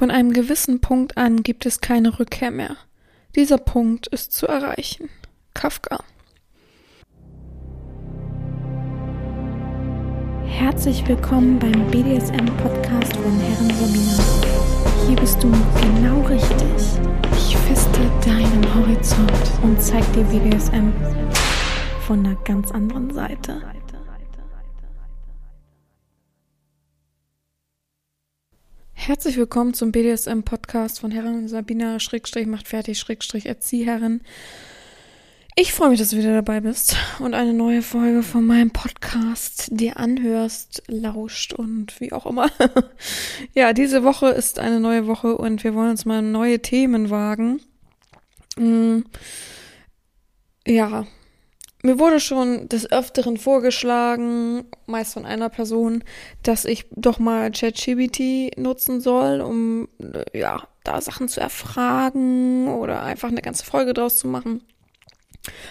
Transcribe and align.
Von 0.00 0.10
einem 0.10 0.32
gewissen 0.32 0.80
Punkt 0.80 1.18
an 1.18 1.42
gibt 1.42 1.66
es 1.66 1.82
keine 1.82 2.18
Rückkehr 2.18 2.50
mehr. 2.50 2.74
Dieser 3.36 3.58
Punkt 3.58 4.06
ist 4.06 4.32
zu 4.32 4.46
erreichen. 4.46 5.10
Kafka. 5.52 6.02
Herzlich 10.46 11.06
willkommen 11.06 11.58
beim 11.58 11.86
BDSM-Podcast 11.90 13.14
von 13.14 13.40
Herren 13.40 13.70
Sabina. 13.74 15.06
Hier 15.06 15.16
bist 15.16 15.42
du 15.42 15.52
genau 15.82 16.22
richtig. 16.22 16.56
Ich 17.32 17.54
feste 17.58 18.00
deinen 18.24 18.74
Horizont 18.74 19.52
und 19.62 19.82
zeig 19.82 20.10
dir 20.14 20.24
BDSM 20.24 20.94
von 22.06 22.20
einer 22.20 22.36
ganz 22.36 22.70
anderen 22.70 23.12
Seite. 23.12 23.60
Herzlich 29.10 29.38
willkommen 29.38 29.74
zum 29.74 29.90
BDSM-Podcast 29.90 31.00
von 31.00 31.10
Herren 31.10 31.48
Sabina 31.48 31.98
Schrägstrich 31.98 32.46
macht 32.46 32.68
fertig 32.68 33.00
Schrägstrich 33.00 33.46
Erzieherin. 33.46 34.20
Ich 35.56 35.72
freue 35.72 35.88
mich, 35.88 35.98
dass 35.98 36.10
du 36.10 36.16
wieder 36.16 36.32
dabei 36.32 36.60
bist 36.60 36.94
und 37.18 37.34
eine 37.34 37.52
neue 37.52 37.82
Folge 37.82 38.22
von 38.22 38.46
meinem 38.46 38.70
Podcast 38.70 39.66
dir 39.72 39.96
anhörst, 39.96 40.84
lauscht 40.86 41.52
und 41.52 42.00
wie 42.00 42.12
auch 42.12 42.24
immer. 42.24 42.52
ja, 43.52 43.72
diese 43.72 44.04
Woche 44.04 44.28
ist 44.28 44.60
eine 44.60 44.78
neue 44.78 45.08
Woche 45.08 45.36
und 45.36 45.64
wir 45.64 45.74
wollen 45.74 45.90
uns 45.90 46.04
mal 46.04 46.22
neue 46.22 46.62
Themen 46.62 47.10
wagen. 47.10 47.60
Mm, 48.56 49.00
ja, 50.68 51.04
mir 51.82 51.98
wurde 51.98 52.20
schon 52.20 52.68
des 52.68 52.90
Öfteren 52.90 53.36
vorgeschlagen, 53.36 54.64
meist 54.86 55.14
von 55.14 55.24
einer 55.24 55.48
Person, 55.48 56.04
dass 56.42 56.64
ich 56.64 56.86
doch 56.90 57.18
mal 57.18 57.50
ChatGPT 57.50 58.58
nutzen 58.58 59.00
soll, 59.00 59.40
um 59.40 59.88
äh, 59.98 60.38
ja, 60.38 60.68
da 60.84 61.00
Sachen 61.00 61.28
zu 61.28 61.40
erfragen 61.40 62.68
oder 62.68 63.02
einfach 63.02 63.28
eine 63.28 63.42
ganze 63.42 63.64
Folge 63.64 63.94
draus 63.94 64.18
zu 64.18 64.28
machen. 64.28 64.62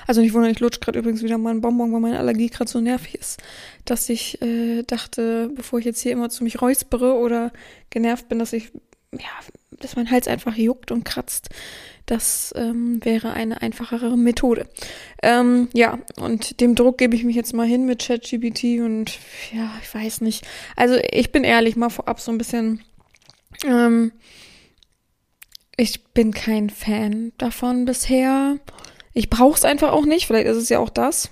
Also 0.08 0.22
nicht 0.22 0.34
wundern, 0.34 0.52
ich 0.52 0.60
lutsch 0.60 0.80
gerade 0.80 0.98
übrigens 0.98 1.22
wieder 1.22 1.38
mal 1.38 1.52
einen 1.52 1.62
Bonbon, 1.62 1.94
weil 1.94 2.00
meine 2.00 2.20
Allergie 2.20 2.50
gerade 2.50 2.70
so 2.70 2.82
nervig 2.82 3.16
ist, 3.16 3.42
dass 3.86 4.10
ich 4.10 4.42
äh, 4.42 4.84
dachte, 4.84 5.52
bevor 5.56 5.80
ich 5.80 5.86
jetzt 5.86 6.02
hier 6.02 6.12
immer 6.12 6.30
zu 6.30 6.44
mich 6.44 6.62
räuspere 6.62 7.14
oder 7.14 7.52
genervt 7.92 8.28
bin, 8.30 8.40
dass 8.40 8.54
ich, 8.54 8.72
ja, 9.12 9.30
dass 9.72 9.96
mein 9.96 10.10
Hals 10.10 10.28
einfach 10.28 10.56
juckt 10.56 10.92
und 10.92 11.06
kratzt, 11.06 11.50
das 12.10 12.54
ähm, 12.56 13.00
wäre 13.04 13.34
eine 13.34 13.62
einfachere 13.62 14.18
Methode. 14.18 14.68
Ähm, 15.22 15.70
ja, 15.74 16.00
und 16.20 16.60
dem 16.60 16.74
Druck 16.74 16.98
gebe 16.98 17.16
ich 17.16 17.24
mich 17.24 17.36
jetzt 17.36 17.54
mal 17.54 17.68
hin 17.68 17.86
mit 17.86 18.00
ChatGPT 18.00 18.82
und 18.82 19.18
ja, 19.54 19.72
ich 19.82 19.94
weiß 19.94 20.22
nicht. 20.22 20.46
Also 20.76 20.96
ich 21.12 21.32
bin 21.32 21.44
ehrlich, 21.44 21.76
mal 21.76 21.90
vorab 21.90 22.20
so 22.20 22.32
ein 22.32 22.38
bisschen. 22.38 22.82
Ähm, 23.66 24.12
ich 25.78 26.04
bin 26.06 26.34
kein 26.34 26.70
Fan 26.70 27.32
davon 27.38 27.86
bisher. 27.86 28.58
Ich 29.14 29.30
brauche 29.30 29.58
es 29.58 29.66
einfach 29.66 29.92
auch 29.92 30.06
nicht. 30.06 30.26
Vielleicht 30.26 30.48
ist 30.48 30.58
es 30.58 30.70
ja 30.70 30.80
auch 30.80 30.90
das. 30.90 31.30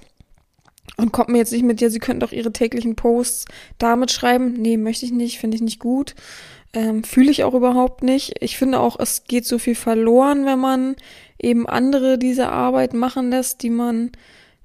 Und 0.97 1.11
kommt 1.11 1.29
mir 1.29 1.37
jetzt 1.39 1.51
nicht 1.51 1.63
mit, 1.63 1.81
ja, 1.81 1.89
sie 1.89 1.99
könnten 1.99 2.21
doch 2.21 2.31
ihre 2.31 2.53
täglichen 2.53 2.95
Posts 2.95 3.45
damit 3.77 4.11
schreiben. 4.11 4.53
Nee, 4.53 4.77
möchte 4.77 5.05
ich 5.05 5.11
nicht, 5.11 5.39
finde 5.39 5.55
ich 5.55 5.61
nicht 5.61 5.79
gut. 5.79 6.15
Ähm, 6.73 7.03
Fühle 7.03 7.31
ich 7.31 7.43
auch 7.43 7.53
überhaupt 7.53 8.03
nicht. 8.03 8.35
Ich 8.41 8.57
finde 8.57 8.79
auch, 8.79 8.99
es 8.99 9.23
geht 9.23 9.45
so 9.45 9.57
viel 9.57 9.75
verloren, 9.75 10.45
wenn 10.45 10.59
man 10.59 10.95
eben 11.39 11.67
andere 11.67 12.17
diese 12.17 12.49
Arbeit 12.49 12.93
machen 12.93 13.29
lässt, 13.29 13.63
die 13.63 13.69
man 13.69 14.11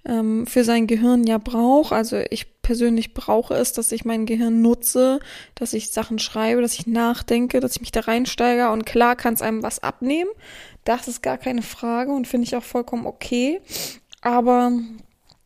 ähm, 0.05 0.47
für 0.47 0.65
sein 0.65 0.87
Gehirn 0.87 1.25
ja 1.25 1.39
braucht. 1.39 1.93
Also 1.93 2.21
ich 2.31 2.61
persönlich 2.63 3.15
brauche 3.15 3.55
es, 3.55 3.73
dass 3.73 3.93
ich 3.93 4.05
mein 4.05 4.27
Gehirn 4.27 4.63
nutze, 4.63 5.21
dass 5.55 5.73
ich 5.75 5.91
Sachen 5.91 6.19
schreibe, 6.19 6.63
dass 6.63 6.75
ich 6.75 6.87
nachdenke, 6.87 7.61
dass 7.61 7.77
ich 7.77 7.81
mich 7.81 7.93
da 7.93 8.01
reinsteige. 8.01 8.71
Und 8.71 8.87
klar 8.87 9.17
kann 9.17 9.35
es 9.35 9.43
einem 9.43 9.63
was 9.63 9.83
abnehmen. 9.83 10.31
Das 10.85 11.09
ist 11.09 11.23
gar 11.23 11.39
keine 11.39 11.63
Frage 11.63 12.13
und 12.13 12.27
finde 12.27 12.47
ich 12.47 12.57
auch 12.57 12.65
vollkommen 12.65 13.07
okay. 13.07 13.61
Aber 14.21 14.73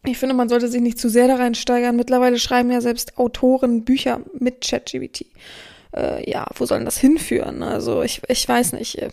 ich 0.04 0.18
finde, 0.18 0.34
man 0.34 0.48
sollte 0.48 0.68
sich 0.68 0.80
nicht 0.80 0.98
zu 0.98 1.10
sehr 1.10 1.28
da 1.28 1.36
reinsteigern. 1.36 1.96
Mittlerweile 1.96 2.38
schreiben 2.38 2.70
ja 2.70 2.80
selbst 2.80 3.18
Autoren 3.18 3.84
Bücher 3.84 4.20
mit 4.38 4.66
ChatGPT 4.66 5.26
äh, 5.96 6.28
ja, 6.30 6.46
wo 6.54 6.66
soll 6.66 6.78
denn 6.78 6.84
das 6.84 6.98
hinführen? 6.98 7.62
Also 7.62 8.02
ich, 8.02 8.22
ich 8.28 8.48
weiß 8.48 8.72
nicht. 8.72 8.98
Äh. 8.98 9.10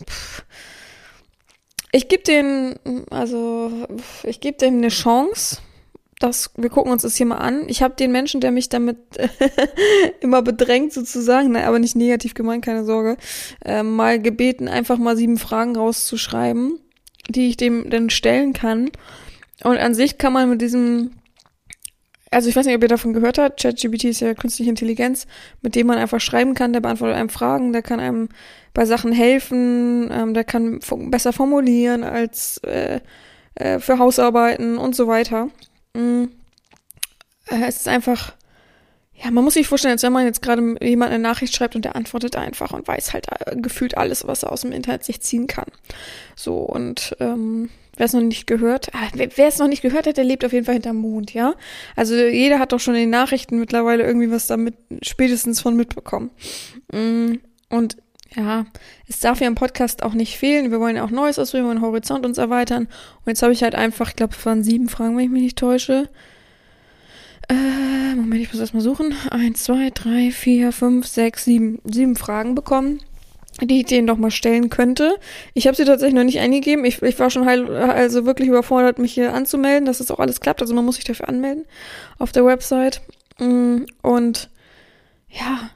Ich 1.92 2.08
gebe 2.08 2.24
den, 2.24 2.76
also 3.12 3.72
ich 4.24 4.40
gebe 4.40 4.58
dem 4.58 4.78
eine 4.78 4.90
Chance. 4.90 5.58
Das, 6.20 6.52
wir 6.56 6.70
gucken 6.70 6.92
uns 6.92 7.02
das 7.02 7.16
hier 7.16 7.26
mal 7.26 7.38
an. 7.38 7.68
Ich 7.68 7.84
habe 7.84 7.96
den 7.96 8.12
Menschen, 8.12 8.40
der 8.40 8.52
mich 8.52 8.70
damit 8.70 8.98
immer 10.22 10.42
bedrängt 10.42 10.94
sozusagen, 10.94 11.52
nein, 11.52 11.66
aber 11.66 11.80
nicht 11.80 11.96
negativ 11.96 12.34
gemeint, 12.34 12.64
keine 12.64 12.86
Sorge, 12.86 13.18
äh, 13.66 13.84
mal 13.84 14.22
gebeten, 14.22 14.68
einfach 14.68 14.98
mal 14.98 15.18
sieben 15.18 15.38
Fragen 15.38 15.76
rauszuschreiben, 15.76 16.80
die 17.30 17.50
ich 17.50 17.58
dem 17.58 17.90
dann 17.90 18.10
stellen 18.10 18.54
kann. 18.54 18.90
Und 19.64 19.78
an 19.78 19.94
sich 19.94 20.18
kann 20.18 20.34
man 20.34 20.50
mit 20.50 20.62
diesem 20.62 21.12
also 22.34 22.50
ich 22.50 22.56
weiß 22.56 22.66
nicht, 22.66 22.76
ob 22.76 22.82
ihr 22.82 22.88
davon 22.88 23.14
gehört 23.14 23.38
habt, 23.38 23.62
ChatGPT 23.62 24.06
ist 24.06 24.20
ja 24.20 24.34
künstliche 24.34 24.70
Intelligenz, 24.70 25.28
mit 25.62 25.76
dem 25.76 25.88
man 25.88 25.98
einfach 25.98 26.20
schreiben 26.20 26.54
kann, 26.54 26.74
der 26.74 26.82
beantwortet 26.82 27.18
einem 27.18 27.30
Fragen, 27.30 27.74
der 27.74 27.82
kann 27.82 28.00
einem 28.00 28.30
bei 28.74 28.86
Sachen 28.86 29.12
helfen, 29.12 30.10
ähm, 30.12 30.34
der 30.34 30.44
kann 30.44 30.80
besser 31.10 31.34
formulieren 31.34 32.04
als 32.04 32.58
äh, 32.60 33.00
äh, 33.56 33.80
für 33.80 34.00
Hausarbeiten 34.00 34.78
und 34.78 34.96
so 34.96 35.08
weiter. 35.08 35.50
Mhm. 35.96 36.30
Es 37.46 37.78
ist 37.78 37.88
einfach, 37.88 38.34
ja, 39.24 39.32
man 39.32 39.44
muss 39.44 39.54
sich 39.54 39.68
vorstellen, 39.68 39.94
als 39.94 40.04
wenn 40.04 40.14
man 40.14 40.26
jetzt 40.26 40.42
gerade 40.42 40.76
jemand 40.82 41.12
eine 41.12 41.22
Nachricht 41.22 41.56
schreibt 41.56 41.76
und 41.76 41.86
der 41.86 41.96
antwortet 41.96 42.36
einfach 42.36 42.72
und 42.72 42.88
weiß 42.88 43.14
halt 43.14 43.28
äh, 43.46 43.56
gefühlt 43.56 43.98
alles, 43.98 44.28
was 44.28 44.44
er 44.44 44.52
aus 44.52 44.62
dem 44.62 44.72
Internet 44.72 45.04
sich 45.04 45.22
ziehen 45.22 45.48
kann. 45.48 45.68
So, 46.36 46.58
und 46.58 47.16
ähm, 47.20 47.70
Wer 47.96 48.08
es 48.08 48.14
noch 48.14 48.22
nicht 48.22 48.48
gehört, 48.48 48.90
ah, 48.94 49.08
wer 49.14 49.48
es 49.48 49.60
noch 49.60 49.68
nicht 49.68 49.84
gehört 49.84 50.08
hat, 50.08 50.18
der 50.18 50.24
lebt 50.24 50.44
auf 50.44 50.52
jeden 50.52 50.66
Fall 50.66 50.74
hinterm 50.74 50.98
Mond, 50.98 51.34
ja? 51.36 51.54
Also 51.96 52.16
jeder 52.16 52.58
hat 52.58 52.72
doch 52.72 52.80
schon 52.80 52.96
in 52.96 53.02
den 53.02 53.10
Nachrichten 53.12 53.60
mittlerweile 53.60 54.04
irgendwie 54.04 54.32
was 54.32 54.48
damit 54.48 54.76
spätestens 55.04 55.62
von 55.62 55.76
mitbekommen. 55.76 56.32
Mm, 56.92 57.36
und 57.70 57.98
ja, 58.36 58.66
es 59.08 59.20
darf 59.20 59.42
ja 59.42 59.48
im 59.48 59.54
Podcast 59.54 60.02
auch 60.02 60.16
nicht 60.16 60.38
fehlen. 60.40 60.72
Wir 60.72 60.80
wollen 60.80 60.96
ja 60.96 61.06
auch 61.06 61.12
Neues 61.12 61.38
ausprobieren, 61.38 61.68
wir 61.68 61.70
wollen 61.70 61.82
Horizont 61.84 62.26
uns 62.26 62.40
erweitern. 62.40 62.86
Und 62.86 63.28
jetzt 63.28 63.44
habe 63.44 63.54
ich 63.54 63.62
halt 63.62 63.76
einfach, 63.76 64.10
ich 64.10 64.16
glaube, 64.16 64.34
es 64.36 64.44
waren 64.44 64.64
sieben 64.64 64.90
Fragen, 64.90 65.16
wenn 65.16 65.26
ich 65.26 65.32
mich 65.32 65.44
nicht 65.44 65.58
täusche. 65.60 66.10
Äh, 67.50 68.16
Moment, 68.16 68.42
ich 68.42 68.52
muss 68.52 68.60
erstmal 68.60 68.84
suchen. 68.84 69.14
Eins, 69.30 69.64
zwei, 69.64 69.90
drei, 69.90 70.32
vier, 70.32 70.72
fünf, 70.72 71.08
sechs, 71.08 71.46
sieben. 71.46 71.80
Sieben 71.84 72.16
Fragen 72.16 72.56
bekommen 72.56 73.00
die 73.62 73.82
ich 73.82 73.86
denen 73.86 74.08
doch 74.08 74.18
mal 74.18 74.32
stellen 74.32 74.70
könnte. 74.70 75.16
Ich 75.54 75.68
habe 75.68 75.78
sie 75.78 75.86
tatsächlich 75.86 76.16
noch 76.16 76.24
nicht 76.24 76.40
eingegeben. 76.40 76.86
Ich, 76.86 77.02
ich 77.02 77.20
war 77.20 77.30
schon 77.30 77.46
heil, 77.46 77.70
also 77.76 78.26
wirklich 78.26 78.48
überfordert, 78.48 79.00
mich 79.00 79.14
hier 79.14 79.34
anzumelden, 79.34 79.86
dass 79.86 80.00
das 80.00 80.12
auch 80.12 80.20
alles 80.20 80.40
klappt. 80.40 80.62
Also 80.62 80.74
man 80.74 80.86
muss 80.86 80.96
sich 80.96 81.06
dafür 81.06 81.30
anmelden 81.30 81.66
auf 82.18 82.32
der 82.32 82.46
Website. 82.46 83.02
Mm, 83.40 83.84
und 84.02 84.50
ja, 85.30 85.70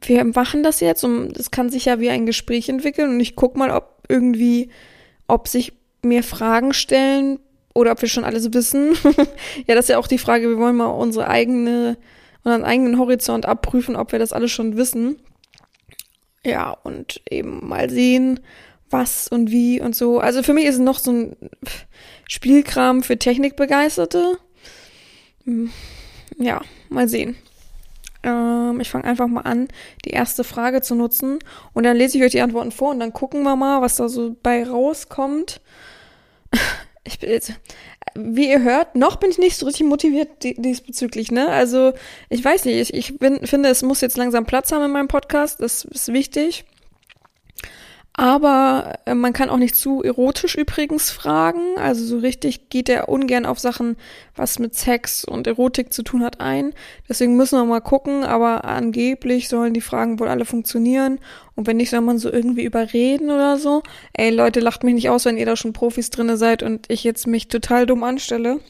wir 0.00 0.24
machen 0.24 0.62
das 0.62 0.80
jetzt 0.80 1.04
und 1.04 1.36
es 1.36 1.50
kann 1.50 1.70
sich 1.70 1.86
ja 1.86 2.00
wie 2.00 2.10
ein 2.10 2.26
Gespräch 2.26 2.68
entwickeln 2.68 3.10
und 3.10 3.20
ich 3.20 3.36
guck 3.36 3.56
mal, 3.56 3.70
ob 3.70 4.02
irgendwie, 4.08 4.70
ob 5.26 5.48
sich 5.48 5.72
mir 6.02 6.22
Fragen 6.22 6.72
stellen 6.72 7.38
oder 7.76 7.92
ob 7.92 8.02
wir 8.02 8.08
schon 8.08 8.24
alles 8.24 8.52
wissen. 8.52 8.96
ja, 9.66 9.74
das 9.74 9.84
ist 9.84 9.88
ja 9.90 9.98
auch 9.98 10.08
die 10.08 10.18
Frage. 10.18 10.48
Wir 10.48 10.58
wollen 10.58 10.76
mal 10.76 10.86
unsere 10.86 11.28
eigene, 11.28 11.96
unseren 12.42 12.64
eigenen 12.64 12.98
Horizont 12.98 13.46
abprüfen, 13.46 13.96
ob 13.96 14.12
wir 14.12 14.18
das 14.18 14.32
alles 14.32 14.50
schon 14.50 14.76
wissen. 14.76 15.20
Ja, 16.44 16.70
und 16.70 17.20
eben 17.28 17.66
mal 17.66 17.90
sehen, 17.90 18.40
was 18.90 19.28
und 19.28 19.50
wie 19.50 19.80
und 19.80 19.94
so. 19.94 20.20
Also 20.20 20.42
für 20.42 20.54
mich 20.54 20.64
ist 20.64 20.76
es 20.76 20.80
noch 20.80 20.98
so 20.98 21.12
ein 21.12 21.36
Spielkram 22.28 23.02
für 23.02 23.18
Technikbegeisterte. 23.18 24.38
Hm, 25.44 25.70
ja, 26.38 26.60
mal 26.88 27.08
sehen. 27.08 27.36
Ähm, 28.22 28.80
ich 28.80 28.90
fange 28.90 29.04
einfach 29.04 29.26
mal 29.26 29.42
an, 29.42 29.68
die 30.04 30.10
erste 30.10 30.44
Frage 30.44 30.82
zu 30.82 30.94
nutzen. 30.94 31.38
Und 31.74 31.84
dann 31.84 31.96
lese 31.96 32.18
ich 32.18 32.24
euch 32.24 32.32
die 32.32 32.40
Antworten 32.40 32.72
vor 32.72 32.90
und 32.90 33.00
dann 33.00 33.12
gucken 33.12 33.42
wir 33.42 33.56
mal, 33.56 33.82
was 33.82 33.96
da 33.96 34.08
so 34.08 34.36
bei 34.42 34.64
rauskommt. 34.64 35.60
Ich 37.06 37.20
bin 37.20 37.30
jetzt, 37.30 37.52
wie 38.14 38.50
ihr 38.50 38.62
hört, 38.62 38.96
noch 38.96 39.16
bin 39.16 39.30
ich 39.30 39.38
nicht 39.38 39.56
so 39.56 39.66
richtig 39.66 39.86
motiviert 39.86 40.28
diesbezüglich, 40.42 41.30
ne? 41.30 41.48
Also, 41.48 41.92
ich 42.28 42.44
weiß 42.44 42.64
nicht, 42.64 42.76
ich, 42.76 42.94
ich 42.94 43.18
bin, 43.18 43.46
finde, 43.46 43.68
es 43.68 43.82
muss 43.82 44.00
jetzt 44.00 44.16
langsam 44.16 44.44
Platz 44.44 44.72
haben 44.72 44.84
in 44.84 44.90
meinem 44.90 45.08
Podcast, 45.08 45.60
das 45.60 45.84
ist 45.84 46.12
wichtig. 46.12 46.64
Aber 48.18 48.94
äh, 49.04 49.14
man 49.14 49.34
kann 49.34 49.50
auch 49.50 49.58
nicht 49.58 49.76
zu 49.76 50.02
erotisch 50.02 50.54
übrigens 50.54 51.10
fragen. 51.10 51.78
Also 51.78 52.04
so 52.04 52.18
richtig 52.18 52.70
geht 52.70 52.88
er 52.88 53.10
ungern 53.10 53.44
auf 53.44 53.58
Sachen, 53.58 53.96
was 54.34 54.58
mit 54.58 54.74
Sex 54.74 55.22
und 55.22 55.46
Erotik 55.46 55.92
zu 55.92 56.02
tun 56.02 56.24
hat, 56.24 56.40
ein. 56.40 56.72
Deswegen 57.08 57.36
müssen 57.36 57.58
wir 57.58 57.64
mal 57.66 57.80
gucken. 57.80 58.24
Aber 58.24 58.64
angeblich 58.64 59.48
sollen 59.48 59.74
die 59.74 59.82
Fragen 59.82 60.18
wohl 60.18 60.28
alle 60.28 60.46
funktionieren. 60.46 61.18
Und 61.54 61.66
wenn 61.66 61.76
nicht, 61.76 61.90
soll 61.90 62.00
man 62.00 62.18
so 62.18 62.32
irgendwie 62.32 62.64
überreden 62.64 63.30
oder 63.30 63.58
so. 63.58 63.82
Ey 64.14 64.30
Leute, 64.30 64.60
lacht 64.60 64.82
mich 64.82 64.94
nicht 64.94 65.10
aus, 65.10 65.26
wenn 65.26 65.36
ihr 65.36 65.46
da 65.46 65.56
schon 65.56 65.74
Profis 65.74 66.08
drinne 66.08 66.38
seid 66.38 66.62
und 66.62 66.86
ich 66.90 67.04
jetzt 67.04 67.26
mich 67.26 67.48
total 67.48 67.84
dumm 67.84 68.02
anstelle. 68.02 68.60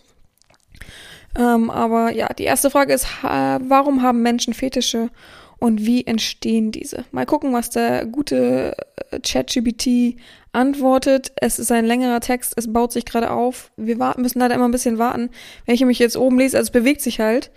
Ähm, 1.39 1.71
aber 1.71 2.11
ja, 2.13 2.33
die 2.33 2.45
erste 2.45 2.71
Frage 2.71 2.95
ist, 2.95 3.07
warum 3.23 4.03
haben 4.03 4.23
Menschen 4.23 4.55
Fetische? 4.55 5.11
Und 5.59 5.87
wie 5.87 6.07
entstehen 6.07 6.73
diese? 6.73 7.05
Mal 7.13 7.27
gucken, 7.27 7.53
was 7.53 7.71
der 7.71 8.07
gute 8.07 8.77
äh, 9.11 9.21
ChatGPT 9.21 10.17
antwortet. 10.53 11.33
Es 11.37 11.59
ist 11.59 11.73
ein 11.73 11.85
längerer 11.87 12.21
Text, 12.21 12.55
es 12.57 12.73
baut 12.73 12.93
sich 12.93 13.05
gerade 13.05 13.31
auf. 13.31 13.71
Wir 13.77 13.99
warten, 13.99 14.23
müssen 14.23 14.39
leider 14.39 14.55
immer 14.55 14.69
ein 14.69 14.73
bisschen 14.73 14.99
warten. 14.99 15.31
Wenn 15.65 15.75
ich 15.75 15.85
mich 15.85 15.99
jetzt 15.99 16.17
oben 16.17 16.39
lese, 16.39 16.57
also 16.57 16.69
es 16.69 16.73
bewegt 16.73 17.01
sich 17.01 17.21
halt. 17.21 17.51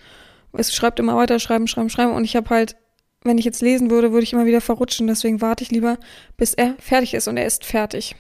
Es 0.53 0.73
schreibt 0.73 0.99
immer 0.99 1.15
weiter, 1.15 1.39
schreiben, 1.39 1.67
schreiben, 1.67 1.89
schreiben 1.89 2.13
und 2.13 2.23
ich 2.23 2.35
habe 2.35 2.49
halt 2.49 2.75
wenn 3.23 3.37
ich 3.37 3.45
jetzt 3.45 3.61
lesen 3.61 3.89
würde, 3.89 4.11
würde 4.11 4.23
ich 4.23 4.33
immer 4.33 4.45
wieder 4.45 4.61
verrutschen. 4.61 5.07
Deswegen 5.07 5.41
warte 5.41 5.63
ich 5.63 5.71
lieber, 5.71 5.97
bis 6.37 6.53
er 6.53 6.75
fertig 6.79 7.13
ist 7.13 7.27
und 7.27 7.37
er 7.37 7.45
ist 7.45 7.65
fertig. 7.65 8.15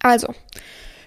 Also, 0.00 0.34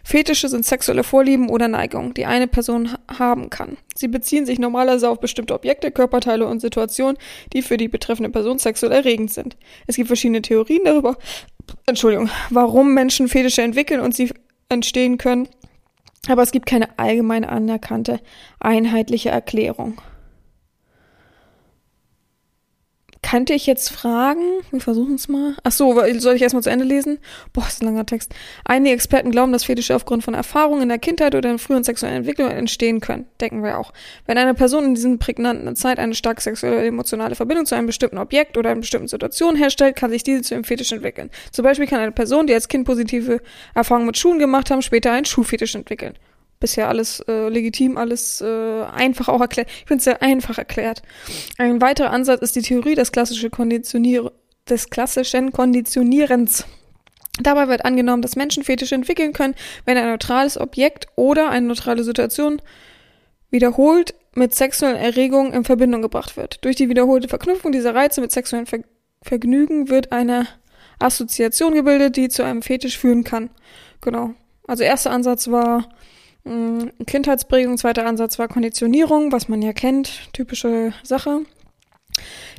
Fetische 0.03 0.49
sind 0.49 0.65
sexuelle 0.65 1.03
Vorlieben 1.03 1.49
oder 1.49 1.67
Neigungen, 1.67 2.13
die 2.13 2.25
eine 2.25 2.47
Person 2.47 2.89
haben 3.07 3.49
kann. 3.49 3.77
Sie 3.95 4.07
beziehen 4.07 4.45
sich 4.45 4.59
normalerweise 4.59 5.09
auf 5.09 5.19
bestimmte 5.19 5.53
Objekte, 5.53 5.91
Körperteile 5.91 6.47
und 6.47 6.59
Situationen, 6.59 7.17
die 7.53 7.61
für 7.61 7.77
die 7.77 7.87
betreffende 7.87 8.29
Person 8.29 8.59
sexuell 8.59 8.91
erregend 8.91 9.31
sind. 9.31 9.57
Es 9.87 9.95
gibt 9.95 10.07
verschiedene 10.07 10.41
Theorien 10.41 10.81
darüber, 10.85 11.17
Entschuldigung, 11.85 12.29
warum 12.49 12.93
Menschen 12.93 13.27
Fetische 13.27 13.61
entwickeln 13.61 14.01
und 14.01 14.15
sie 14.15 14.31
entstehen 14.69 15.17
können, 15.17 15.47
aber 16.27 16.43
es 16.43 16.51
gibt 16.51 16.65
keine 16.65 16.97
allgemein 16.99 17.45
anerkannte, 17.45 18.19
einheitliche 18.59 19.29
Erklärung. 19.29 20.01
Könnte 23.23 23.53
ich 23.53 23.65
jetzt 23.67 23.89
fragen? 23.89 24.41
Wir 24.71 24.81
versuchen 24.81 25.15
es 25.15 25.27
mal. 25.29 25.55
Ach 25.63 25.71
so, 25.71 25.93
soll 26.17 26.35
ich 26.35 26.41
erstmal 26.41 26.63
zu 26.63 26.69
Ende 26.71 26.83
lesen? 26.83 27.19
Boah, 27.53 27.65
ist 27.67 27.81
ein 27.81 27.85
langer 27.85 28.05
Text. 28.05 28.33
Einige 28.65 28.93
Experten 28.93 29.31
glauben, 29.31 29.51
dass 29.53 29.63
Fetische 29.63 29.95
aufgrund 29.95 30.23
von 30.23 30.33
Erfahrungen 30.33 30.81
in 30.81 30.89
der 30.89 30.97
Kindheit 30.97 31.35
oder 31.35 31.49
in 31.49 31.59
frühen 31.59 31.83
sexuellen 31.83 32.17
Entwicklungen 32.17 32.51
entstehen 32.51 32.99
können. 32.99 33.25
Denken 33.39 33.63
wir 33.63 33.77
auch. 33.77 33.93
Wenn 34.25 34.37
eine 34.37 34.53
Person 34.53 34.85
in 34.85 34.95
diesen 34.95 35.19
prägnanten 35.19 35.75
Zeit 35.75 35.99
eine 35.99 36.15
starke 36.15 36.41
sexuelle 36.41 36.77
oder 36.77 36.85
emotionale 36.85 37.35
Verbindung 37.35 37.65
zu 37.65 37.75
einem 37.75 37.87
bestimmten 37.87 38.17
Objekt 38.17 38.57
oder 38.57 38.71
einer 38.71 38.81
bestimmten 38.81 39.07
Situation 39.07 39.55
herstellt, 39.55 39.95
kann 39.95 40.11
sich 40.11 40.23
diese 40.23 40.41
zu 40.41 40.55
einem 40.55 40.63
Fetisch 40.63 40.91
entwickeln. 40.91 41.29
Zum 41.51 41.63
Beispiel 41.63 41.87
kann 41.87 41.99
eine 41.99 42.11
Person, 42.11 42.47
die 42.47 42.53
als 42.53 42.67
Kind 42.67 42.85
positive 42.85 43.39
Erfahrungen 43.75 44.07
mit 44.07 44.17
Schuhen 44.17 44.39
gemacht 44.39 44.71
haben, 44.71 44.81
später 44.81 45.11
einen 45.11 45.25
Schuhfetisch 45.25 45.75
entwickeln 45.75 46.15
bisher 46.61 46.87
alles 46.87 47.19
äh, 47.27 47.49
legitim, 47.49 47.97
alles 47.97 48.39
äh, 48.39 48.83
einfach 48.83 49.27
auch 49.27 49.41
erklärt. 49.41 49.67
Ich 49.69 49.87
finde 49.87 49.97
es 49.97 50.05
sehr 50.05 50.21
einfach 50.21 50.57
erklärt. 50.57 51.01
Ein 51.57 51.81
weiterer 51.81 52.11
Ansatz 52.11 52.41
ist 52.41 52.55
die 52.55 52.61
Theorie 52.61 52.95
des, 52.95 53.11
klassische 53.11 53.49
Konditionier 53.49 54.31
des 54.69 54.89
klassischen 54.89 55.51
Konditionierens. 55.51 56.65
Dabei 57.41 57.67
wird 57.67 57.83
angenommen, 57.83 58.21
dass 58.21 58.35
Menschen 58.35 58.63
Fetische 58.63 58.95
entwickeln 58.95 59.33
können, 59.33 59.55
wenn 59.85 59.97
ein 59.97 60.09
neutrales 60.09 60.57
Objekt 60.57 61.07
oder 61.15 61.49
eine 61.49 61.67
neutrale 61.67 62.03
Situation 62.03 62.61
wiederholt 63.49 64.13
mit 64.33 64.55
sexuellen 64.55 64.97
Erregungen 64.97 65.51
in 65.51 65.65
Verbindung 65.65 66.01
gebracht 66.01 66.37
wird. 66.37 66.63
Durch 66.63 66.77
die 66.77 66.89
wiederholte 66.89 67.27
Verknüpfung 67.27 67.71
dieser 67.71 67.93
Reize 67.93 68.21
mit 68.21 68.31
sexuellen 68.31 68.65
Ver 68.65 68.79
Vergnügen 69.23 69.89
wird 69.89 70.11
eine 70.11 70.47
Assoziation 70.97 71.75
gebildet, 71.75 72.15
die 72.15 72.27
zu 72.27 72.41
einem 72.41 72.63
Fetisch 72.63 72.97
führen 72.97 73.23
kann. 73.23 73.51
Genau. 74.01 74.33
Also 74.65 74.83
erster 74.83 75.11
Ansatz 75.11 75.47
war 75.49 75.89
Kindheitsprägung, 76.43 77.77
zweiter 77.77 78.05
Ansatz 78.05 78.39
war 78.39 78.47
Konditionierung, 78.47 79.31
was 79.31 79.47
man 79.47 79.61
ja 79.61 79.73
kennt, 79.73 80.33
typische 80.33 80.93
Sache. 81.03 81.41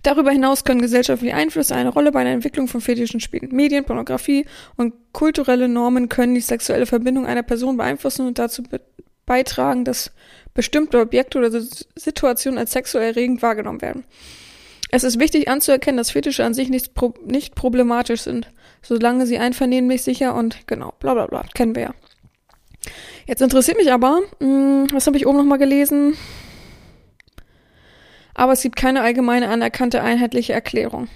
Darüber 0.02 0.30
hinaus 0.30 0.64
können 0.64 0.80
gesellschaftliche 0.80 1.34
Einflüsse 1.34 1.74
eine 1.74 1.90
Rolle 1.90 2.12
bei 2.12 2.24
der 2.24 2.32
Entwicklung 2.32 2.68
von 2.68 2.80
Fetischen 2.80 3.20
spielen. 3.20 3.54
Medien, 3.54 3.84
Pornografie 3.84 4.46
und 4.76 4.94
kulturelle 5.12 5.68
Normen 5.68 6.08
können 6.08 6.34
die 6.34 6.40
sexuelle 6.40 6.86
Verbindung 6.86 7.26
einer 7.26 7.42
Person 7.42 7.76
beeinflussen 7.76 8.26
und 8.26 8.38
dazu 8.38 8.62
be 8.62 8.80
beitragen, 9.24 9.84
dass 9.84 10.10
bestimmte 10.52 10.98
Objekte 10.98 11.38
oder 11.38 11.62
Situationen 11.94 12.58
als 12.58 12.72
sexuell 12.72 13.10
erregend 13.10 13.40
wahrgenommen 13.40 13.80
werden. 13.80 14.04
Es 14.90 15.04
ist 15.04 15.20
wichtig 15.20 15.48
anzuerkennen, 15.48 15.96
dass 15.96 16.10
Fetische 16.10 16.44
an 16.44 16.54
sich 16.54 16.68
nicht, 16.68 16.94
pro 16.94 17.14
nicht 17.24 17.54
problematisch 17.54 18.22
sind, 18.22 18.50
solange 18.82 19.26
sie 19.26 19.38
einvernehmlich 19.38 20.02
sicher 20.02 20.34
und 20.34 20.66
genau, 20.66 20.92
bla 20.98 21.14
bla 21.14 21.28
bla, 21.28 21.44
kennen 21.54 21.76
wir 21.76 21.82
ja. 21.82 21.94
Jetzt 23.26 23.42
interessiert 23.42 23.76
mich 23.76 23.92
aber, 23.92 24.20
mh, 24.40 24.46
hm, 24.46 24.86
was 24.92 25.06
habe 25.06 25.16
ich 25.16 25.26
oben 25.26 25.38
nochmal 25.38 25.58
gelesen? 25.58 26.16
Aber 28.34 28.52
es 28.52 28.62
gibt 28.62 28.76
keine 28.76 29.02
allgemeine 29.02 29.48
anerkannte 29.48 30.02
einheitliche 30.02 30.52
Erklärung. 30.52 31.08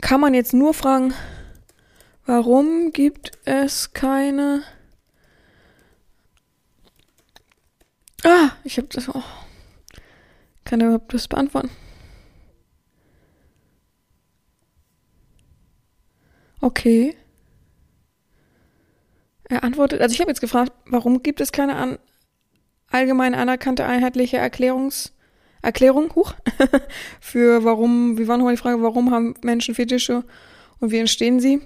Kann 0.00 0.20
man 0.20 0.34
jetzt 0.34 0.54
nur 0.54 0.74
fragen, 0.74 1.14
warum 2.24 2.92
gibt 2.92 3.32
es 3.44 3.92
keine... 3.92 4.62
Ah, 8.24 8.50
ich 8.64 8.78
habe 8.78 8.88
das... 8.88 9.08
Oh. 9.08 9.22
Kann 10.64 10.80
er 10.80 10.88
überhaupt 10.88 11.14
das 11.14 11.28
beantworten? 11.28 11.70
Okay. 16.60 17.16
Er 19.48 19.64
antwortet, 19.64 20.00
also 20.00 20.12
ich 20.12 20.20
habe 20.20 20.30
jetzt 20.30 20.40
gefragt, 20.40 20.72
warum 20.86 21.22
gibt 21.22 21.40
es 21.40 21.52
keine 21.52 21.76
an, 21.76 21.98
allgemein 22.90 23.34
anerkannte 23.34 23.84
einheitliche 23.84 24.38
Erklärungs, 24.38 25.12
Erklärung, 25.62 26.14
huch, 26.14 26.34
für 27.20 27.64
warum, 27.64 28.18
wie 28.18 28.28
war 28.28 28.36
nochmal 28.36 28.54
die 28.54 28.60
Frage, 28.60 28.82
warum 28.82 29.10
haben 29.10 29.34
Menschen 29.42 29.74
Fetische 29.74 30.24
und 30.80 30.90
wie 30.90 30.98
entstehen 30.98 31.40
sie? 31.40 31.60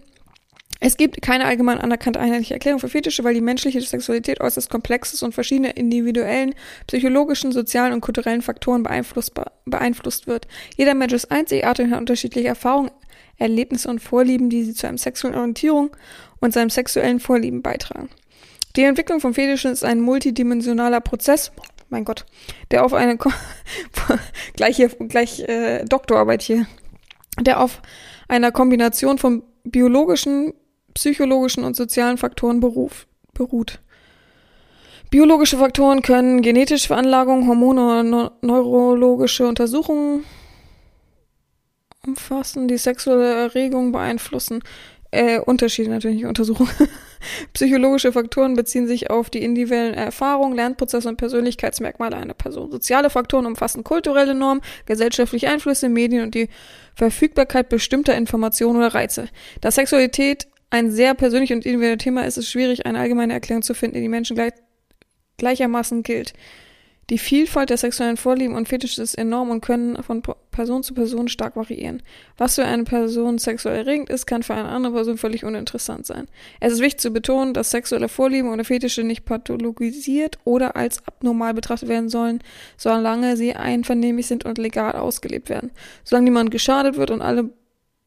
Es 0.83 0.97
gibt 0.97 1.21
keine 1.21 1.45
allgemein 1.45 1.79
anerkannte 1.79 2.19
einheitliche 2.21 2.55
Erklärung 2.55 2.81
für 2.81 2.89
Fetische, 2.89 3.23
weil 3.23 3.35
die 3.35 3.43
menschliche 3.43 3.83
Sexualität 3.83 4.41
äußerst 4.41 4.71
komplex 4.71 5.13
ist 5.13 5.23
und 5.23 5.35
verschiedene 5.35 5.73
individuellen, 5.73 6.55
psychologischen, 6.87 7.53
sozialen 7.53 7.93
und 7.93 8.01
kulturellen 8.01 8.41
Faktoren 8.41 8.83
beeinflusst 8.83 10.27
wird. 10.27 10.49
Jeder 10.79 10.95
Mensch 10.95 11.13
ist 11.13 11.31
einzigartig 11.31 11.85
und 11.85 11.93
hat 11.93 12.01
unterschiedliche 12.01 12.49
Erfahrungen, 12.49 12.91
Erlebnisse 13.37 13.91
und 13.91 14.01
Vorlieben, 14.01 14.49
die 14.49 14.65
sie 14.65 14.75
zu 14.75 14.87
einem 14.87 14.99
sexuellen 14.99 15.37
Orientierung 15.37 15.95
und 16.41 16.53
seinem 16.53 16.71
sexuellen 16.71 17.21
Vorlieben 17.21 17.63
beitragen. 17.63 18.09
Die 18.77 18.83
Entwicklung 18.83 19.21
von 19.21 19.35
Fetischen 19.35 19.73
ist 19.73 19.85
ein 19.85 20.01
multidimensionaler 20.01 21.01
Prozess, 21.01 21.53
mein 21.89 22.05
Gott, 22.05 22.25
der 22.71 22.85
auf 22.85 22.95
eine 22.95 23.19
gleich 24.55 24.77
hier, 24.77 24.89
gleich 24.89 25.41
äh, 25.41 25.85
Doktorarbeit 25.85 26.43
hier, 26.43 26.67
der 27.41 27.61
auf 27.61 27.83
einer 28.29 28.53
Kombination 28.53 29.19
von 29.19 29.43
biologischen, 29.65 30.55
psychologischen 30.95 31.65
und 31.65 31.77
sozialen 31.77 32.17
Faktoren 32.17 32.61
beruf, 32.61 33.07
beruht. 33.35 33.81
Biologische 35.11 35.59
Faktoren 35.59 36.03
können 36.03 36.41
genetische 36.41 36.87
Veranlagung, 36.87 37.49
Hormone 37.49 37.85
oder 37.85 38.33
neurologische 38.43 39.47
Untersuchungen 39.49 40.25
umfassen, 42.07 42.69
die 42.69 42.79
sexuelle 42.79 43.35
Erregung 43.35 43.91
beeinflussen. 43.91 44.63
Äh, 45.13 45.41
Unterschiede 45.41 45.91
natürlich, 45.91 46.25
Untersuchungen. 46.25 46.71
Psychologische 47.53 48.13
Faktoren 48.13 48.55
beziehen 48.55 48.87
sich 48.87 49.11
auf 49.11 49.29
die 49.29 49.43
individuellen 49.43 49.95
Erfahrungen, 49.95 50.55
Lernprozesse 50.55 51.09
und 51.09 51.17
Persönlichkeitsmerkmale 51.17 52.17
einer 52.17 52.35
Person. 52.35 52.71
Soziale 52.71 53.11
Faktoren 53.11 53.47
umfassen 53.47 53.83
kulturelle 53.83 54.35
Normen, 54.35 54.63
gesellschaftliche 54.87 55.49
Einflüsse, 55.49 55.89
Medien 55.89 56.23
und 56.23 56.35
die 56.37 56.49
Verfügbarkeit 56.95 57.69
bestimmter 57.69 58.17
Informationen 58.17 58.79
oder 58.79 58.95
Reize. 58.95 59.29
Da 59.61 59.73
Sexualität 59.73 60.47
ein 60.71 60.93
sehr 60.93 61.15
persönliches 61.15 61.57
und 61.57 61.67
individuelles 61.67 62.03
Thema 62.05 62.23
ist, 62.23 62.37
ist 62.37 62.45
es 62.45 62.51
schwierig, 62.51 62.87
eine 62.87 63.01
allgemeine 63.01 63.33
Erklärung 63.33 63.63
zu 63.63 63.75
finden, 63.75 63.97
die 63.97 64.03
die 64.03 64.09
Menschen 64.09 64.37
gleich, 64.37 64.53
gleichermaßen 65.39 66.05
gilt. 66.05 66.35
Die 67.11 67.19
Vielfalt 67.19 67.71
der 67.71 67.77
sexuellen 67.77 68.17
Vorlieben 68.17 68.55
und 68.55 68.69
Fetische 68.69 69.03
ist 69.03 69.19
enorm 69.19 69.51
und 69.51 69.63
können 69.63 70.01
von 70.01 70.23
Person 70.53 70.85
zu 70.85 70.95
Person 70.95 71.27
stark 71.27 71.57
variieren. 71.57 72.05
Was 72.37 72.55
für 72.55 72.65
eine 72.65 72.85
Person 72.85 73.39
sexuell 73.39 73.79
erregend 73.79 74.11
ist, 74.11 74.27
kann 74.27 74.45
für 74.45 74.55
eine 74.55 74.69
andere 74.69 74.93
Person 74.93 75.19
völlig 75.19 75.45
uninteressant 75.45 76.07
sein. 76.07 76.29
Es 76.61 76.73
ist 76.73 76.81
wichtig 76.81 77.01
zu 77.01 77.11
betonen, 77.11 77.53
dass 77.53 77.73
sexuelle 77.73 78.09
Vorlieben 78.09 78.53
oder 78.53 78.65
Fetische 78.65 79.03
nicht 79.03 79.25
pathologisiert 79.25 80.39
oder 80.45 80.77
als 80.77 81.05
abnormal 81.05 81.53
betrachtet 81.53 81.89
werden 81.89 82.09
sollen, 82.09 82.45
solange 82.77 83.37
sie 83.37 83.57
einvernehmlich 83.57 84.29
sind 84.29 84.45
und 84.45 84.59
legal 84.59 84.93
ausgelebt 84.93 85.49
werden. 85.49 85.73
Solange 86.05 86.27
niemand 86.27 86.53
geschadet 86.53 86.97
wird 86.97 87.11
und 87.11 87.23
alle 87.23 87.51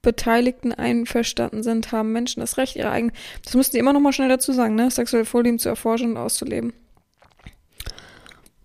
Beteiligten 0.01 0.71
einverstanden 0.71 1.61
sind, 1.61 1.91
haben 1.91 2.13
Menschen 2.13 2.39
das 2.39 2.57
Recht, 2.57 2.77
ihre 2.77 2.91
eigenen, 2.91 3.15
das 3.43 3.55
müsst 3.55 3.73
ihr 3.73 3.81
immer 3.81 3.91
noch 3.91 3.99
mal 3.99 4.13
schnell 4.13 4.29
dazu 4.29 4.53
sagen, 4.53 4.75
ne, 4.75 4.89
sexuelle 4.91 5.25
Vorlieben 5.25 5.59
zu 5.59 5.67
erforschen 5.67 6.11
und 6.11 6.17
auszuleben. 6.17 6.73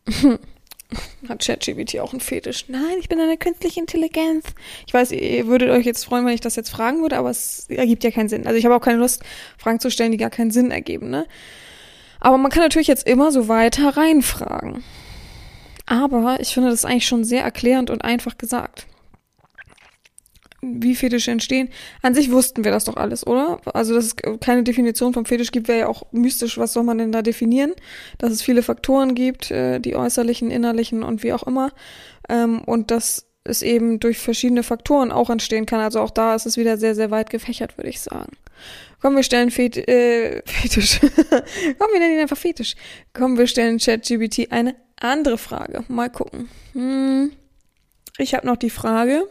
Hat 1.29 1.45
ChatGPT 1.45 1.99
auch 1.99 2.13
einen 2.13 2.21
Fetisch? 2.21 2.65
Nein, 2.69 2.97
ich 2.99 3.09
bin 3.09 3.21
eine 3.21 3.37
künstliche 3.37 3.81
Intelligenz. 3.81 4.47
Ich 4.87 4.95
weiß, 4.95 5.11
ihr 5.11 5.47
würdet 5.47 5.69
euch 5.69 5.85
jetzt 5.85 6.05
freuen, 6.05 6.25
wenn 6.25 6.33
ich 6.33 6.41
das 6.41 6.57
jetzt 6.57 6.71
fragen 6.71 7.03
würde, 7.03 7.19
aber 7.19 7.29
es 7.29 7.69
ergibt 7.69 8.05
ja 8.05 8.11
keinen 8.11 8.31
Sinn. 8.31 8.47
Also 8.47 8.59
ich 8.59 8.65
habe 8.65 8.75
auch 8.75 8.81
keine 8.81 8.99
Lust, 8.99 9.23
Fragen 9.59 9.81
zu 9.81 9.91
stellen, 9.91 10.13
die 10.13 10.19
gar 10.19 10.31
keinen 10.31 10.51
Sinn 10.51 10.71
ergeben, 10.71 11.11
ne? 11.11 11.27
Aber 12.21 12.39
man 12.39 12.51
kann 12.51 12.63
natürlich 12.63 12.89
jetzt 12.89 13.07
immer 13.07 13.31
so 13.31 13.49
weiter 13.49 13.97
reinfragen. 13.97 14.83
Aber 15.87 16.39
ich 16.41 16.53
finde 16.55 16.71
das 16.71 16.85
eigentlich 16.85 17.07
schon 17.07 17.25
sehr 17.25 17.43
erklärend 17.43 17.91
und 17.91 18.03
einfach 18.03 18.39
gesagt. 18.39 18.87
Wie 20.61 20.95
Fetische 20.95 21.31
entstehen. 21.31 21.69
An 22.03 22.15
sich 22.15 22.33
wussten 22.33 22.65
wir 22.65 22.73
das 22.73 22.85
doch 22.85 22.97
alles, 22.97 23.27
oder? 23.27 23.61
Also, 23.73 23.95
dass 23.95 24.07
es 24.07 24.17
keine 24.41 24.65
Definition 24.65 25.15
vom 25.15 25.25
Fetisch 25.25 25.53
gibt, 25.53 25.69
wäre 25.69 25.79
ja 25.81 25.87
auch 25.89 26.05
mystisch. 26.13 26.59
Was 26.59 26.73
soll 26.73 26.83
man 26.83 26.99
denn 26.99 27.13
da 27.13 27.23
definieren? 27.23 27.73
Dass 28.19 28.33
es 28.33 28.43
viele 28.43 28.63
Faktoren 28.63 29.15
gibt, 29.15 29.51
äh, 29.51 29.79
die 29.79 29.95
äußerlichen, 29.95 30.51
innerlichen 30.51 31.03
und 31.03 31.23
wie 31.23 31.33
auch 31.33 31.45
immer. 31.45 31.71
Ähm, 32.29 32.63
und 32.65 32.91
dass 32.91 33.27
es 33.45 33.63
eben 33.63 34.01
durch 34.01 34.19
verschiedene 34.19 34.63
Faktoren 34.63 35.11
auch 35.11 35.31
entstehen 35.31 35.67
kann. 35.67 35.81
Also 35.81 36.01
auch 36.01 36.11
da 36.11 36.35
ist 36.35 36.47
es 36.47 36.57
wieder 36.57 36.77
sehr, 36.77 36.95
sehr 36.95 37.11
weit 37.11 37.31
gefächert, 37.31 37.79
würde 37.79 37.91
ich 37.91 38.01
sagen. 38.01 38.33
Komm, 39.01 39.17
wir 39.17 39.23
stellen 39.23 39.51
Fet 39.51 39.77
äh, 39.89 40.43
Fetisch. 40.47 41.01
Komm, 41.01 41.89
wir 41.93 42.01
nennen 42.01 42.15
ihn 42.15 42.21
einfach 42.21 42.37
Fetisch. 42.37 42.75
Komm, 43.13 43.39
wir 43.39 43.47
stellen 43.47 43.79
ChatGBT 43.79 44.51
eine 44.51 44.75
andere 45.01 45.39
Frage. 45.39 45.85
Mal 45.89 46.11
gucken. 46.11 46.49
Hm. 46.73 47.33
Ich 48.19 48.35
habe 48.35 48.47
noch 48.47 48.57
die 48.57 48.71
Frage, 48.71 49.29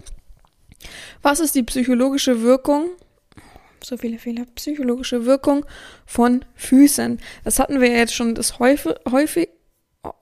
was 1.22 1.40
ist 1.40 1.56
die 1.56 1.64
psychologische 1.64 2.42
Wirkung? 2.42 2.90
So 3.84 3.98
viele 3.98 4.20
Fehler. 4.20 4.46
Psychologische 4.56 5.26
Wirkung 5.26 5.66
von 6.06 6.44
Füßen. 6.56 7.20
Das 7.44 7.60
hatten 7.60 7.80
wir 7.80 7.90
jetzt 7.90 8.14
schon 8.14 8.36
das 8.36 8.60
häufig, 8.60 8.96
häufig, 9.10 9.50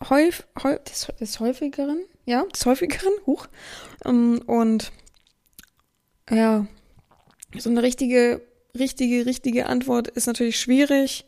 häufig, 0.10 0.46
des, 0.88 1.08
des 1.20 1.40
häufigeren, 1.40 2.06
ja, 2.26 2.44
des 2.46 2.66
häufigeren, 2.66 3.14
hoch. 3.26 3.48
Ähm, 4.04 4.42
und 4.46 4.92
ja, 6.30 6.68
so 7.58 7.70
eine 7.70 7.84
richtige, 7.84 8.42
richtige, 8.78 9.26
richtige 9.26 9.68
Antwort 9.68 10.08
ist 10.10 10.28
natürlich 10.28 10.60
schwierig. 10.60 11.26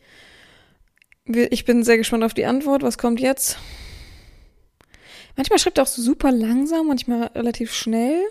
Ich 1.25 1.65
bin 1.65 1.83
sehr 1.83 1.97
gespannt 1.97 2.23
auf 2.23 2.33
die 2.33 2.45
Antwort. 2.45 2.83
Was 2.83 2.97
kommt 2.97 3.19
jetzt? 3.19 3.57
Manchmal 5.35 5.59
schreibt 5.59 5.77
er 5.77 5.83
auch 5.83 5.87
so 5.87 6.01
super 6.01 6.31
langsam, 6.31 6.87
manchmal 6.87 7.23
relativ 7.27 7.73
schnell. 7.73 8.23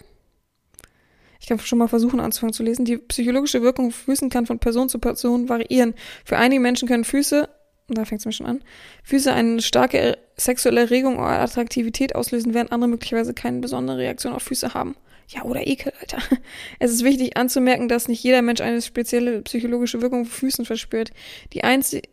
Ich 1.40 1.46
kann 1.46 1.58
schon 1.58 1.78
mal 1.78 1.88
versuchen 1.88 2.20
anzufangen 2.20 2.52
zu 2.52 2.62
lesen. 2.62 2.84
Die 2.84 2.98
psychologische 2.98 3.62
Wirkung 3.62 3.90
von 3.90 4.04
Füßen 4.14 4.30
kann 4.30 4.46
von 4.46 4.58
Person 4.58 4.88
zu 4.88 4.98
Person 4.98 5.48
variieren. 5.48 5.94
Für 6.24 6.36
einige 6.36 6.60
Menschen 6.60 6.88
können 6.88 7.04
Füße, 7.04 7.48
da 7.88 8.04
fängt 8.04 8.20
es 8.20 8.26
mir 8.26 8.32
schon 8.32 8.46
an, 8.46 8.64
Füße 9.04 9.32
eine 9.32 9.62
starke 9.62 10.18
sexuelle 10.36 10.82
Erregung 10.82 11.16
oder 11.16 11.40
Attraktivität 11.40 12.14
auslösen, 12.14 12.54
während 12.54 12.72
andere 12.72 12.90
möglicherweise 12.90 13.34
keine 13.34 13.60
besondere 13.60 13.98
Reaktion 13.98 14.32
auf 14.32 14.42
Füße 14.42 14.74
haben. 14.74 14.96
Ja, 15.28 15.42
oder 15.42 15.66
Ekel, 15.66 15.92
Alter. 16.00 16.18
Es 16.78 16.92
ist 16.92 17.04
wichtig 17.04 17.36
anzumerken, 17.36 17.88
dass 17.88 18.08
nicht 18.08 18.22
jeder 18.22 18.42
Mensch 18.42 18.60
eine 18.60 18.80
spezielle 18.80 19.42
psychologische 19.42 20.00
Wirkung 20.00 20.24
von 20.24 20.32
Füßen 20.32 20.64
verspürt. 20.64 21.10
Die 21.52 21.64
einzige, 21.64 22.08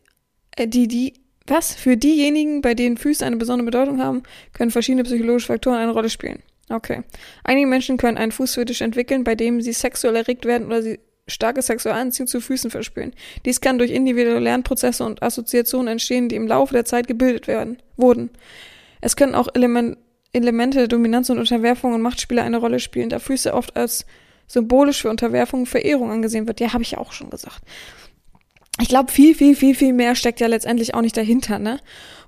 äh, 0.55 0.67
die, 0.67 0.87
die, 0.87 1.13
was? 1.45 1.75
Für 1.75 1.97
diejenigen, 1.97 2.61
bei 2.61 2.73
denen 2.73 2.97
Füße 2.97 3.25
eine 3.25 3.37
besondere 3.37 3.65
Bedeutung 3.65 4.01
haben, 4.01 4.23
können 4.53 4.71
verschiedene 4.71 5.03
psychologische 5.03 5.47
Faktoren 5.47 5.77
eine 5.77 5.91
Rolle 5.91 6.09
spielen. 6.09 6.41
Okay. 6.69 7.03
Einige 7.43 7.67
Menschen 7.67 7.97
können 7.97 8.17
einen 8.17 8.31
Fußfetisch 8.31 8.81
entwickeln, 8.81 9.23
bei 9.23 9.35
dem 9.35 9.61
sie 9.61 9.73
sexuell 9.73 10.15
erregt 10.15 10.45
werden 10.45 10.67
oder 10.67 10.81
sie 10.81 10.99
starke 11.27 11.61
sexuelle 11.61 11.97
Anziehung 11.97 12.27
zu 12.27 12.41
Füßen 12.41 12.71
verspüren. 12.71 13.13
Dies 13.45 13.61
kann 13.61 13.77
durch 13.77 13.91
individuelle 13.91 14.39
Lernprozesse 14.39 15.05
und 15.05 15.23
Assoziationen 15.23 15.87
entstehen, 15.87 16.29
die 16.29 16.35
im 16.35 16.47
Laufe 16.47 16.73
der 16.73 16.85
Zeit 16.85 17.07
gebildet 17.07 17.47
werden, 17.47 17.77
wurden. 17.95 18.29
Es 19.01 19.15
können 19.15 19.35
auch 19.35 19.47
Element, 19.53 19.97
Elemente 20.33 20.79
der 20.79 20.87
Dominanz 20.87 21.29
und 21.29 21.39
Unterwerfung 21.39 21.93
und 21.93 22.01
Machtspiele 22.01 22.41
eine 22.41 22.57
Rolle 22.57 22.79
spielen, 22.79 23.09
da 23.09 23.19
Füße 23.19 23.53
oft 23.53 23.75
als 23.77 24.05
symbolisch 24.47 25.01
für 25.01 25.09
Unterwerfung 25.09 25.61
und 25.61 25.67
Verehrung 25.67 26.11
angesehen 26.11 26.47
wird. 26.47 26.59
Ja, 26.59 26.73
habe 26.73 26.83
ich 26.83 26.91
ja 26.91 26.97
auch 26.97 27.13
schon 27.13 27.29
gesagt 27.29 27.61
ich 28.81 28.87
glaube, 28.87 29.11
viel, 29.11 29.35
viel, 29.35 29.55
viel, 29.55 29.75
viel 29.75 29.93
mehr 29.93 30.15
steckt 30.15 30.39
ja 30.39 30.47
letztendlich 30.47 30.95
auch 30.95 31.01
nicht 31.01 31.15
dahinter, 31.15 31.59
ne? 31.59 31.79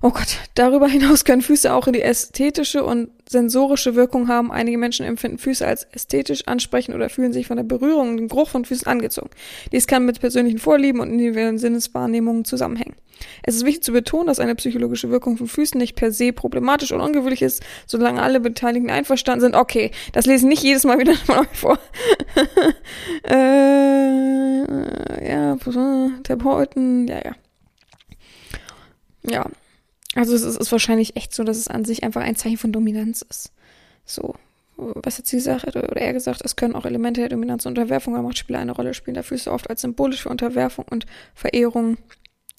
Oh 0.06 0.10
Gott, 0.10 0.38
darüber 0.54 0.86
hinaus 0.86 1.24
können 1.24 1.42
Füße 1.42 1.74
auch 1.74 1.88
in 1.88 1.92
die 1.92 2.02
ästhetische 2.02 2.84
und 2.84 3.10
sensorische 3.28 3.96
Wirkung 3.96 4.28
haben. 4.28 4.52
Einige 4.52 4.78
Menschen 4.78 5.04
empfinden 5.04 5.38
Füße 5.38 5.66
als 5.66 5.82
ästhetisch 5.90 6.46
ansprechend 6.46 6.94
oder 6.94 7.08
fühlen 7.08 7.32
sich 7.32 7.48
von 7.48 7.56
der 7.56 7.64
Berührung 7.64 8.10
und 8.10 8.16
dem 8.18 8.28
Geruch 8.28 8.48
von 8.48 8.64
Füßen 8.64 8.86
angezogen. 8.86 9.30
Dies 9.72 9.88
kann 9.88 10.06
mit 10.06 10.20
persönlichen 10.20 10.60
Vorlieben 10.60 11.00
und 11.00 11.10
individuellen 11.10 11.58
Sinneswahrnehmungen 11.58 12.44
zusammenhängen. 12.44 12.94
Es 13.42 13.56
ist 13.56 13.64
wichtig 13.64 13.82
zu 13.82 13.90
betonen, 13.90 14.28
dass 14.28 14.38
eine 14.38 14.54
psychologische 14.54 15.10
Wirkung 15.10 15.38
von 15.38 15.48
Füßen 15.48 15.76
nicht 15.76 15.96
per 15.96 16.12
se 16.12 16.32
problematisch 16.32 16.92
und 16.92 17.00
ungewöhnlich 17.00 17.42
ist, 17.42 17.64
solange 17.88 18.22
alle 18.22 18.38
Beteiligten 18.38 18.90
einverstanden 18.90 19.40
sind. 19.40 19.56
Okay, 19.56 19.90
das 20.12 20.26
lesen 20.26 20.48
nicht 20.48 20.62
jedes 20.62 20.84
Mal 20.84 21.00
wieder 21.00 21.14
euch 21.40 21.48
vor. 21.52 21.80
äh, 23.28 24.60
ja, 25.28 25.56
Therapeuten, 26.22 27.08
ja, 27.08 27.22
ja. 27.24 27.34
Ja, 29.28 29.46
also 30.16 30.34
es 30.34 30.42
ist, 30.42 30.58
ist 30.58 30.72
wahrscheinlich 30.72 31.16
echt 31.16 31.34
so, 31.34 31.44
dass 31.44 31.58
es 31.58 31.68
an 31.68 31.84
sich 31.84 32.02
einfach 32.02 32.22
ein 32.22 32.36
Zeichen 32.36 32.56
von 32.56 32.72
Dominanz 32.72 33.22
ist. 33.22 33.52
So, 34.04 34.34
was 34.76 35.18
hat 35.18 35.26
sie 35.26 35.36
gesagt, 35.36 35.66
oder 35.66 35.96
er 35.96 36.12
gesagt, 36.12 36.42
es 36.44 36.56
können 36.56 36.74
auch 36.74 36.84
Elemente 36.84 37.20
der 37.20 37.28
Dominanz 37.28 37.66
und 37.66 37.78
Unterwerfung 37.78 38.14
oder 38.14 38.22
Machtspiele 38.22 38.58
eine 38.58 38.72
Rolle 38.72 38.94
spielen. 38.94 39.14
Dafür 39.14 39.36
ist 39.36 39.48
oft 39.48 39.68
als 39.70 39.82
symbolisch 39.82 40.22
für 40.22 40.30
Unterwerfung 40.30 40.86
und 40.90 41.06
Verehrung 41.34 41.98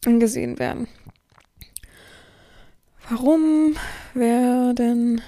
angesehen 0.05 0.59
werden. 0.59 0.87
Warum 3.09 3.75
werden 4.13 5.21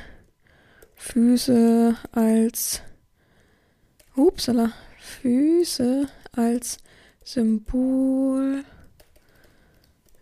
Füße 0.96 1.96
als 2.12 2.82
Upsala, 4.16 4.74
Füße 5.00 6.08
als 6.34 6.78
Symbol 7.24 8.66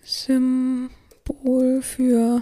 Symbol 0.03 0.89
Symbol 1.27 1.81
für 1.81 2.41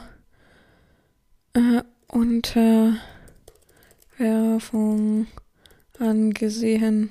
äh, 1.53 1.81
Unterwerfung 2.07 2.99
angesehen. 5.97 7.09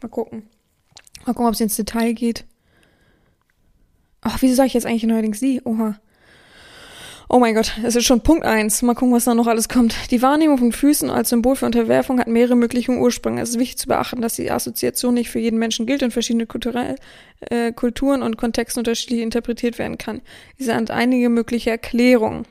Mal 0.00 0.08
gucken. 0.08 0.48
Mal 1.26 1.34
gucken, 1.34 1.46
ob 1.46 1.54
es 1.54 1.60
ins 1.60 1.76
Detail 1.76 2.14
geht. 2.14 2.46
Ach, 4.22 4.40
wieso 4.40 4.54
sage 4.54 4.68
ich 4.68 4.74
jetzt 4.74 4.86
eigentlich 4.86 5.04
neuerdings 5.04 5.38
sie? 5.38 5.60
Oha. 5.64 6.00
Oh 7.34 7.40
mein 7.40 7.56
Gott, 7.56 7.72
es 7.82 7.96
ist 7.96 8.04
schon 8.04 8.20
Punkt 8.20 8.44
eins. 8.44 8.80
Mal 8.82 8.94
gucken, 8.94 9.12
was 9.12 9.24
da 9.24 9.34
noch 9.34 9.48
alles 9.48 9.68
kommt. 9.68 9.96
Die 10.12 10.22
Wahrnehmung 10.22 10.56
von 10.56 10.70
Füßen 10.70 11.10
als 11.10 11.30
Symbol 11.30 11.56
für 11.56 11.66
Unterwerfung 11.66 12.20
hat 12.20 12.28
mehrere 12.28 12.54
mögliche 12.54 12.92
Ursprünge. 12.92 13.42
Es 13.42 13.48
ist 13.50 13.58
wichtig 13.58 13.78
zu 13.78 13.88
beachten, 13.88 14.20
dass 14.20 14.36
die 14.36 14.52
Assoziation 14.52 15.14
nicht 15.14 15.30
für 15.30 15.40
jeden 15.40 15.58
Menschen 15.58 15.84
gilt 15.84 16.04
und 16.04 16.12
verschiedene 16.12 16.46
kulturell, 16.46 16.94
äh, 17.50 17.72
Kulturen 17.72 18.22
und 18.22 18.36
Kontexten 18.36 18.82
unterschiedlich 18.82 19.20
interpretiert 19.20 19.80
werden 19.80 19.98
kann. 19.98 20.20
Diese 20.60 20.76
sind 20.76 20.92
einige 20.92 21.28
mögliche 21.28 21.70
Erklärungen. 21.70 22.46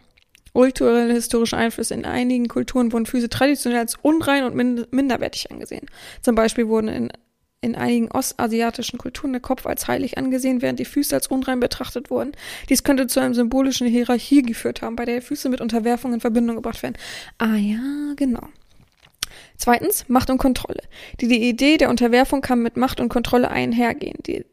Kulturelle 0.52 1.14
historische 1.14 1.56
Einflüsse 1.56 1.94
in 1.94 2.04
einigen 2.04 2.50
Kulturen 2.50 2.92
wurden 2.92 3.06
Füße 3.06 3.30
traditionell 3.30 3.80
als 3.80 3.96
unrein 4.02 4.44
und 4.44 4.54
minderwertig 4.92 5.50
angesehen. 5.50 5.86
Zum 6.22 6.36
Beispiel 6.36 6.68
wurden 6.68 6.90
in 6.90 7.10
in 7.64 7.76
einigen 7.76 8.12
ostasiatischen 8.12 9.00
Kulturen 9.00 9.32
der 9.32 9.42
Kopf 9.42 9.66
als 9.66 9.88
heilig 9.88 10.18
angesehen, 10.18 10.62
während 10.62 10.80
die 10.80 10.86
Füße 10.86 11.16
als 11.16 11.28
unrein 11.28 11.60
betrachtet 11.60 12.10
wurden. 12.10 12.34
Dies 12.70 12.84
könnte 12.84 13.08
zu 13.08 13.20
einer 13.20 13.34
symbolischen 13.34 13.88
Hierarchie 13.88 14.42
geführt 14.42 14.82
haben, 14.82 14.96
bei 14.96 15.06
der 15.06 15.22
Füße 15.22 15.50
mit 15.50 15.62
Unterwerfung 15.62 16.14
in 16.14 16.20
Verbindung 16.20 16.58
gebracht 16.58 16.84
werden. 16.84 16.98
Ah 17.38 17.56
ja, 17.56 17.80
genau. 18.16 18.48
Zweitens, 19.58 20.10
Macht 20.10 20.30
und 20.30 20.38
Kontrolle. 20.38 20.82
Die, 21.22 21.28
die 21.28 21.48
Idee 21.48 21.78
der 21.78 21.90
Unterwerfung 21.90 22.42
kann 22.42 22.62
mit 22.62 22.78
Macht 22.78 23.00
und 23.00 23.10
Kontrolle 23.10 23.50
einhergehen. 23.50 24.18
Die, 24.26 24.46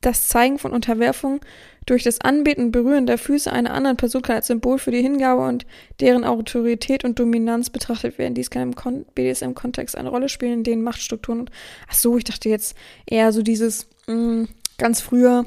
das 0.00 0.28
Zeigen 0.28 0.58
von 0.58 0.72
Unterwerfung 0.72 1.40
durch 1.88 2.02
das 2.02 2.20
Anbeten 2.20 2.66
und 2.66 2.72
Berühren 2.72 3.06
der 3.06 3.18
Füße 3.18 3.50
einer 3.50 3.72
anderen 3.72 3.96
Person 3.96 4.22
kann 4.22 4.36
als 4.36 4.48
Symbol 4.48 4.78
für 4.78 4.90
die 4.90 5.02
Hingabe 5.02 5.46
und 5.46 5.64
deren 6.00 6.24
Autorität 6.24 7.04
und 7.04 7.18
Dominanz 7.18 7.70
betrachtet 7.70 8.18
werden. 8.18 8.34
Dies 8.34 8.50
kann 8.50 8.74
im 8.74 9.04
BDSM-Kontext 9.14 9.96
eine 9.96 10.10
Rolle 10.10 10.28
spielen, 10.28 10.52
in 10.52 10.64
denen 10.64 10.82
Machtstrukturen. 10.82 11.48
Ach 11.88 11.94
so, 11.94 12.18
ich 12.18 12.24
dachte 12.24 12.48
jetzt 12.48 12.76
eher 13.06 13.32
so 13.32 13.42
dieses 13.42 13.88
mh, 14.06 14.14
mm, 14.14 14.48
ganz 14.76 15.00
früher 15.00 15.46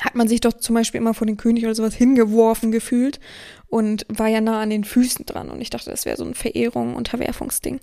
hat 0.00 0.14
man 0.14 0.26
sich 0.26 0.40
doch 0.40 0.54
zum 0.54 0.74
Beispiel 0.74 1.00
immer 1.00 1.14
vor 1.14 1.26
den 1.26 1.36
König 1.36 1.64
oder 1.64 1.74
sowas 1.74 1.94
hingeworfen 1.94 2.72
gefühlt 2.72 3.20
und 3.68 4.04
war 4.08 4.26
ja 4.26 4.40
nah 4.40 4.60
an 4.60 4.70
den 4.70 4.84
Füßen 4.84 5.26
dran. 5.26 5.48
Und 5.48 5.60
ich 5.60 5.70
dachte, 5.70 5.90
das 5.90 6.06
wäre 6.06 6.16
so 6.16 6.24
ein 6.24 6.34
Verehrung, 6.34 6.96
Unterwerfungsding. 6.96 7.78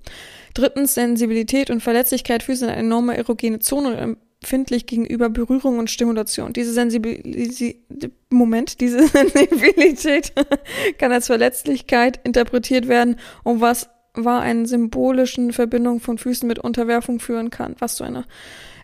Drittens, 0.53 0.95
Sensibilität 0.95 1.69
und 1.69 1.81
Verletzlichkeit. 1.81 2.43
Füße 2.43 2.59
sind 2.59 2.69
eine 2.69 2.79
enorme 2.79 3.15
erogene 3.15 3.59
Zone 3.59 4.17
empfindlich 4.41 4.85
gegenüber 4.85 5.29
Berührung 5.29 5.79
und 5.79 5.89
Stimulation. 5.89 6.53
Diese 6.53 6.71
Sensibilität, 6.73 7.77
Moment, 8.29 8.79
diese 8.79 9.05
Sensibilität 9.07 10.33
kann 10.97 11.11
als 11.11 11.27
Verletzlichkeit 11.27 12.19
interpretiert 12.23 12.87
werden 12.87 13.17
und 13.43 13.61
was 13.61 13.89
war 14.13 14.41
eine 14.41 14.65
symbolischen 14.65 15.53
Verbindung 15.53 15.99
von 15.99 16.17
Füßen 16.17 16.47
mit 16.47 16.59
Unterwerfung 16.59 17.19
führen 17.19 17.49
kann. 17.49 17.75
Was 17.79 17.97
so 17.97 18.03
eine. 18.03 18.25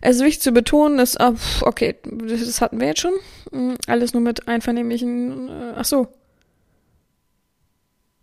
Es 0.00 0.16
ist 0.16 0.22
wichtig 0.22 0.42
zu 0.42 0.52
betonen, 0.52 0.98
dass, 0.98 1.16
ah, 1.16 1.34
okay, 1.62 1.96
das 2.04 2.60
hatten 2.60 2.78
wir 2.78 2.88
jetzt 2.88 3.00
schon. 3.00 3.14
Hm, 3.50 3.76
alles 3.86 4.12
nur 4.12 4.22
mit 4.22 4.46
einvernehmlichen, 4.46 5.48
äh, 5.48 5.72
ach 5.76 5.84
so. 5.84 6.08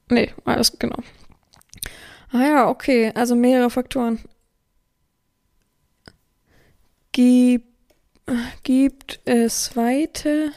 Nee, 0.10 0.32
alles, 0.46 0.78
genau. 0.80 0.98
Ah 2.32 2.44
ja, 2.44 2.70
okay, 2.70 3.12
also 3.16 3.36
mehrere 3.36 3.70
Faktoren. 3.70 4.20
Gibt, 7.14 7.66
gibt 8.64 9.22
es 9.26 9.78
weite, 9.78 10.52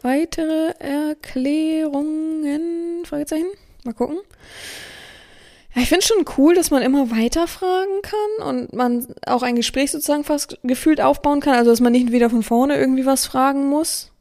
weitere 0.00 0.72
Erklärungen? 0.78 3.04
Fragezeichen. 3.04 3.50
Mal 3.84 3.92
gucken. 3.92 4.16
Ich 5.74 5.88
finde 5.88 6.06
schon 6.06 6.24
cool, 6.38 6.54
dass 6.54 6.70
man 6.70 6.82
immer 6.82 7.10
weiter 7.10 7.48
fragen 7.48 8.00
kann 8.02 8.48
und 8.48 8.72
man 8.74 9.12
auch 9.26 9.42
ein 9.42 9.56
Gespräch 9.56 9.90
sozusagen 9.90 10.22
fast 10.22 10.56
gefühlt 10.62 11.00
aufbauen 11.00 11.40
kann, 11.40 11.54
also 11.54 11.70
dass 11.70 11.80
man 11.80 11.90
nicht 11.92 12.12
wieder 12.12 12.30
von 12.30 12.44
vorne 12.44 12.76
irgendwie 12.76 13.06
was 13.06 13.26
fragen 13.26 13.68
muss. 13.68 14.12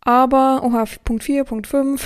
Aber, 0.00 0.62
oha, 0.64 0.86
Punkt 1.04 1.22
4, 1.22 1.44
Punkt 1.44 1.68
5. 1.68 2.04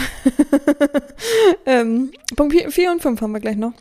ähm, 1.66 2.12
Punkt 2.36 2.54
4 2.54 2.90
und 2.90 3.00
5 3.00 3.18
haben 3.20 3.32
wir 3.32 3.40
gleich 3.40 3.56
noch. 3.56 3.72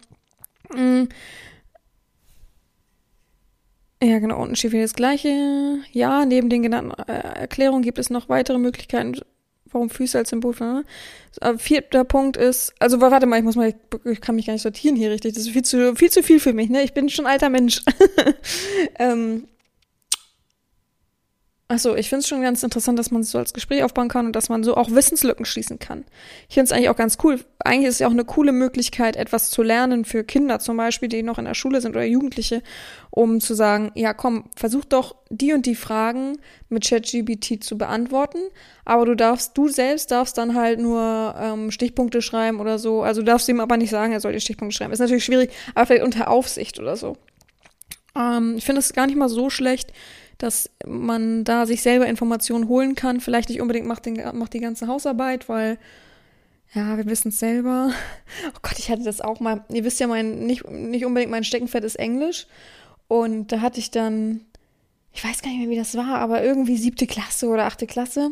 Ja, 4.03 4.19
genau, 4.19 4.41
unten 4.41 4.57
steht 4.57 4.73
wieder 4.73 4.81
das 4.81 4.95
gleiche. 4.95 5.79
Ja, 5.93 6.25
neben 6.25 6.49
den 6.49 6.61
genannten 6.61 6.91
äh, 7.09 7.39
Erklärungen 7.39 7.83
gibt 7.83 7.99
es 7.99 8.09
noch 8.09 8.27
weitere 8.27 8.57
Möglichkeiten, 8.57 9.15
warum 9.71 9.89
Füße 9.89 10.17
als 10.17 10.29
Symbol 10.29 10.53
von. 10.53 10.67
Ne? 10.67 10.83
Äh, 11.39 11.57
vierter 11.57 12.03
Punkt 12.03 12.35
ist, 12.35 12.73
also 12.79 12.99
warte 12.99 13.27
mal, 13.27 13.37
ich 13.37 13.45
muss 13.45 13.55
mal, 13.55 13.73
ich 14.03 14.19
kann 14.19 14.35
mich 14.35 14.47
gar 14.47 14.53
nicht 14.53 14.61
sortieren 14.61 14.97
hier 14.97 15.09
richtig. 15.09 15.35
Das 15.35 15.43
ist 15.43 15.51
viel 15.51 15.63
zu 15.63 15.95
viel, 15.95 16.11
zu 16.11 16.21
viel 16.21 16.41
für 16.41 16.51
mich, 16.51 16.69
ne? 16.69 16.83
Ich 16.83 16.93
bin 16.93 17.07
schon 17.07 17.25
alter 17.25 17.47
Mensch. 17.47 17.81
ähm, 18.99 19.47
Achso, 21.73 21.95
ich 21.95 22.07
finde 22.07 22.19
es 22.19 22.27
schon 22.27 22.43
ganz 22.43 22.61
interessant, 22.61 22.99
dass 22.99 23.09
man 23.09 23.23
so 23.23 23.39
als 23.39 23.51
Gespräch 23.51 23.83
aufbauen 23.83 24.07
kann 24.07 24.27
und 24.27 24.35
dass 24.35 24.47
man 24.47 24.63
so 24.63 24.77
auch 24.77 24.91
Wissenslücken 24.91 25.43
schließen 25.43 25.79
kann. 25.79 26.05
Ich 26.47 26.53
finde 26.53 26.65
es 26.65 26.71
eigentlich 26.71 26.89
auch 26.89 26.95
ganz 26.95 27.17
cool. 27.23 27.39
Eigentlich 27.65 27.87
ist 27.87 27.95
es 27.95 27.99
ja 27.99 28.07
auch 28.07 28.11
eine 28.11 28.25
coole 28.25 28.51
Möglichkeit, 28.51 29.15
etwas 29.15 29.49
zu 29.49 29.63
lernen 29.63 30.05
für 30.05 30.23
Kinder 30.23 30.59
zum 30.59 30.77
Beispiel, 30.77 31.09
die 31.09 31.23
noch 31.23 31.39
in 31.39 31.45
der 31.45 31.55
Schule 31.55 31.81
sind 31.81 31.95
oder 31.95 32.05
Jugendliche, 32.05 32.61
um 33.09 33.41
zu 33.41 33.55
sagen, 33.55 33.91
ja 33.95 34.13
komm, 34.13 34.43
versuch 34.55 34.85
doch 34.85 35.15
die 35.31 35.51
und 35.53 35.65
die 35.65 35.73
Fragen 35.73 36.37
mit 36.69 36.87
ChatGBT 36.87 37.63
zu 37.63 37.75
beantworten, 37.75 38.37
aber 38.85 39.05
du 39.05 39.15
darfst, 39.15 39.57
du 39.57 39.67
selbst 39.67 40.11
darfst 40.11 40.37
dann 40.37 40.53
halt 40.53 40.79
nur 40.79 41.33
ähm, 41.39 41.71
Stichpunkte 41.71 42.21
schreiben 42.21 42.59
oder 42.59 42.77
so. 42.77 43.01
Also 43.01 43.21
du 43.21 43.25
darfst 43.25 43.49
ihm 43.49 43.59
aber 43.59 43.77
nicht 43.77 43.89
sagen, 43.89 44.13
er 44.13 44.19
soll 44.19 44.33
die 44.33 44.41
Stichpunkte 44.41 44.77
schreiben. 44.77 44.93
Ist 44.93 44.99
natürlich 44.99 45.25
schwierig, 45.25 45.51
aber 45.73 45.87
vielleicht 45.87 46.05
unter 46.05 46.29
Aufsicht 46.29 46.79
oder 46.79 46.95
so. 46.95 47.17
Ähm, 48.15 48.55
ich 48.57 48.65
finde 48.65 48.79
es 48.79 48.93
gar 48.93 49.07
nicht 49.07 49.17
mal 49.17 49.29
so 49.29 49.49
schlecht, 49.49 49.91
dass 50.37 50.69
man 50.85 51.43
da 51.43 51.65
sich 51.65 51.81
selber 51.81 52.07
Informationen 52.07 52.67
holen 52.67 52.95
kann. 52.95 53.21
Vielleicht 53.21 53.49
nicht 53.49 53.61
unbedingt 53.61 53.87
macht, 53.87 54.05
den, 54.05 54.21
macht 54.37 54.53
die 54.53 54.59
ganze 54.59 54.87
Hausarbeit, 54.87 55.49
weil, 55.49 55.77
ja, 56.73 56.97
wir 56.97 57.05
wissen 57.05 57.29
es 57.29 57.39
selber. 57.39 57.91
Oh 58.49 58.59
Gott, 58.61 58.79
ich 58.79 58.89
hatte 58.89 59.03
das 59.03 59.21
auch 59.21 59.39
mal. 59.39 59.63
Ihr 59.69 59.83
wisst 59.83 59.99
ja, 59.99 60.07
mein, 60.07 60.45
nicht, 60.45 60.67
nicht 60.69 61.05
unbedingt 61.05 61.31
mein 61.31 61.43
Steckenpferd 61.43 61.83
ist 61.83 61.95
Englisch. 61.95 62.47
Und 63.07 63.51
da 63.51 63.61
hatte 63.61 63.79
ich 63.79 63.91
dann, 63.91 64.41
ich 65.11 65.23
weiß 65.23 65.41
gar 65.41 65.49
nicht 65.49 65.59
mehr, 65.59 65.69
wie 65.69 65.77
das 65.77 65.95
war, 65.95 66.19
aber 66.19 66.43
irgendwie 66.43 66.77
siebte 66.77 67.05
Klasse 67.05 67.47
oder 67.47 67.65
achte 67.65 67.85
Klasse. 67.85 68.31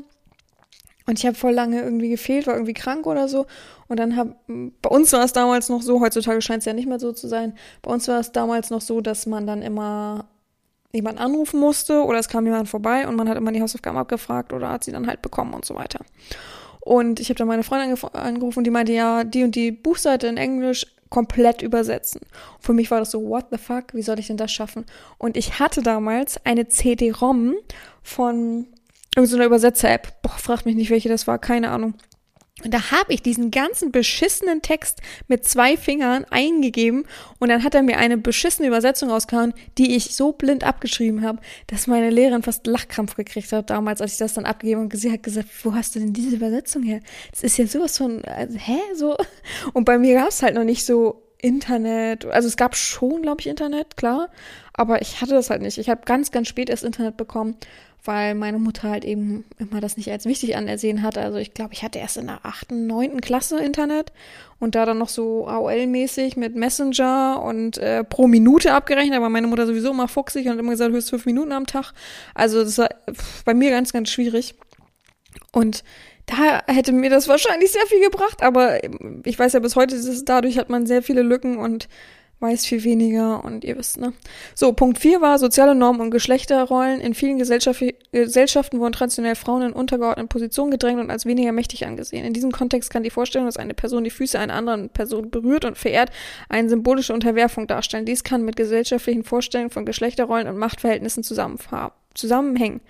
Und 1.05 1.19
ich 1.19 1.25
habe 1.25 1.35
voll 1.35 1.51
lange 1.51 1.81
irgendwie 1.81 2.09
gefehlt, 2.09 2.47
war 2.47 2.53
irgendwie 2.55 2.73
krank 2.73 3.05
oder 3.05 3.27
so. 3.27 3.45
Und 3.87 3.99
dann 3.99 4.15
habe, 4.15 4.35
bei 4.47 4.89
uns 4.89 5.11
war 5.13 5.23
es 5.23 5.33
damals 5.33 5.69
noch 5.69 5.81
so, 5.81 5.99
heutzutage 5.99 6.41
scheint 6.41 6.59
es 6.59 6.65
ja 6.65 6.73
nicht 6.73 6.87
mehr 6.87 6.99
so 6.99 7.11
zu 7.11 7.27
sein, 7.27 7.53
bei 7.81 7.91
uns 7.91 8.07
war 8.07 8.19
es 8.19 8.31
damals 8.31 8.69
noch 8.69 8.81
so, 8.81 9.01
dass 9.01 9.25
man 9.25 9.45
dann 9.45 9.61
immer 9.61 10.27
jemand 10.93 11.19
anrufen 11.19 11.59
musste 11.59 12.03
oder 12.03 12.19
es 12.19 12.27
kam 12.27 12.45
jemand 12.45 12.69
vorbei 12.69 13.07
und 13.07 13.15
man 13.15 13.29
hat 13.29 13.37
immer 13.37 13.51
die 13.51 13.61
Hausaufgaben 13.61 13.97
abgefragt 13.97 14.53
oder 14.53 14.69
hat 14.69 14.83
sie 14.83 14.91
dann 14.91 15.07
halt 15.07 15.21
bekommen 15.21 15.53
und 15.53 15.65
so 15.65 15.75
weiter. 15.75 15.99
Und 16.81 17.19
ich 17.19 17.29
habe 17.29 17.37
dann 17.37 17.47
meine 17.47 17.63
Freundin 17.63 17.97
angerufen 18.13 18.63
die 18.63 18.71
meinte, 18.71 18.91
ja, 18.91 19.23
die 19.23 19.43
und 19.43 19.55
die 19.55 19.71
Buchseite 19.71 20.27
in 20.27 20.37
Englisch 20.37 20.87
komplett 21.09 21.61
übersetzen. 21.61 22.21
Für 22.59 22.73
mich 22.73 22.89
war 22.89 22.99
das 22.99 23.11
so, 23.11 23.23
what 23.27 23.45
the 23.51 23.57
fuck, 23.57 23.93
wie 23.93 24.01
soll 24.01 24.17
ich 24.17 24.27
denn 24.27 24.37
das 24.37 24.51
schaffen? 24.51 24.85
Und 25.17 25.37
ich 25.37 25.59
hatte 25.59 25.81
damals 25.81 26.43
eine 26.45 26.67
CD-ROM 26.67 27.53
von 28.01 28.65
irgendeiner 29.15 29.45
Übersetzer-App. 29.45 30.21
Boah, 30.21 30.31
fragt 30.31 30.65
mich 30.65 30.75
nicht, 30.75 30.89
welche 30.89 31.09
das 31.09 31.27
war, 31.27 31.37
keine 31.37 31.69
Ahnung. 31.69 31.95
Und 32.63 32.73
da 32.73 32.91
habe 32.91 33.13
ich 33.13 33.21
diesen 33.21 33.51
ganzen 33.51 33.91
beschissenen 33.91 34.61
Text 34.61 35.01
mit 35.27 35.45
zwei 35.45 35.77
Fingern 35.77 36.25
eingegeben 36.29 37.05
und 37.39 37.49
dann 37.49 37.63
hat 37.63 37.75
er 37.75 37.83
mir 37.83 37.97
eine 37.97 38.17
beschissene 38.17 38.67
Übersetzung 38.67 39.09
rausgehauen, 39.09 39.53
die 39.77 39.95
ich 39.95 40.15
so 40.15 40.31
blind 40.31 40.63
abgeschrieben 40.63 41.23
habe, 41.23 41.39
dass 41.67 41.87
meine 41.87 42.09
Lehrerin 42.09 42.43
fast 42.43 42.67
Lachkrampf 42.67 43.15
gekriegt 43.15 43.51
hat 43.51 43.69
damals, 43.69 44.01
als 44.01 44.13
ich 44.13 44.17
das 44.19 44.33
dann 44.33 44.45
abgegeben 44.45 44.81
und 44.81 44.95
sie 44.95 45.11
hat 45.11 45.23
gesagt, 45.23 45.49
wo 45.63 45.73
hast 45.73 45.95
du 45.95 45.99
denn 45.99 46.13
diese 46.13 46.35
Übersetzung 46.35 46.83
her? 46.83 46.99
Das 47.31 47.43
ist 47.43 47.57
ja 47.57 47.67
sowas 47.67 47.97
von, 47.97 48.23
also, 48.25 48.57
hä, 48.57 48.79
so. 48.95 49.17
Und 49.73 49.85
bei 49.85 49.97
mir 49.97 50.15
gab 50.15 50.29
es 50.29 50.41
halt 50.41 50.55
noch 50.55 50.63
nicht 50.63 50.85
so 50.85 51.23
Internet, 51.41 52.25
also 52.25 52.47
es 52.47 52.55
gab 52.55 52.75
schon, 52.75 53.23
glaube 53.23 53.41
ich, 53.41 53.47
Internet, 53.47 53.97
klar, 53.97 54.29
aber 54.73 55.01
ich 55.01 55.21
hatte 55.21 55.33
das 55.33 55.49
halt 55.49 55.61
nicht. 55.61 55.77
Ich 55.77 55.89
habe 55.89 56.01
ganz, 56.05 56.31
ganz 56.31 56.47
spät 56.47 56.69
erst 56.69 56.83
Internet 56.83 57.17
bekommen 57.17 57.57
weil 58.03 58.33
meine 58.33 58.57
Mutter 58.57 58.89
halt 58.89 59.05
eben 59.05 59.45
immer 59.59 59.79
das 59.79 59.95
nicht 59.95 60.09
als 60.11 60.25
wichtig 60.25 60.55
anersehen 60.55 61.03
hat. 61.03 61.17
Also 61.17 61.37
ich 61.37 61.53
glaube, 61.53 61.73
ich 61.73 61.83
hatte 61.83 61.99
erst 61.99 62.17
in 62.17 62.27
der 62.27 62.39
achten, 62.43 62.87
neunten 62.87 63.21
Klasse 63.21 63.59
Internet 63.59 64.11
und 64.59 64.75
da 64.75 64.85
dann 64.85 64.97
noch 64.97 65.09
so 65.09 65.47
AOL-mäßig 65.47 66.37
mit 66.37 66.55
Messenger 66.55 67.41
und 67.43 67.77
äh, 67.77 68.03
pro 68.03 68.27
Minute 68.27 68.73
abgerechnet, 68.73 69.17
aber 69.17 69.29
meine 69.29 69.47
Mutter 69.47 69.67
sowieso 69.67 69.91
immer 69.91 70.07
fuchsig 70.07 70.47
und 70.47 70.57
immer 70.57 70.71
gesagt, 70.71 70.93
höchst 70.93 71.11
fünf 71.11 71.25
Minuten 71.25 71.51
am 71.51 71.67
Tag. 71.67 71.93
Also 72.33 72.63
das 72.63 72.77
war 72.79 72.89
bei 73.45 73.53
mir 73.53 73.69
ganz, 73.69 73.93
ganz 73.93 74.09
schwierig. 74.09 74.55
Und 75.51 75.83
da 76.25 76.61
hätte 76.67 76.93
mir 76.93 77.09
das 77.09 77.27
wahrscheinlich 77.27 77.71
sehr 77.71 77.85
viel 77.87 78.01
gebracht, 78.01 78.41
aber 78.41 78.79
ich 79.25 79.37
weiß 79.37 79.53
ja 79.53 79.59
bis 79.59 79.75
heute, 79.75 79.99
dadurch 80.25 80.57
hat 80.57 80.69
man 80.69 80.85
sehr 80.85 81.03
viele 81.03 81.21
Lücken 81.21 81.57
und 81.57 81.87
weiß 82.41 82.65
viel 82.65 82.83
weniger 82.83 83.45
und 83.45 83.63
ihr 83.63 83.77
wisst, 83.77 83.99
ne? 83.99 84.13
So, 84.55 84.73
Punkt 84.73 84.97
4 84.97 85.21
war 85.21 85.37
soziale 85.37 85.75
Normen 85.75 86.01
und 86.01 86.11
Geschlechterrollen. 86.11 86.99
In 86.99 87.13
vielen 87.13 87.37
Gesellschaft 87.37 87.83
Gesellschaften 88.11 88.79
wurden 88.79 88.93
traditionell 88.93 89.35
Frauen 89.35 89.61
in 89.61 89.73
untergeordneten 89.73 90.27
Positionen 90.27 90.71
gedrängt 90.71 90.99
und 90.99 91.11
als 91.11 91.25
weniger 91.25 91.51
mächtig 91.51 91.85
angesehen. 91.85 92.25
In 92.25 92.33
diesem 92.33 92.51
Kontext 92.51 92.89
kann 92.89 93.03
die 93.03 93.09
Vorstellung, 93.11 93.47
dass 93.47 93.57
eine 93.57 93.73
Person 93.73 94.03
die 94.03 94.09
Füße 94.09 94.37
einer 94.39 94.55
anderen 94.55 94.89
Person 94.89 95.29
berührt 95.29 95.65
und 95.65 95.77
verehrt, 95.77 96.09
eine 96.49 96.67
symbolische 96.67 97.13
Unterwerfung 97.13 97.67
darstellen. 97.67 98.05
Dies 98.05 98.23
kann 98.23 98.43
mit 98.43 98.55
gesellschaftlichen 98.55 99.23
Vorstellungen 99.23 99.69
von 99.69 99.85
Geschlechterrollen 99.85 100.47
und 100.47 100.57
Machtverhältnissen 100.57 101.23
zusammenhängen. 101.23 102.81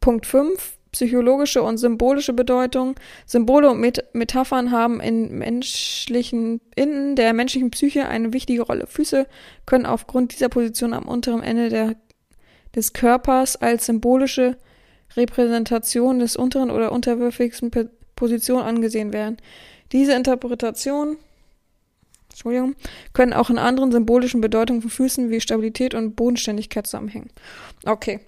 Punkt 0.00 0.26
5 0.26 0.75
psychologische 0.96 1.62
und 1.62 1.76
symbolische 1.76 2.32
Bedeutung. 2.32 2.94
Symbole 3.26 3.70
und 3.70 3.80
Met 3.80 4.02
Metaphern 4.14 4.70
haben 4.70 4.98
in 5.00 5.36
menschlichen, 5.36 6.62
in 6.74 7.16
der 7.16 7.34
menschlichen 7.34 7.70
Psyche 7.70 8.08
eine 8.08 8.32
wichtige 8.32 8.62
Rolle. 8.62 8.86
Füße 8.86 9.26
können 9.66 9.84
aufgrund 9.84 10.32
dieser 10.32 10.48
Position 10.48 10.94
am 10.94 11.04
unteren 11.04 11.42
Ende 11.42 11.68
der, 11.68 11.96
des 12.74 12.94
Körpers 12.94 13.56
als 13.56 13.84
symbolische 13.84 14.56
Repräsentation 15.16 16.18
des 16.18 16.34
unteren 16.34 16.70
oder 16.70 16.92
unterwürfigsten 16.92 17.70
Position 18.16 18.62
angesehen 18.62 19.12
werden. 19.12 19.36
Diese 19.92 20.14
Interpretation 20.14 21.18
Entschuldigung, 22.30 22.74
können 23.12 23.34
auch 23.34 23.50
in 23.50 23.58
anderen 23.58 23.92
symbolischen 23.92 24.40
Bedeutungen 24.40 24.80
von 24.80 24.90
Füßen 24.90 25.30
wie 25.30 25.40
Stabilität 25.42 25.94
und 25.94 26.16
Bodenständigkeit 26.16 26.86
zusammenhängen. 26.86 27.30
Okay. 27.84 28.20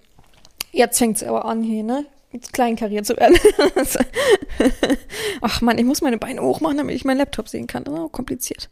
Jetzt 0.73 0.99
fängt 0.99 1.17
es 1.17 1.25
aber 1.25 1.47
an 1.47 1.63
hier, 1.63 1.83
ne? 1.83 2.07
Kleinkariert 2.53 3.07
zu 3.07 3.17
werden. 3.17 3.38
Ach 5.41 5.61
man, 5.62 5.79
ich 5.79 5.85
muss 5.85 6.03
meine 6.03 6.19
Beine 6.19 6.43
hochmachen, 6.43 6.77
damit 6.77 6.95
ich 6.95 7.05
meinen 7.05 7.19
Laptop 7.19 7.49
sehen 7.49 7.67
kann. 7.67 7.85
Das 7.85 7.95
ist 7.95 8.01
auch 8.01 8.12
kompliziert. 8.12 8.69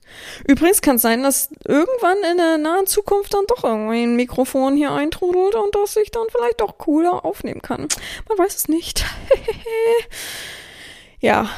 Übrigens 0.46 0.82
kann 0.82 0.96
es 0.96 1.02
sein, 1.02 1.22
dass 1.22 1.50
irgendwann 1.64 2.18
in 2.30 2.36
der 2.36 2.58
nahen 2.58 2.86
Zukunft 2.86 3.32
dann 3.32 3.44
doch 3.48 3.64
irgendwie 3.64 4.02
ein 4.02 4.16
Mikrofon 4.16 4.76
hier 4.76 4.92
eintrudelt 4.92 5.54
und 5.54 5.74
dass 5.74 5.96
ich 5.96 6.10
dann 6.10 6.26
vielleicht 6.30 6.60
doch 6.60 6.76
cooler 6.78 7.24
aufnehmen 7.24 7.62
kann. 7.62 7.88
Man 8.28 8.38
weiß 8.38 8.56
es 8.56 8.68
nicht. 8.68 9.04
ja. 11.20 11.48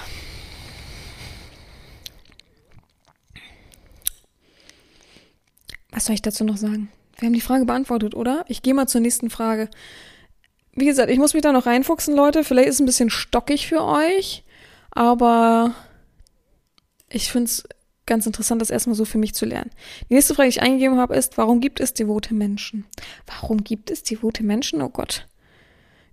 Was 5.90 6.04
soll 6.04 6.14
ich 6.14 6.22
dazu 6.22 6.44
noch 6.44 6.56
sagen? 6.56 6.92
Wir 7.18 7.26
haben 7.26 7.34
die 7.34 7.40
Frage 7.40 7.64
beantwortet, 7.64 8.14
oder? 8.14 8.44
Ich 8.46 8.62
gehe 8.62 8.74
mal 8.74 8.86
zur 8.86 9.00
nächsten 9.00 9.30
Frage 9.30 9.68
wie 10.80 10.86
gesagt, 10.86 11.10
ich 11.10 11.18
muss 11.18 11.34
mich 11.34 11.42
da 11.42 11.52
noch 11.52 11.66
reinfuchsen, 11.66 12.14
Leute. 12.14 12.44
Vielleicht 12.44 12.68
ist 12.68 12.76
es 12.76 12.80
ein 12.80 12.86
bisschen 12.86 13.10
stockig 13.10 13.66
für 13.66 13.82
euch, 13.82 14.44
aber 14.90 15.74
ich 17.08 17.30
finde 17.30 17.46
es 17.46 17.64
ganz 18.06 18.26
interessant, 18.26 18.60
das 18.60 18.70
erstmal 18.70 18.96
so 18.96 19.04
für 19.04 19.18
mich 19.18 19.34
zu 19.34 19.46
lernen. 19.46 19.70
Die 20.08 20.14
nächste 20.14 20.34
Frage, 20.34 20.48
die 20.48 20.56
ich 20.56 20.62
eingegeben 20.62 20.98
habe, 20.98 21.14
ist, 21.14 21.38
warum 21.38 21.60
gibt 21.60 21.78
es 21.78 21.94
devote 21.94 22.34
Menschen? 22.34 22.86
Warum 23.26 23.62
gibt 23.62 23.90
es 23.90 24.02
devote 24.02 24.42
Menschen? 24.42 24.82
Oh 24.82 24.88
Gott. 24.88 25.28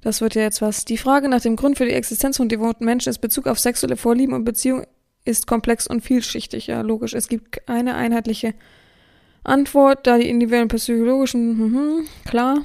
Das 0.02 0.22
wird 0.22 0.36
ja 0.36 0.44
jetzt 0.44 0.62
was. 0.62 0.86
Die 0.86 0.98
Frage 0.98 1.30
nach 1.30 1.42
dem 1.42 1.56
Grund 1.56 1.78
für 1.78 1.86
die 1.86 1.94
Existenz 1.94 2.38
von 2.38 2.50
devoten 2.50 2.86
Menschen 2.86 3.10
ist 3.10 3.20
Bezug 3.20 3.48
auf 3.48 3.58
sexuelle 3.58 3.98
Vorlieben 3.98 4.36
und 4.36 4.46
Beziehungen 4.46 4.86
ist 5.24 5.48
komplex 5.48 5.88
und 5.88 6.02
vielschichtig. 6.02 6.68
Ja, 6.68 6.82
logisch. 6.82 7.16
Es 7.16 7.28
gibt 7.28 7.66
keine 7.66 7.96
einheitliche 7.96 8.54
Antwort, 9.44 10.06
da 10.06 10.18
die 10.18 10.30
individuellen 10.30 10.68
psychologischen, 10.68 11.58
mhm, 11.58 12.08
klar, 12.26 12.64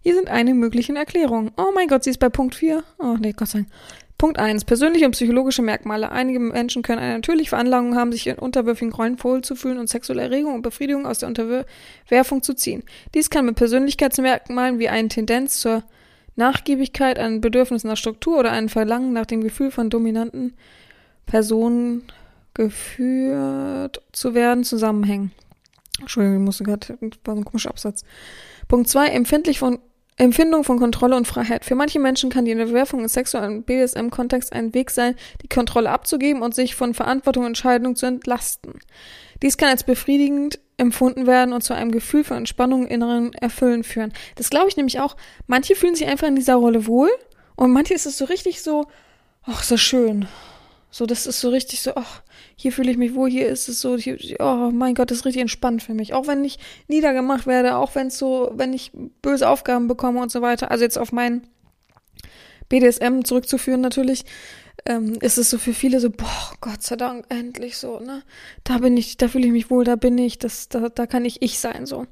hier 0.00 0.14
sind 0.14 0.28
einige 0.28 0.56
möglichen 0.56 0.96
Erklärungen. 0.96 1.50
Oh 1.56 1.70
mein 1.74 1.88
Gott, 1.88 2.04
sie 2.04 2.10
ist 2.10 2.18
bei 2.18 2.28
Punkt 2.28 2.54
4. 2.54 2.82
Oh 2.98 3.16
nee, 3.18 3.32
Gott 3.32 3.48
sei 3.48 3.58
Dank. 3.60 3.70
Punkt 4.18 4.40
1. 4.40 4.64
Persönliche 4.64 5.06
und 5.06 5.12
psychologische 5.12 5.62
Merkmale. 5.62 6.10
Einige 6.10 6.40
Menschen 6.40 6.82
können 6.82 6.98
eine 6.98 7.14
natürliche 7.14 7.50
Veranlagung 7.50 7.94
haben, 7.94 8.10
sich 8.10 8.26
in 8.26 8.36
unterwürfigen 8.36 8.92
Rollen 8.92 9.22
wohlzufühlen 9.22 9.78
und 9.78 9.88
sexuelle 9.88 10.22
Erregung 10.22 10.54
und 10.54 10.62
Befriedigung 10.62 11.06
aus 11.06 11.18
der 11.18 11.28
Unterwerfung 11.28 12.42
zu 12.42 12.54
ziehen. 12.54 12.82
Dies 13.14 13.30
kann 13.30 13.46
mit 13.46 13.54
Persönlichkeitsmerkmalen 13.54 14.80
wie 14.80 14.88
eine 14.88 15.06
Tendenz 15.06 15.60
zur 15.60 15.84
Nachgiebigkeit, 16.34 17.20
ein 17.20 17.40
Bedürfnis 17.40 17.84
nach 17.84 17.96
Struktur 17.96 18.38
oder 18.38 18.50
ein 18.50 18.68
Verlangen 18.68 19.12
nach 19.12 19.26
dem 19.26 19.40
Gefühl 19.40 19.70
von 19.70 19.88
dominanten 19.88 20.54
Personen 21.26 22.02
geführt 22.54 24.02
zu 24.10 24.34
werden, 24.34 24.64
zusammenhängen. 24.64 25.30
Entschuldigung, 26.00 26.40
ich 26.40 26.44
musste 26.44 26.64
gerade, 26.64 26.98
war 27.24 27.34
so 27.36 27.40
ein 27.40 27.44
komischer 27.44 27.70
Absatz. 27.70 28.02
Punkt 28.68 28.88
zwei, 28.88 29.08
empfindlich 29.08 29.58
von 29.58 29.78
Empfindung 30.18 30.64
von 30.64 30.78
Kontrolle 30.80 31.16
und 31.16 31.28
Freiheit. 31.28 31.64
Für 31.64 31.76
manche 31.76 32.00
Menschen 32.00 32.28
kann 32.28 32.44
die 32.44 32.52
Unterwerfung 32.52 33.00
im 33.00 33.08
sexuellen 33.08 33.62
BDSM-Kontext 33.62 34.52
ein 34.52 34.74
Weg 34.74 34.90
sein, 34.90 35.14
die 35.42 35.48
Kontrolle 35.48 35.90
abzugeben 35.90 36.42
und 36.42 36.56
sich 36.56 36.74
von 36.74 36.92
Verantwortung 36.92 37.44
und 37.44 37.50
Entscheidung 37.50 37.94
zu 37.94 38.06
entlasten. 38.06 38.74
Dies 39.42 39.56
kann 39.56 39.68
als 39.68 39.84
befriedigend 39.84 40.58
empfunden 40.76 41.26
werden 41.28 41.52
und 41.52 41.62
zu 41.62 41.72
einem 41.72 41.92
Gefühl 41.92 42.24
von 42.24 42.38
Entspannung 42.38 42.88
inneren 42.88 43.32
Erfüllen 43.34 43.84
führen. 43.84 44.12
Das 44.34 44.50
glaube 44.50 44.68
ich 44.68 44.76
nämlich 44.76 44.98
auch. 44.98 45.16
Manche 45.46 45.76
fühlen 45.76 45.94
sich 45.94 46.08
einfach 46.08 46.26
in 46.26 46.36
dieser 46.36 46.56
Rolle 46.56 46.86
wohl 46.86 47.10
und 47.54 47.72
manche 47.72 47.94
ist 47.94 48.06
es 48.06 48.18
so 48.18 48.24
richtig 48.24 48.62
so, 48.62 48.86
ach, 49.44 49.62
so 49.62 49.76
schön. 49.76 50.26
So, 50.90 51.06
das 51.06 51.26
ist 51.26 51.40
so 51.40 51.50
richtig 51.50 51.80
so, 51.80 51.92
ach, 51.94 52.22
hier 52.60 52.72
fühle 52.72 52.90
ich 52.90 52.96
mich 52.96 53.14
wohl, 53.14 53.30
hier 53.30 53.46
ist 53.46 53.68
es 53.68 53.80
so, 53.80 53.96
hier, 53.96 54.18
oh 54.40 54.70
mein 54.72 54.96
Gott, 54.96 55.12
das 55.12 55.18
ist 55.18 55.24
richtig 55.24 55.42
entspannt 55.42 55.80
für 55.80 55.94
mich. 55.94 56.12
Auch 56.12 56.26
wenn 56.26 56.44
ich 56.44 56.58
niedergemacht 56.88 57.46
werde, 57.46 57.76
auch 57.76 57.94
wenn 57.94 58.08
es 58.08 58.18
so, 58.18 58.50
wenn 58.52 58.72
ich 58.72 58.90
böse 59.22 59.48
Aufgaben 59.48 59.86
bekomme 59.86 60.20
und 60.20 60.32
so 60.32 60.42
weiter. 60.42 60.72
Also 60.72 60.82
jetzt 60.82 60.98
auf 60.98 61.12
meinen 61.12 61.46
BDSM 62.68 63.22
zurückzuführen 63.22 63.80
natürlich, 63.80 64.24
ähm, 64.86 65.18
ist 65.20 65.38
es 65.38 65.50
so 65.50 65.58
für 65.58 65.72
viele 65.72 66.00
so, 66.00 66.10
boah, 66.10 66.52
Gott 66.60 66.82
sei 66.82 66.96
Dank, 66.96 67.26
endlich 67.28 67.76
so, 67.76 68.00
ne? 68.00 68.24
Da 68.64 68.78
bin 68.78 68.96
ich, 68.96 69.16
da 69.16 69.28
fühle 69.28 69.46
ich 69.46 69.52
mich 69.52 69.70
wohl, 69.70 69.84
da 69.84 69.94
bin 69.94 70.18
ich, 70.18 70.38
das, 70.38 70.68
da, 70.68 70.88
da 70.88 71.06
kann 71.06 71.24
ich 71.24 71.40
ich 71.42 71.60
sein, 71.60 71.86
so. 71.86 72.08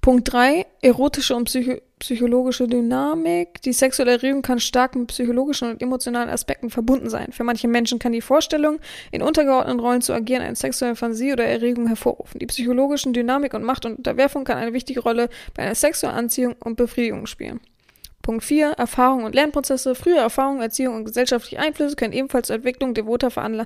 Punkt 0.00 0.32
drei 0.32 0.64
erotische 0.80 1.36
und 1.36 1.44
psycho 1.44 1.76
psychologische 2.04 2.68
Dynamik. 2.68 3.62
Die 3.62 3.72
sexuelle 3.72 4.12
Erregung 4.12 4.42
kann 4.42 4.60
stark 4.60 4.94
mit 4.94 5.06
psychologischen 5.06 5.70
und 5.70 5.80
emotionalen 5.80 6.28
Aspekten 6.28 6.68
verbunden 6.68 7.08
sein. 7.08 7.32
Für 7.32 7.44
manche 7.44 7.66
Menschen 7.66 7.98
kann 7.98 8.12
die 8.12 8.20
Vorstellung, 8.20 8.78
in 9.10 9.22
untergeordneten 9.22 9.80
Rollen 9.80 10.02
zu 10.02 10.12
agieren, 10.12 10.42
eine 10.42 10.54
sexuelle 10.54 10.96
Fantasie 10.96 11.32
oder 11.32 11.46
Erregung 11.46 11.86
hervorrufen. 11.86 12.38
Die 12.40 12.46
psychologischen 12.46 13.14
Dynamik 13.14 13.54
und 13.54 13.64
Macht 13.64 13.86
und 13.86 13.96
Unterwerfung 13.96 14.44
kann 14.44 14.58
eine 14.58 14.74
wichtige 14.74 15.00
Rolle 15.00 15.30
bei 15.54 15.62
einer 15.62 15.74
sexuellen 15.74 16.14
Anziehung 16.14 16.56
und 16.62 16.76
Befriedigung 16.76 17.24
spielen. 17.24 17.60
Punkt 18.20 18.44
4. 18.44 18.72
Erfahrung 18.72 19.24
und 19.24 19.34
Lernprozesse. 19.34 19.94
Frühe 19.94 20.18
Erfahrung, 20.18 20.60
Erziehung 20.60 20.96
und 20.96 21.06
gesellschaftliche 21.06 21.58
Einflüsse 21.58 21.96
können 21.96 22.12
ebenfalls 22.12 22.48
zur 22.48 22.56
Entwicklung 22.56 22.92
devoter 22.92 23.30
Veranla 23.30 23.64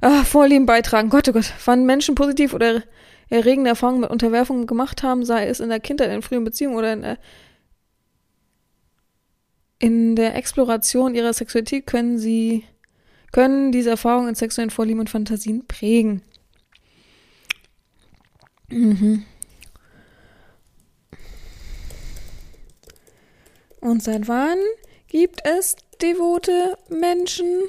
ah, 0.00 0.22
Vorlieben 0.22 0.66
beitragen. 0.66 1.10
Gott, 1.10 1.28
oh 1.28 1.32
Gott. 1.32 1.52
Wann 1.64 1.86
Menschen 1.86 2.14
positiv 2.14 2.54
oder 2.54 2.84
erregende 3.30 3.70
Erfahrungen 3.70 4.02
mit 4.02 4.10
Unterwerfung 4.10 4.68
gemacht 4.68 5.02
haben, 5.02 5.24
sei 5.24 5.48
es 5.48 5.58
in 5.58 5.70
der 5.70 5.80
Kindheit, 5.80 6.12
in 6.12 6.22
frühen 6.22 6.44
Beziehungen 6.44 6.76
oder 6.76 6.92
in 6.92 7.02
der, 7.02 7.18
in 9.84 10.16
der 10.16 10.34
Exploration 10.34 11.14
ihrer 11.14 11.34
Sexualität, 11.34 11.86
können 11.86 12.16
sie, 12.16 12.64
können 13.32 13.70
diese 13.70 13.90
Erfahrungen 13.90 14.30
in 14.30 14.34
sexuellen 14.34 14.70
Vorlieben 14.70 15.00
und 15.00 15.10
Fantasien 15.10 15.66
prägen. 15.66 16.22
Mhm. 18.70 19.24
Und 23.82 24.02
seit 24.02 24.26
wann 24.26 24.56
gibt 25.08 25.42
es 25.44 25.76
devote 26.00 26.78
Menschen? 26.88 27.64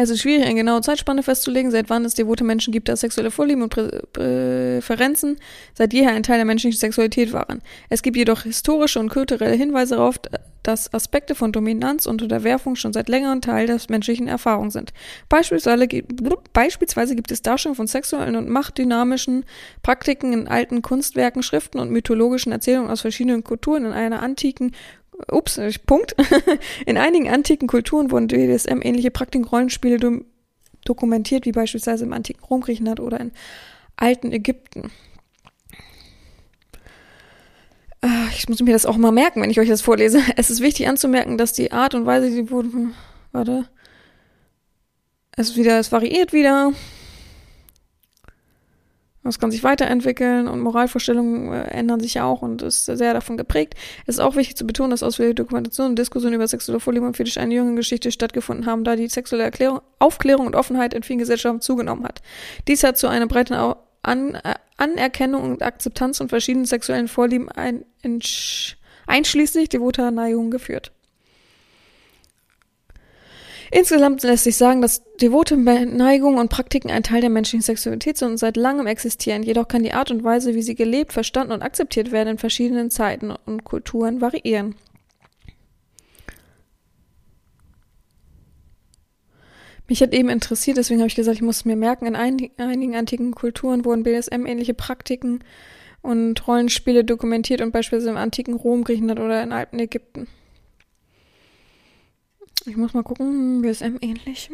Es 0.00 0.10
ist 0.10 0.20
schwierig, 0.20 0.44
eine 0.44 0.54
genaue 0.54 0.80
Zeitspanne 0.80 1.24
festzulegen, 1.24 1.72
seit 1.72 1.90
wann 1.90 2.04
es 2.04 2.14
devote 2.14 2.44
Menschen 2.44 2.72
gibt, 2.72 2.88
dass 2.88 3.00
sexuelle 3.00 3.32
Vorlieben 3.32 3.62
und 3.62 3.70
Prä 3.70 3.88
Präferenzen 4.12 5.38
seit 5.74 5.92
jeher 5.92 6.12
ein 6.12 6.22
Teil 6.22 6.36
der 6.36 6.44
menschlichen 6.44 6.78
Sexualität 6.78 7.32
waren. 7.32 7.62
Es 7.88 8.02
gibt 8.02 8.16
jedoch 8.16 8.42
historische 8.42 9.00
und 9.00 9.08
kulturelle 9.08 9.56
Hinweise 9.56 9.96
darauf, 9.96 10.20
dass 10.62 10.94
Aspekte 10.94 11.34
von 11.34 11.50
Dominanz 11.50 12.06
und 12.06 12.22
Unterwerfung 12.22 12.76
schon 12.76 12.92
seit 12.92 13.08
längerem 13.08 13.40
Teil 13.40 13.66
der 13.66 13.80
menschlichen 13.88 14.28
Erfahrung 14.28 14.70
sind. 14.70 14.92
Beispielsweise, 15.28 15.88
beispielsweise 16.52 17.16
gibt 17.16 17.32
es 17.32 17.42
Darstellungen 17.42 17.76
von 17.76 17.88
sexuellen 17.88 18.36
und 18.36 18.48
machtdynamischen 18.48 19.46
Praktiken 19.82 20.32
in 20.32 20.46
alten 20.46 20.80
Kunstwerken, 20.80 21.42
Schriften 21.42 21.80
und 21.80 21.90
mythologischen 21.90 22.52
Erzählungen 22.52 22.90
aus 22.90 23.00
verschiedenen 23.00 23.42
Kulturen 23.42 23.84
in 23.84 23.92
einer 23.92 24.22
antiken 24.22 24.70
ups, 25.30 25.60
Punkt. 25.86 26.14
In 26.86 26.96
einigen 26.96 27.28
antiken 27.28 27.68
Kulturen 27.68 28.10
wurden 28.10 28.28
DSM-ähnliche 28.28 29.10
Praktiken 29.10 29.46
Rollenspiele 29.46 29.98
do 29.98 30.20
dokumentiert, 30.84 31.44
wie 31.44 31.52
beispielsweise 31.52 32.04
im 32.04 32.14
antiken 32.14 32.42
Rom, 32.44 32.62
Griechenland 32.62 32.98
oder 32.98 33.20
in 33.20 33.32
alten 33.96 34.32
Ägypten. 34.32 34.90
Ah, 38.00 38.28
ich 38.32 38.48
muss 38.48 38.62
mir 38.62 38.72
das 38.72 38.86
auch 38.86 38.96
mal 38.96 39.10
merken, 39.10 39.42
wenn 39.42 39.50
ich 39.50 39.60
euch 39.60 39.68
das 39.68 39.82
vorlese. 39.82 40.22
Es 40.36 40.50
ist 40.50 40.60
wichtig 40.60 40.88
anzumerken, 40.88 41.36
dass 41.36 41.52
die 41.52 41.72
Art 41.72 41.94
und 41.94 42.06
Weise, 42.06 42.30
die 42.30 42.50
wurden, 42.50 42.94
warte, 43.32 43.68
es 45.36 45.56
wieder, 45.56 45.78
es 45.78 45.92
variiert 45.92 46.32
wieder. 46.32 46.72
Es 49.28 49.38
kann 49.38 49.50
sich 49.50 49.64
weiterentwickeln 49.64 50.48
und 50.48 50.60
Moralvorstellungen 50.60 51.52
äh, 51.52 51.64
ändern 51.70 52.00
sich 52.00 52.20
auch 52.20 52.42
und 52.42 52.62
ist 52.62 52.86
sehr 52.86 53.14
davon 53.14 53.36
geprägt. 53.36 53.74
Es 54.06 54.16
ist 54.16 54.20
auch 54.20 54.36
wichtig 54.36 54.56
zu 54.56 54.66
betonen, 54.66 54.90
dass 54.90 55.02
ausführliche 55.02 55.36
Dokumentationen 55.36 55.92
und 55.92 55.98
Diskussionen 55.98 56.34
über 56.34 56.48
sexuelle 56.48 56.80
Vorliebe 56.80 57.06
und 57.06 57.16
Fetisch 57.16 57.38
eine 57.38 57.54
junge 57.54 57.74
Geschichte 57.74 58.10
stattgefunden 58.10 58.66
haben, 58.66 58.84
da 58.84 58.96
die 58.96 59.08
sexuelle 59.08 59.44
Erklärung, 59.44 59.80
Aufklärung 59.98 60.46
und 60.46 60.56
Offenheit 60.56 60.94
in 60.94 61.02
vielen 61.02 61.18
Gesellschaften 61.18 61.60
zugenommen 61.60 62.04
hat. 62.04 62.22
Dies 62.66 62.82
hat 62.84 62.98
zu 62.98 63.08
einer 63.08 63.26
breiten 63.26 63.54
An 63.54 64.34
äh, 64.34 64.54
Anerkennung 64.78 65.42
und 65.42 65.62
Akzeptanz 65.62 66.18
von 66.18 66.28
verschiedenen 66.28 66.64
sexuellen 66.64 67.08
Vorlieben 67.08 67.48
ein, 67.48 67.84
einschließlich 69.06 69.68
devoter 69.68 70.10
Neigung 70.10 70.50
geführt. 70.50 70.92
Insgesamt 73.70 74.22
lässt 74.22 74.44
sich 74.44 74.56
sagen, 74.56 74.80
dass 74.80 75.02
devote 75.20 75.56
Neigungen 75.56 76.38
und 76.38 76.48
Praktiken 76.48 76.90
ein 76.90 77.02
Teil 77.02 77.20
der 77.20 77.30
menschlichen 77.30 77.62
Sexualität 77.62 78.16
sind 78.16 78.30
und 78.30 78.36
seit 78.38 78.56
langem 78.56 78.86
existieren. 78.86 79.42
Jedoch 79.42 79.68
kann 79.68 79.82
die 79.82 79.92
Art 79.92 80.10
und 80.10 80.24
Weise, 80.24 80.54
wie 80.54 80.62
sie 80.62 80.74
gelebt, 80.74 81.12
verstanden 81.12 81.52
und 81.52 81.62
akzeptiert 81.62 82.10
werden, 82.10 82.30
in 82.30 82.38
verschiedenen 82.38 82.90
Zeiten 82.90 83.30
und 83.30 83.64
Kulturen 83.64 84.20
variieren. 84.20 84.74
Mich 89.86 90.02
hat 90.02 90.12
eben 90.12 90.28
interessiert, 90.28 90.76
deswegen 90.76 91.00
habe 91.00 91.08
ich 91.08 91.16
gesagt, 91.16 91.36
ich 91.36 91.42
muss 91.42 91.64
mir 91.64 91.76
merken, 91.76 92.06
in 92.06 92.14
einigen 92.14 92.94
antiken 92.94 93.34
Kulturen 93.34 93.86
wurden 93.86 94.02
BDSM-ähnliche 94.02 94.74
Praktiken 94.74 95.40
und 96.02 96.46
Rollenspiele 96.46 97.04
dokumentiert 97.04 97.62
und 97.62 97.72
beispielsweise 97.72 98.10
im 98.10 98.18
antiken 98.18 98.54
Rom, 98.54 98.84
Griechenland 98.84 99.18
oder 99.18 99.42
in 99.42 99.52
alten 99.52 99.78
Ägypten. 99.78 100.28
Ich 102.68 102.76
muss 102.76 102.92
mal 102.92 103.02
gucken, 103.02 103.62
BSM-ähnlich. 103.62 104.50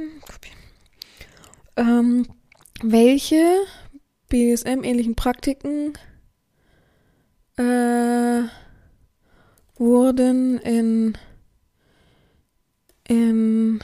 Ähm, 1.77 2.27
welche 2.81 3.43
BSM-ähnlichen 4.29 5.17
Praktiken 5.17 5.95
äh, 7.57 8.43
wurden 9.77 10.59
in, 10.59 11.19
in 13.09 13.81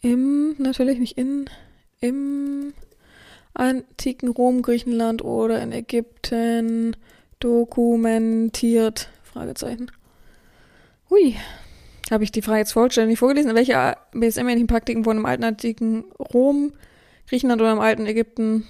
im, 0.00 0.54
natürlich 0.56 0.98
nicht 0.98 1.18
in, 1.18 1.50
im 2.00 2.72
antiken 3.52 4.30
Rom, 4.30 4.62
Griechenland 4.62 5.22
oder 5.22 5.60
in 5.60 5.72
Ägypten 5.72 6.96
dokumentiert? 7.38 9.10
Fragezeichen. 9.24 9.90
Hui, 11.10 11.36
habe 12.10 12.24
ich 12.24 12.32
die 12.32 12.42
Frage 12.42 12.58
jetzt 12.60 12.72
vollständig 12.72 13.18
vorgelesen. 13.18 13.54
Welche 13.54 13.96
BSM-ähnlichen 14.12 14.66
Praktiken 14.66 15.06
wurden 15.06 15.18
im 15.18 15.26
alten 15.26 15.44
antiken 15.44 16.04
Rom, 16.18 16.72
Griechenland 17.28 17.60
oder 17.60 17.72
im 17.72 17.80
alten 17.80 18.06
Ägypten, 18.06 18.66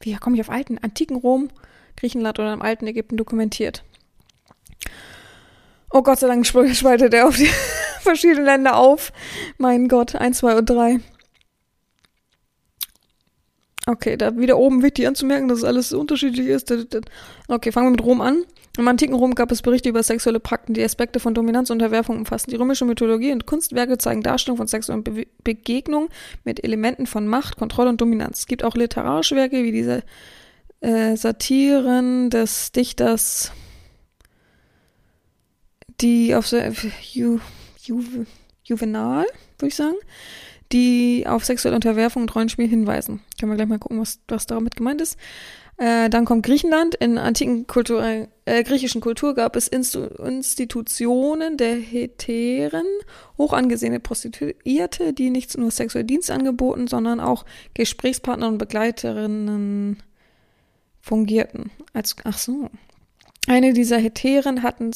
wie 0.00 0.14
komme 0.16 0.36
ich 0.36 0.42
auf 0.42 0.50
alten, 0.50 0.78
antiken 0.78 1.16
Rom, 1.16 1.48
Griechenland 1.96 2.38
oder 2.38 2.52
im 2.52 2.62
alten 2.62 2.86
Ägypten 2.86 3.16
dokumentiert? 3.16 3.82
Oh 5.90 6.02
Gott 6.02 6.18
sei 6.18 6.26
Dank 6.26 6.46
spaltet 6.74 7.14
er 7.14 7.28
auf 7.28 7.36
die 7.36 7.50
verschiedenen 8.00 8.44
Länder 8.44 8.76
auf. 8.76 9.12
Mein 9.56 9.88
Gott, 9.88 10.14
eins, 10.14 10.38
zwei 10.38 10.56
und 10.56 10.68
drei. 10.68 11.00
Okay, 13.86 14.18
da 14.18 14.36
wieder 14.36 14.58
oben 14.58 14.82
wichtig 14.82 15.06
anzumerken, 15.06 15.48
dass 15.48 15.64
alles 15.64 15.94
unterschiedlich 15.94 16.46
ist. 16.48 16.70
Okay, 17.48 17.72
fangen 17.72 17.86
wir 17.86 17.92
mit 17.92 18.04
Rom 18.04 18.20
an. 18.20 18.44
Im 18.78 18.86
antiken 18.86 19.16
Rom 19.16 19.34
gab 19.34 19.50
es 19.50 19.60
Berichte 19.60 19.88
über 19.88 20.04
sexuelle 20.04 20.38
Praktiken, 20.38 20.74
die 20.74 20.84
Aspekte 20.84 21.18
von 21.18 21.34
Dominanz 21.34 21.68
und 21.68 21.82
Unterwerfung 21.82 22.16
umfassen. 22.16 22.50
Die 22.50 22.56
römische 22.56 22.84
Mythologie 22.84 23.32
und 23.32 23.44
Kunstwerke 23.44 23.98
zeigen 23.98 24.22
Darstellungen 24.22 24.58
von 24.58 24.68
sexuellen 24.68 25.02
Be 25.02 25.26
Begegnungen 25.42 26.08
mit 26.44 26.62
Elementen 26.62 27.08
von 27.08 27.26
Macht, 27.26 27.56
Kontrolle 27.56 27.88
und 27.88 28.00
Dominanz. 28.00 28.38
Es 28.38 28.46
gibt 28.46 28.62
auch 28.62 28.76
literarische 28.76 29.34
Werke 29.34 29.64
wie 29.64 29.72
diese 29.72 30.04
äh, 30.80 31.16
Satiren 31.16 32.30
des 32.30 32.70
Dichters, 32.70 33.50
die 36.00 36.36
auf 36.36 36.52
Ju, 36.52 37.40
Ju, 37.82 38.04
Juvenal, 38.62 39.26
würde 39.58 39.68
ich 39.68 39.74
sagen, 39.74 39.96
die 40.70 41.24
auf 41.26 41.44
sexuelle 41.44 41.74
Unterwerfung 41.74 42.22
und 42.22 42.32
Rollenspiel 42.32 42.68
hinweisen. 42.68 43.22
Können 43.40 43.50
wir 43.50 43.56
gleich 43.56 43.68
mal 43.68 43.80
gucken, 43.80 44.00
was, 44.00 44.20
was 44.28 44.46
damit 44.46 44.76
gemeint 44.76 45.00
ist. 45.00 45.18
Äh, 45.78 46.10
dann 46.10 46.24
kommt 46.24 46.44
Griechenland. 46.44 46.96
In 46.96 47.18
antiken 47.18 47.68
Kultur, 47.68 48.02
äh, 48.44 48.64
griechischen 48.64 49.00
Kultur 49.00 49.34
gab 49.34 49.54
es 49.54 49.68
Instu 49.68 50.00
Institutionen 50.04 51.56
der 51.56 51.76
Heteren, 51.76 52.86
hoch 53.38 53.52
angesehene 53.52 54.00
Prostituierte, 54.00 55.12
die 55.12 55.30
nicht 55.30 55.56
nur 55.56 55.70
sexuelle 55.70 56.04
Dienste 56.04 56.34
angeboten, 56.34 56.88
sondern 56.88 57.20
auch 57.20 57.44
Gesprächspartner 57.74 58.48
und 58.48 58.58
Begleiterinnen 58.58 60.02
fungierten. 61.00 61.70
Als, 61.92 62.16
ach 62.24 62.38
so. 62.38 62.70
Eine 63.46 63.72
dieser 63.72 63.98
Heteren 63.98 64.64
hatten 64.64 64.90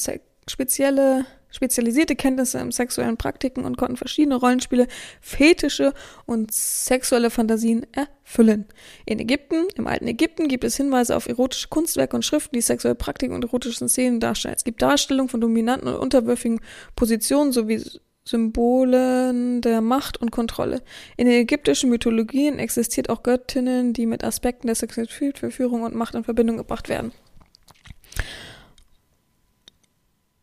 spezielle 0.47 1.25
spezialisierte 1.53 2.15
Kenntnisse 2.15 2.59
im 2.59 2.71
sexuellen 2.71 3.15
Praktiken 3.15 3.63
und 3.63 3.77
konnten 3.77 3.95
verschiedene 3.95 4.35
Rollenspiele, 4.35 4.87
Fetische 5.21 5.93
und 6.25 6.51
sexuelle 6.51 7.29
Fantasien 7.29 7.85
erfüllen. 7.93 8.65
In 9.05 9.19
Ägypten, 9.19 9.67
im 9.75 9.87
alten 9.87 10.07
Ägypten, 10.07 10.47
gibt 10.47 10.63
es 10.63 10.75
Hinweise 10.75 11.15
auf 11.15 11.27
erotische 11.27 11.69
Kunstwerke 11.69 12.15
und 12.15 12.25
Schriften, 12.25 12.55
die 12.55 12.61
sexuelle 12.61 12.95
Praktiken 12.95 13.35
und 13.35 13.45
erotische 13.45 13.87
Szenen 13.87 14.19
darstellen. 14.19 14.55
Es 14.57 14.63
gibt 14.63 14.81
Darstellungen 14.81 15.29
von 15.29 15.39
dominanten 15.39 15.87
und 15.87 15.95
unterwürfigen 15.95 16.59
Positionen 16.95 17.51
sowie 17.51 17.81
Symbolen 18.25 19.61
der 19.61 19.81
Macht 19.81 20.17
und 20.17 20.31
Kontrolle. 20.31 20.81
In 21.17 21.27
den 21.27 21.41
ägyptischen 21.41 21.89
Mythologien 21.89 22.57
existiert 22.57 23.09
auch 23.09 23.21
Göttinnen, 23.21 23.91
die 23.93 24.05
mit 24.05 24.23
Aspekten 24.23 24.67
der 24.67 24.75
Sexualität, 24.75 25.39
Verführung 25.39 25.83
und 25.83 25.93
Macht 25.93 26.15
in 26.15 26.23
Verbindung 26.23 26.57
gebracht 26.57 26.87
werden. 26.87 27.11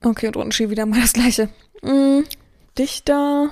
Okay, 0.03 0.29
und 0.29 0.37
unten 0.37 0.53
steht 0.53 0.71
wieder 0.71 0.87
mal 0.87 1.01
das 1.01 1.13
gleiche. 1.13 1.51
Hm, 1.83 2.25
Dichter. 2.79 3.51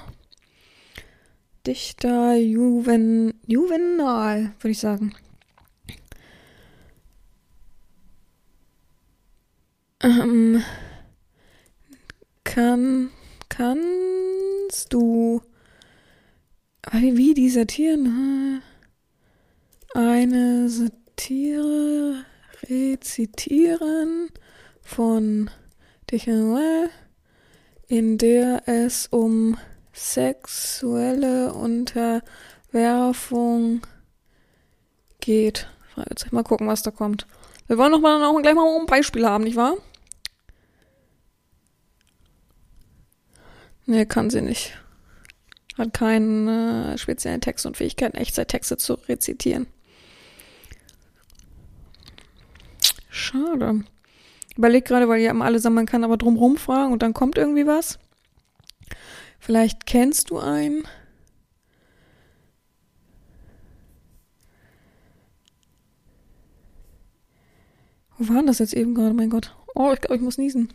Dichter 1.66 2.36
Juven, 2.36 3.34
Juvenal, 3.46 4.54
würde 4.60 4.70
ich 4.70 4.78
sagen. 4.78 5.14
Ähm, 10.00 10.62
kann, 12.44 13.10
kannst 13.50 14.92
du 14.94 15.42
wie 16.92 17.34
die 17.34 17.50
Satiren 17.50 18.62
eine 19.94 20.68
Satire 20.70 22.24
rezitieren 22.62 24.30
von 24.80 25.50
in 27.86 28.18
der 28.18 28.62
es 28.66 29.06
um 29.08 29.58
sexuelle 29.92 31.52
Unterwerfung 31.52 33.82
geht. 35.20 35.68
Mal 36.30 36.44
gucken, 36.44 36.68
was 36.68 36.82
da 36.82 36.90
kommt. 36.90 37.26
Wir 37.66 37.76
wollen 37.76 37.92
noch 37.92 38.00
mal 38.00 38.24
auch 38.24 38.40
gleich 38.40 38.54
mal 38.54 38.80
ein 38.80 38.86
Beispiel 38.86 39.26
haben, 39.26 39.44
nicht 39.44 39.56
wahr? 39.56 39.76
Nee, 43.84 44.06
kann 44.06 44.30
sie 44.30 44.40
nicht. 44.40 44.78
Hat 45.76 45.92
keinen 45.92 46.48
äh, 46.48 46.96
speziellen 46.98 47.40
Text 47.40 47.66
und 47.66 47.76
Fähigkeiten, 47.76 48.16
Echtzeittexte 48.16 48.78
zu 48.78 48.94
rezitieren. 48.94 49.66
Schade 53.10 53.84
überlege 54.58 54.84
gerade, 54.84 55.08
weil 55.08 55.20
ja 55.20 55.32
alle 55.32 55.60
sagen, 55.60 55.76
man 55.76 55.86
kann 55.86 56.04
aber 56.04 56.16
drumrum 56.18 56.56
fragen 56.56 56.92
und 56.92 57.02
dann 57.02 57.14
kommt 57.14 57.38
irgendwie 57.38 57.66
was. 57.66 57.98
Vielleicht 59.38 59.86
kennst 59.86 60.30
du 60.30 60.38
einen. 60.38 60.86
Wo 68.18 68.34
war 68.34 68.42
das 68.42 68.58
jetzt 68.58 68.74
eben 68.74 68.96
gerade? 68.96 69.14
Mein 69.14 69.30
Gott. 69.30 69.54
Oh, 69.76 69.92
ich 69.92 70.00
glaube, 70.00 70.16
ich 70.16 70.22
muss 70.22 70.38
niesen. 70.38 70.72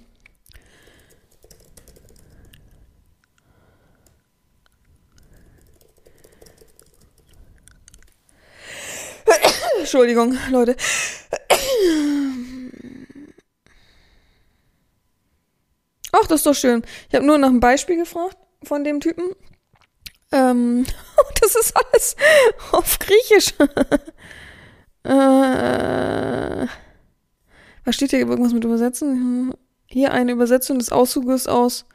Entschuldigung, 9.79 10.37
Leute. 10.49 10.77
Ach, 16.13 16.27
das 16.27 16.41
ist 16.41 16.45
doch 16.45 16.53
schön. 16.53 16.83
Ich 17.09 17.15
habe 17.15 17.25
nur 17.25 17.39
nach 17.39 17.49
einem 17.49 17.59
Beispiel 17.59 17.97
gefragt 17.97 18.37
von 18.63 18.83
dem 18.83 18.99
Typen. 18.99 19.35
Ähm, 20.31 20.85
das 21.41 21.55
ist 21.55 21.73
alles 21.75 22.15
auf 22.71 22.99
Griechisch. 22.99 23.53
äh, 25.03 26.67
was 27.83 27.95
steht 27.95 28.11
hier 28.11 28.19
irgendwas 28.19 28.53
mit 28.53 28.63
Übersetzen? 28.63 29.55
Hier 29.87 30.13
eine 30.13 30.31
Übersetzung 30.33 30.77
des 30.77 30.91
Auszuges 30.91 31.47
aus. 31.47 31.85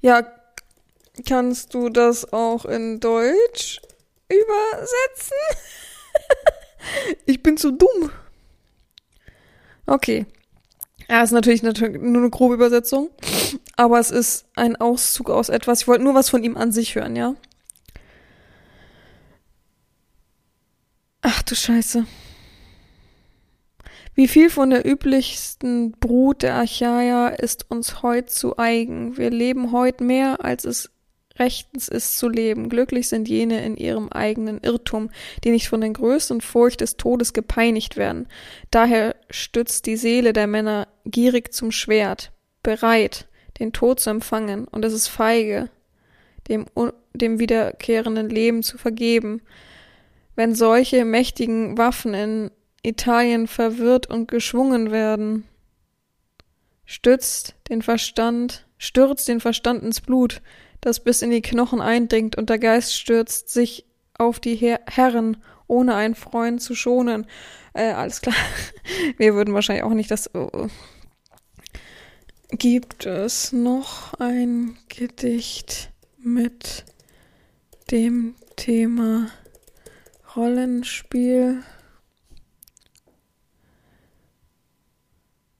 Ja, 0.00 0.26
kannst 1.28 1.74
du 1.74 1.90
das 1.90 2.32
auch 2.32 2.64
in 2.64 2.98
Deutsch 2.98 3.80
übersetzen? 4.28 5.36
ich 7.26 7.42
bin 7.42 7.58
zu 7.58 7.72
dumm. 7.72 8.10
Okay. 9.86 10.24
Ja, 11.08 11.22
ist 11.22 11.30
natürlich, 11.30 11.62
natürlich 11.62 12.00
nur 12.00 12.22
eine 12.22 12.30
grobe 12.30 12.54
Übersetzung, 12.54 13.10
aber 13.76 14.00
es 14.00 14.10
ist 14.10 14.46
ein 14.56 14.76
Auszug 14.76 15.30
aus 15.30 15.48
etwas. 15.48 15.82
Ich 15.82 15.88
wollte 15.88 16.02
nur 16.02 16.14
was 16.14 16.28
von 16.28 16.42
ihm 16.42 16.56
an 16.56 16.72
sich 16.72 16.94
hören, 16.96 17.14
ja? 17.14 17.36
Ach 21.22 21.42
du 21.42 21.54
Scheiße. 21.54 22.06
Wie 24.14 24.28
viel 24.28 24.48
von 24.48 24.70
der 24.70 24.86
üblichsten 24.90 25.92
Brut 25.92 26.42
der 26.42 26.54
Archaia 26.54 27.28
ist 27.28 27.70
uns 27.70 28.02
heut 28.02 28.30
zu 28.30 28.58
eigen? 28.58 29.16
Wir 29.16 29.30
leben 29.30 29.72
heut 29.72 30.00
mehr, 30.00 30.44
als 30.44 30.64
es 30.64 30.90
rechtens 31.38 31.88
ist 31.88 32.18
zu 32.18 32.28
leben. 32.28 32.68
Glücklich 32.68 33.08
sind 33.08 33.28
jene 33.28 33.64
in 33.64 33.76
ihrem 33.76 34.08
eigenen 34.08 34.60
Irrtum, 34.60 35.10
die 35.44 35.50
nicht 35.50 35.68
von 35.68 35.80
der 35.80 35.90
größten 35.90 36.40
Furcht 36.40 36.80
des 36.80 36.96
Todes 36.96 37.32
gepeinigt 37.32 37.96
werden. 37.96 38.28
Daher 38.70 39.16
stützt 39.30 39.86
die 39.86 39.96
Seele 39.96 40.32
der 40.32 40.46
Männer 40.46 40.88
gierig 41.04 41.52
zum 41.52 41.70
Schwert, 41.72 42.32
bereit, 42.62 43.26
den 43.58 43.72
Tod 43.72 44.00
zu 44.00 44.10
empfangen, 44.10 44.66
und 44.66 44.84
es 44.84 44.92
ist 44.92 45.08
feige, 45.08 45.70
dem, 46.48 46.66
dem 47.14 47.38
wiederkehrenden 47.38 48.28
Leben 48.28 48.62
zu 48.62 48.78
vergeben. 48.78 49.42
Wenn 50.34 50.54
solche 50.54 51.04
mächtigen 51.04 51.78
Waffen 51.78 52.14
in 52.14 52.50
Italien 52.82 53.46
verwirrt 53.46 54.06
und 54.08 54.28
geschwungen 54.28 54.90
werden, 54.90 55.44
stützt 56.84 57.54
den 57.68 57.82
Verstand, 57.82 58.66
stürzt 58.78 59.26
den 59.28 59.40
Verstand 59.40 59.82
ins 59.82 60.00
Blut, 60.00 60.42
das 60.86 61.00
bis 61.00 61.20
in 61.20 61.30
die 61.30 61.42
Knochen 61.42 61.80
eindringt, 61.80 62.36
und 62.36 62.48
der 62.48 62.60
Geist 62.60 62.94
stürzt 62.94 63.50
sich 63.50 63.84
auf 64.16 64.38
die 64.38 64.54
Her 64.54 64.80
Herren, 64.86 65.36
ohne 65.66 65.96
einen 65.96 66.14
Freund 66.14 66.62
zu 66.62 66.76
schonen. 66.76 67.26
Äh, 67.74 67.90
alles 67.90 68.20
klar. 68.20 68.36
Wir 69.18 69.34
würden 69.34 69.52
wahrscheinlich 69.52 69.82
auch 69.82 69.94
nicht 69.94 70.12
das. 70.12 70.32
Oh. 70.32 70.68
Gibt 72.50 73.04
es 73.04 73.52
noch 73.52 74.14
ein 74.20 74.76
Gedicht 74.88 75.90
mit 76.18 76.84
dem 77.90 78.36
Thema 78.54 79.28
Rollenspiel? 80.36 81.64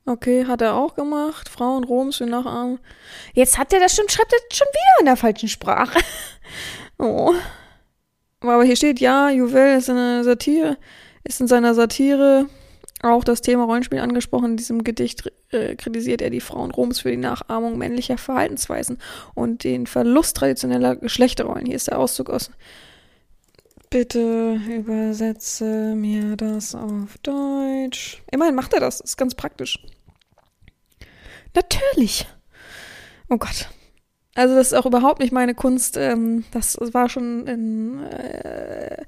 Okay, 0.08 0.46
hat 0.46 0.62
er 0.62 0.76
auch 0.76 0.94
gemacht. 0.94 1.48
Frauen 1.48 1.82
Roms 1.82 2.18
für 2.18 2.26
Nachahmen. 2.26 2.78
Jetzt 3.34 3.58
hat 3.58 3.72
er 3.72 3.80
das 3.80 3.96
schon, 3.96 4.08
schreibt 4.08 4.32
er 4.32 4.38
schon 4.56 4.68
wieder 4.68 5.00
in 5.00 5.06
der 5.06 5.16
falschen 5.16 5.48
Sprache. 5.48 5.98
oh. 6.98 7.34
Aber 8.40 8.62
hier 8.62 8.76
steht, 8.76 9.00
ja, 9.00 9.30
Juvel 9.30 9.78
ist 9.78 9.90
eine 9.90 10.22
Satire, 10.22 10.76
ist 11.24 11.40
in 11.40 11.48
seiner 11.48 11.74
Satire 11.74 12.46
auch 13.02 13.24
das 13.24 13.42
Thema 13.42 13.64
Rollenspiel 13.64 13.98
angesprochen. 13.98 14.52
In 14.52 14.56
diesem 14.56 14.84
Gedicht 14.84 15.32
äh, 15.50 15.74
kritisiert 15.74 16.22
er 16.22 16.30
die 16.30 16.40
Frauen 16.40 16.70
Roms 16.70 17.00
für 17.00 17.10
die 17.10 17.16
Nachahmung 17.16 17.76
männlicher 17.76 18.16
Verhaltensweisen 18.16 18.98
und 19.34 19.64
den 19.64 19.88
Verlust 19.88 20.36
traditioneller 20.36 20.94
Geschlechterrollen. 20.94 21.66
Hier 21.66 21.76
ist 21.76 21.88
der 21.88 21.98
Auszug 21.98 22.30
aus. 22.30 22.50
Bitte 23.90 24.60
übersetze 24.68 25.94
mir 25.96 26.36
das 26.36 26.74
auf 26.76 27.18
Deutsch. 27.22 28.22
Immerhin 28.30 28.54
macht 28.54 28.72
er 28.72 28.80
das, 28.80 29.00
ist 29.00 29.16
ganz 29.16 29.34
praktisch. 29.34 29.78
Natürlich. 31.56 32.26
Oh 33.28 33.38
Gott. 33.38 33.68
Also 34.36 34.54
das 34.54 34.68
ist 34.68 34.74
auch 34.74 34.84
überhaupt 34.84 35.20
nicht 35.20 35.32
meine 35.32 35.54
Kunst. 35.54 35.96
Ähm, 35.96 36.44
das 36.50 36.76
war 36.92 37.08
schon 37.08 37.46
in, 37.46 38.02
äh, 38.04 39.02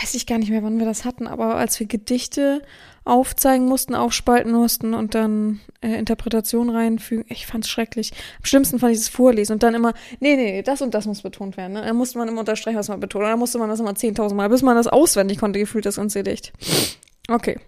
weiß 0.00 0.14
ich 0.14 0.26
gar 0.26 0.38
nicht 0.38 0.48
mehr, 0.48 0.62
wann 0.62 0.78
wir 0.78 0.86
das 0.86 1.04
hatten, 1.04 1.26
aber 1.26 1.56
als 1.56 1.78
wir 1.78 1.86
Gedichte 1.86 2.62
aufzeigen 3.04 3.66
mussten, 3.66 3.94
aufspalten 3.94 4.52
mussten 4.52 4.94
und 4.94 5.14
dann 5.14 5.60
äh, 5.82 5.94
Interpretation 5.98 6.70
reinfügen, 6.70 7.26
ich 7.28 7.46
fand's 7.46 7.68
schrecklich. 7.68 8.12
Am 8.38 8.46
schlimmsten 8.46 8.78
fand 8.78 8.94
ich 8.94 9.00
das 9.00 9.08
Vorlesen 9.08 9.52
und 9.52 9.62
dann 9.62 9.74
immer, 9.74 9.92
nee, 10.20 10.36
nee, 10.36 10.62
das 10.62 10.80
und 10.80 10.94
das 10.94 11.04
muss 11.04 11.20
betont 11.20 11.58
werden. 11.58 11.74
Ne? 11.74 11.82
Dann 11.82 11.96
musste 11.96 12.16
man 12.16 12.28
immer 12.28 12.40
unterstreichen, 12.40 12.78
was 12.78 12.88
man 12.88 13.00
betont. 13.00 13.26
Dann 13.26 13.38
musste 13.38 13.58
man 13.58 13.68
das 13.68 13.80
immer 13.80 13.92
10.000 13.92 14.32
Mal, 14.32 14.48
bis 14.48 14.62
man 14.62 14.76
das 14.76 14.86
auswendig 14.86 15.38
konnte, 15.38 15.58
gefühlt 15.58 15.84
das 15.84 15.96
ganze 15.96 16.22
Gedicht. 16.22 16.54
Okay. 17.28 17.60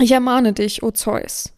Ich 0.00 0.12
ermahne 0.12 0.52
dich, 0.52 0.82
o 0.82 0.90
Zeus, 0.90 1.54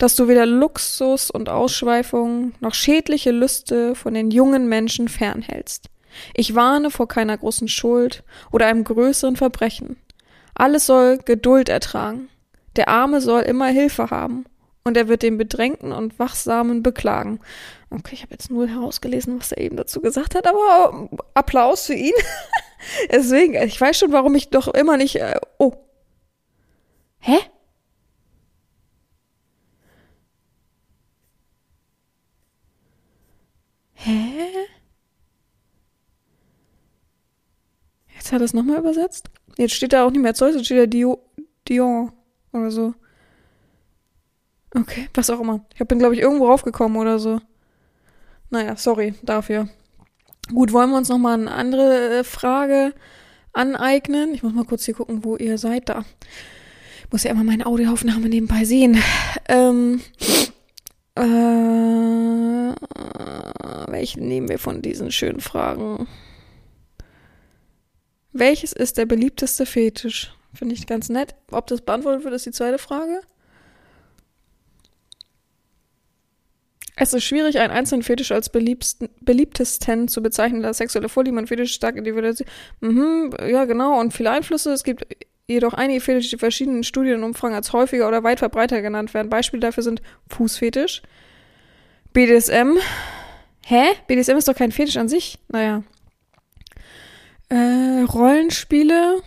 dass 0.00 0.16
du 0.16 0.28
weder 0.28 0.46
Luxus 0.46 1.30
und 1.30 1.50
Ausschweifung 1.50 2.54
noch 2.60 2.72
schädliche 2.72 3.32
Lüste 3.32 3.94
von 3.94 4.14
den 4.14 4.30
jungen 4.30 4.66
Menschen 4.66 5.08
fernhältst. 5.08 5.90
Ich 6.34 6.54
warne 6.54 6.90
vor 6.90 7.06
keiner 7.06 7.36
großen 7.36 7.68
Schuld 7.68 8.24
oder 8.50 8.66
einem 8.66 8.82
größeren 8.82 9.36
Verbrechen. 9.36 9.98
Alles 10.54 10.86
soll 10.86 11.18
Geduld 11.18 11.68
ertragen. 11.68 12.28
Der 12.76 12.88
Arme 12.88 13.20
soll 13.20 13.42
immer 13.42 13.66
Hilfe 13.66 14.10
haben 14.10 14.46
und 14.84 14.96
er 14.96 15.06
wird 15.06 15.22
den 15.22 15.36
Bedrängten 15.36 15.92
und 15.92 16.18
Wachsamen 16.18 16.82
beklagen. 16.82 17.38
Okay, 17.90 18.14
ich 18.14 18.22
habe 18.22 18.32
jetzt 18.32 18.50
nur 18.50 18.68
herausgelesen, 18.68 19.38
was 19.38 19.52
er 19.52 19.58
eben 19.58 19.76
dazu 19.76 20.00
gesagt 20.00 20.34
hat, 20.34 20.46
aber 20.46 21.10
Applaus 21.34 21.86
für 21.86 21.94
ihn. 21.94 22.14
Deswegen, 23.12 23.54
ich 23.54 23.78
weiß 23.78 23.98
schon, 23.98 24.12
warum 24.12 24.34
ich 24.34 24.48
doch 24.48 24.68
immer 24.68 24.96
nicht. 24.96 25.16
Äh, 25.16 25.38
oh. 25.58 25.74
Hä? 27.18 27.36
Hä? 34.10 34.66
Jetzt 38.16 38.32
hat 38.32 38.40
er 38.40 38.44
es 38.44 38.54
nochmal 38.54 38.78
übersetzt. 38.78 39.30
Jetzt 39.56 39.74
steht 39.74 39.92
da 39.92 40.04
auch 40.04 40.10
nicht 40.10 40.22
mehr 40.22 40.34
Zeus, 40.34 40.54
jetzt 40.54 40.66
steht 40.66 40.78
da 40.78 40.86
Dio, 40.86 41.18
Dion 41.68 42.12
oder 42.52 42.70
so. 42.70 42.94
Okay, 44.74 45.08
was 45.14 45.30
auch 45.30 45.40
immer. 45.40 45.64
Ich 45.74 45.86
bin, 45.86 45.98
glaube 45.98 46.14
ich, 46.14 46.20
irgendwo 46.20 46.46
raufgekommen 46.46 46.96
oder 46.98 47.18
so. 47.18 47.40
Naja, 48.50 48.76
sorry 48.76 49.14
dafür. 49.22 49.68
Gut, 50.52 50.72
wollen 50.72 50.90
wir 50.90 50.96
uns 50.96 51.08
nochmal 51.08 51.34
eine 51.34 51.52
andere 51.52 52.18
äh, 52.18 52.24
Frage 52.24 52.92
aneignen? 53.52 54.34
Ich 54.34 54.42
muss 54.42 54.52
mal 54.52 54.64
kurz 54.64 54.84
hier 54.84 54.94
gucken, 54.94 55.24
wo 55.24 55.36
ihr 55.36 55.58
seid 55.58 55.88
da. 55.88 56.04
Ich 57.04 57.12
muss 57.12 57.24
ja 57.24 57.30
immer 57.30 57.44
meine 57.44 57.66
Audioaufnahme 57.66 58.28
nebenbei 58.28 58.64
sehen. 58.64 59.02
Ähm, 59.48 60.00
äh, 61.16 62.72
welchen 64.00 64.26
nehmen 64.26 64.48
wir 64.48 64.58
von 64.58 64.80
diesen 64.80 65.12
schönen 65.12 65.40
Fragen? 65.40 66.08
Welches 68.32 68.72
ist 68.72 68.96
der 68.96 69.04
beliebteste 69.04 69.66
Fetisch? 69.66 70.32
Finde 70.54 70.74
ich 70.74 70.86
ganz 70.86 71.10
nett. 71.10 71.34
Ob 71.50 71.66
das 71.66 71.82
beantwortet 71.82 72.24
wird, 72.24 72.32
ist 72.32 72.46
die 72.46 72.50
zweite 72.50 72.78
Frage. 72.78 73.20
Es 76.96 77.12
ist 77.12 77.24
schwierig, 77.24 77.58
einen 77.58 77.72
einzelnen 77.74 78.02
Fetisch 78.02 78.32
als 78.32 78.48
beliebtesten 78.50 80.08
zu 80.08 80.22
bezeichnen, 80.22 80.62
da 80.62 80.72
sexuelle 80.72 81.10
Vorlieben 81.10 81.36
und 81.36 81.48
Fetisch 81.48 81.74
stark 81.74 81.96
individuell 81.96 82.34
Mhm, 82.80 83.34
ja, 83.48 83.66
genau. 83.66 84.00
Und 84.00 84.14
viele 84.14 84.30
Einflüsse. 84.30 84.72
Es 84.72 84.82
gibt 84.82 85.06
jedoch 85.46 85.74
einige 85.74 86.00
Fetische, 86.00 86.30
die 86.36 86.40
verschiedenen 86.40 86.84
Studien 86.84 87.16
und 87.16 87.24
Umfragen 87.24 87.54
als 87.54 87.74
häufiger 87.74 88.08
oder 88.08 88.22
weit 88.24 88.38
verbreiter 88.38 88.80
genannt 88.80 89.12
werden. 89.12 89.28
Beispiele 89.28 89.60
dafür 89.60 89.82
sind 89.82 90.00
Fußfetisch, 90.28 91.02
BDSM. 92.14 92.78
Hä? 93.66 93.86
BDSM 94.06 94.36
ist 94.36 94.48
doch 94.48 94.54
kein 94.54 94.72
Fetisch 94.72 94.96
an 94.96 95.08
sich. 95.08 95.38
Naja. 95.48 95.82
Äh, 97.48 98.02
Rollenspiele. 98.02 99.22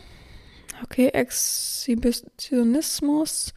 Okay, 0.84 1.10
Exhibitionismus. 1.10 3.54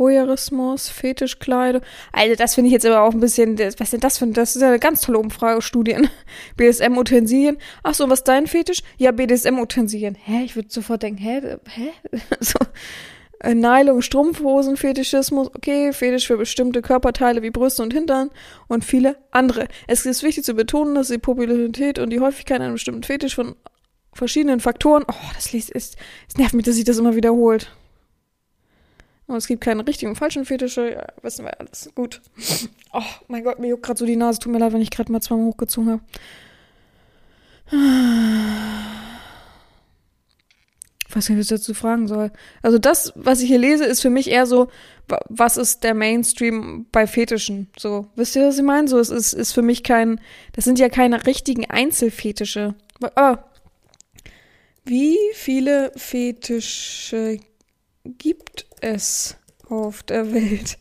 Voyeurismus, 0.00 0.88
Fetischkleidung. 0.88 1.82
Also 2.10 2.34
das 2.34 2.54
finde 2.54 2.68
ich 2.68 2.72
jetzt 2.72 2.86
aber 2.86 3.02
auch 3.02 3.12
ein 3.12 3.20
bisschen, 3.20 3.58
was 3.58 3.80
ist 3.80 3.92
denn 3.92 4.00
das 4.00 4.16
für 4.16 4.26
Das 4.28 4.56
ist 4.56 4.62
ja 4.62 4.68
eine 4.68 4.78
ganz 4.78 5.02
tolle 5.02 5.18
Umfrage, 5.18 5.60
Studien. 5.60 6.08
BDSM-Utensilien. 6.56 7.58
Ach 7.82 7.94
so, 7.94 8.08
was 8.08 8.20
ist 8.20 8.28
dein 8.28 8.46
Fetisch? 8.46 8.82
Ja, 8.96 9.12
BDSM-Utensilien. 9.12 10.14
Hä? 10.14 10.42
Ich 10.42 10.56
würde 10.56 10.70
sofort 10.70 11.02
denken, 11.02 11.22
hä? 11.22 11.58
Hä? 11.68 11.90
so. 12.40 12.58
Äh, 13.40 13.54
Nylon, 13.54 14.02
Strumpfhosen, 14.02 14.76
Fetischismus, 14.76 15.48
okay, 15.54 15.92
Fetisch 15.92 16.26
für 16.26 16.36
bestimmte 16.36 16.82
Körperteile 16.82 17.42
wie 17.42 17.50
Brüste 17.50 17.82
und 17.82 17.92
Hintern 17.92 18.30
und 18.68 18.84
viele 18.84 19.16
andere. 19.30 19.66
Es 19.86 20.04
ist 20.06 20.22
wichtig 20.22 20.44
zu 20.44 20.54
betonen, 20.54 20.94
dass 20.94 21.08
die 21.08 21.18
Popularität 21.18 21.98
und 21.98 22.10
die 22.10 22.20
Häufigkeit 22.20 22.60
einer 22.60 22.72
bestimmten 22.72 23.02
Fetisch 23.02 23.34
von 23.34 23.56
verschiedenen 24.12 24.60
Faktoren, 24.60 25.04
oh, 25.08 25.30
das 25.34 25.52
liest, 25.52 25.70
ist, 25.70 25.96
es 26.28 26.36
nervt 26.36 26.54
mich, 26.54 26.66
dass 26.66 26.74
sich 26.74 26.84
das 26.84 26.98
immer 26.98 27.14
wiederholt. 27.14 27.72
Und 29.26 29.36
es 29.36 29.46
gibt 29.46 29.62
keine 29.62 29.86
richtigen 29.86 30.10
und 30.10 30.16
falschen 30.16 30.44
Fetische, 30.44 30.92
ja, 30.92 31.06
wissen 31.22 31.44
wir 31.44 31.58
alles. 31.60 31.88
Gut. 31.94 32.20
Oh 32.92 33.02
mein 33.28 33.44
Gott, 33.44 33.60
mir 33.60 33.68
juckt 33.68 33.84
gerade 33.84 33.98
so 34.00 34.04
die 34.04 34.16
Nase. 34.16 34.40
Tut 34.40 34.50
mir 34.50 34.58
leid, 34.58 34.72
wenn 34.72 34.80
ich 34.80 34.90
gerade 34.90 35.12
mal 35.12 35.20
zweimal 35.20 35.46
hochgezogen 35.46 35.90
habe. 35.92 36.02
Ich 41.10 41.16
weiß 41.16 41.28
nicht, 41.28 41.38
was 41.38 41.46
ich 41.46 41.58
dazu 41.58 41.74
fragen 41.74 42.06
soll. 42.06 42.30
Also 42.62 42.78
das, 42.78 43.12
was 43.16 43.40
ich 43.40 43.48
hier 43.48 43.58
lese, 43.58 43.84
ist 43.84 44.00
für 44.00 44.10
mich 44.10 44.30
eher 44.30 44.46
so, 44.46 44.68
was 45.28 45.56
ist 45.56 45.82
der 45.82 45.92
Mainstream 45.92 46.86
bei 46.92 47.08
Fetischen? 47.08 47.68
So, 47.76 48.06
wisst 48.14 48.36
ihr, 48.36 48.46
was 48.46 48.58
ich 48.58 48.62
meine? 48.62 48.86
So, 48.86 48.96
es 49.00 49.10
ist, 49.10 49.32
ist 49.32 49.50
für 49.52 49.62
mich 49.62 49.82
kein, 49.82 50.20
das 50.52 50.66
sind 50.66 50.78
ja 50.78 50.88
keine 50.88 51.26
richtigen 51.26 51.68
Einzelfetische. 51.68 52.76
Aber 53.00 53.50
wie 54.84 55.18
viele 55.34 55.90
Fetische 55.96 57.40
gibt 58.04 58.66
es 58.80 59.36
auf 59.68 60.04
der 60.04 60.32
Welt? 60.32 60.78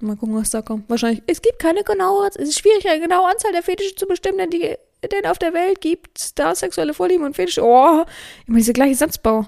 Mal 0.00 0.16
gucken, 0.16 0.34
was 0.36 0.50
da 0.50 0.60
kommt. 0.60 0.90
Wahrscheinlich. 0.90 1.22
Es 1.26 1.40
gibt 1.40 1.60
keine 1.60 1.82
genaue, 1.82 2.28
es 2.28 2.36
ist 2.36 2.58
schwierig, 2.58 2.86
eine 2.86 3.00
genaue 3.00 3.30
Anzahl 3.30 3.52
der 3.52 3.62
Fetische 3.62 3.94
zu 3.94 4.06
bestimmen, 4.06 4.36
denn, 4.36 4.50
die, 4.50 4.76
denn 5.08 5.26
auf 5.26 5.38
der 5.38 5.54
Welt 5.54 5.80
gibt 5.80 6.38
da 6.38 6.54
sexuelle 6.54 6.94
Vorlieben 6.94 7.24
und 7.24 7.36
Fetische. 7.36 7.62
Oh, 7.64 8.04
immer 8.46 8.58
dieser 8.58 8.72
gleiche 8.72 8.96
Satzbau. 8.96 9.46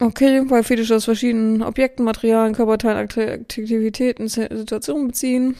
Okay, 0.00 0.42
weil 0.50 0.64
Fetische 0.64 0.96
aus 0.96 1.04
verschiedenen 1.04 1.62
Objekten, 1.62 2.04
Materialien, 2.04 2.54
Körperteilen, 2.54 2.98
Aktivitäten, 2.98 4.28
Situationen 4.28 5.08
beziehen. 5.08 5.56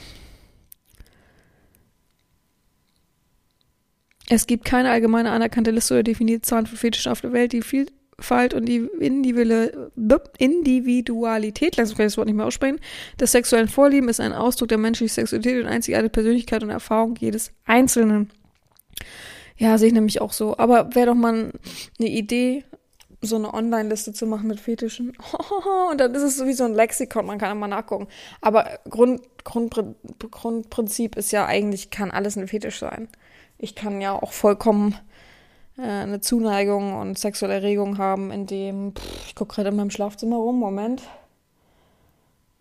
Es 4.27 4.47
gibt 4.47 4.65
keine 4.65 4.89
allgemeine 4.89 5.31
anerkannte 5.31 5.71
Liste 5.71 5.93
oder 5.93 6.03
definierte 6.03 6.41
Zahlen 6.41 6.65
für 6.65 6.77
Fetische 6.77 7.11
auf 7.11 7.21
der 7.21 7.31
Welt. 7.31 7.53
Die 7.53 7.61
Vielfalt 8.17 8.53
und 8.53 8.65
die 8.65 8.87
Individualität, 10.39 11.77
lass 11.77 11.89
mich 11.89 11.97
das 11.97 12.17
Wort 12.17 12.27
nicht 12.27 12.35
mehr 12.35 12.45
aussprechen, 12.45 12.79
des 13.19 13.31
sexuellen 13.31 13.67
Vorlieben 13.67 14.09
ist 14.09 14.19
ein 14.19 14.33
Ausdruck 14.33 14.69
der 14.69 14.77
menschlichen 14.77 15.13
Sexualität 15.13 15.63
und 15.63 15.67
einzigartige 15.69 16.09
Persönlichkeit 16.09 16.63
und 16.63 16.69
Erfahrung 16.69 17.15
jedes 17.19 17.51
Einzelnen. 17.65 18.31
Ja, 19.57 19.77
sehe 19.77 19.87
ich 19.87 19.93
nämlich 19.93 20.21
auch 20.21 20.33
so. 20.33 20.57
Aber 20.57 20.95
wäre 20.95 21.07
doch 21.07 21.15
mal 21.15 21.51
eine 21.99 22.09
Idee, 22.09 22.63
so 23.21 23.37
eine 23.37 23.53
Online-Liste 23.53 24.13
zu 24.13 24.27
machen 24.27 24.47
mit 24.47 24.59
Fetischen. 24.59 25.13
Und 25.91 25.99
dann 25.99 26.13
ist 26.13 26.21
es 26.21 26.37
so 26.37 26.45
wie 26.45 26.53
so 26.53 26.65
ein 26.65 26.73
Lexikon, 26.73 27.25
man 27.25 27.39
kann 27.39 27.51
immer 27.51 27.67
nachgucken. 27.67 28.07
Aber 28.41 28.79
Grund, 28.89 29.21
Grund, 29.43 29.73
Grundprinzip 30.31 31.15
ist 31.15 31.31
ja 31.31 31.45
eigentlich, 31.45 31.89
kann 31.89 32.11
alles 32.11 32.37
ein 32.37 32.47
Fetisch 32.47 32.79
sein 32.79 33.07
ich 33.57 33.75
kann 33.75 34.01
ja 34.01 34.13
auch 34.13 34.33
vollkommen 34.33 34.95
äh, 35.77 35.81
eine 35.81 36.21
Zuneigung 36.21 36.93
und 36.93 37.17
sexuelle 37.17 37.55
Erregung 37.55 37.97
haben, 37.97 38.31
indem 38.31 38.93
pff, 38.95 39.27
ich 39.27 39.35
gucke 39.35 39.55
gerade 39.55 39.69
in 39.69 39.75
meinem 39.75 39.91
Schlafzimmer 39.91 40.37
rum, 40.37 40.59
Moment. 40.59 41.01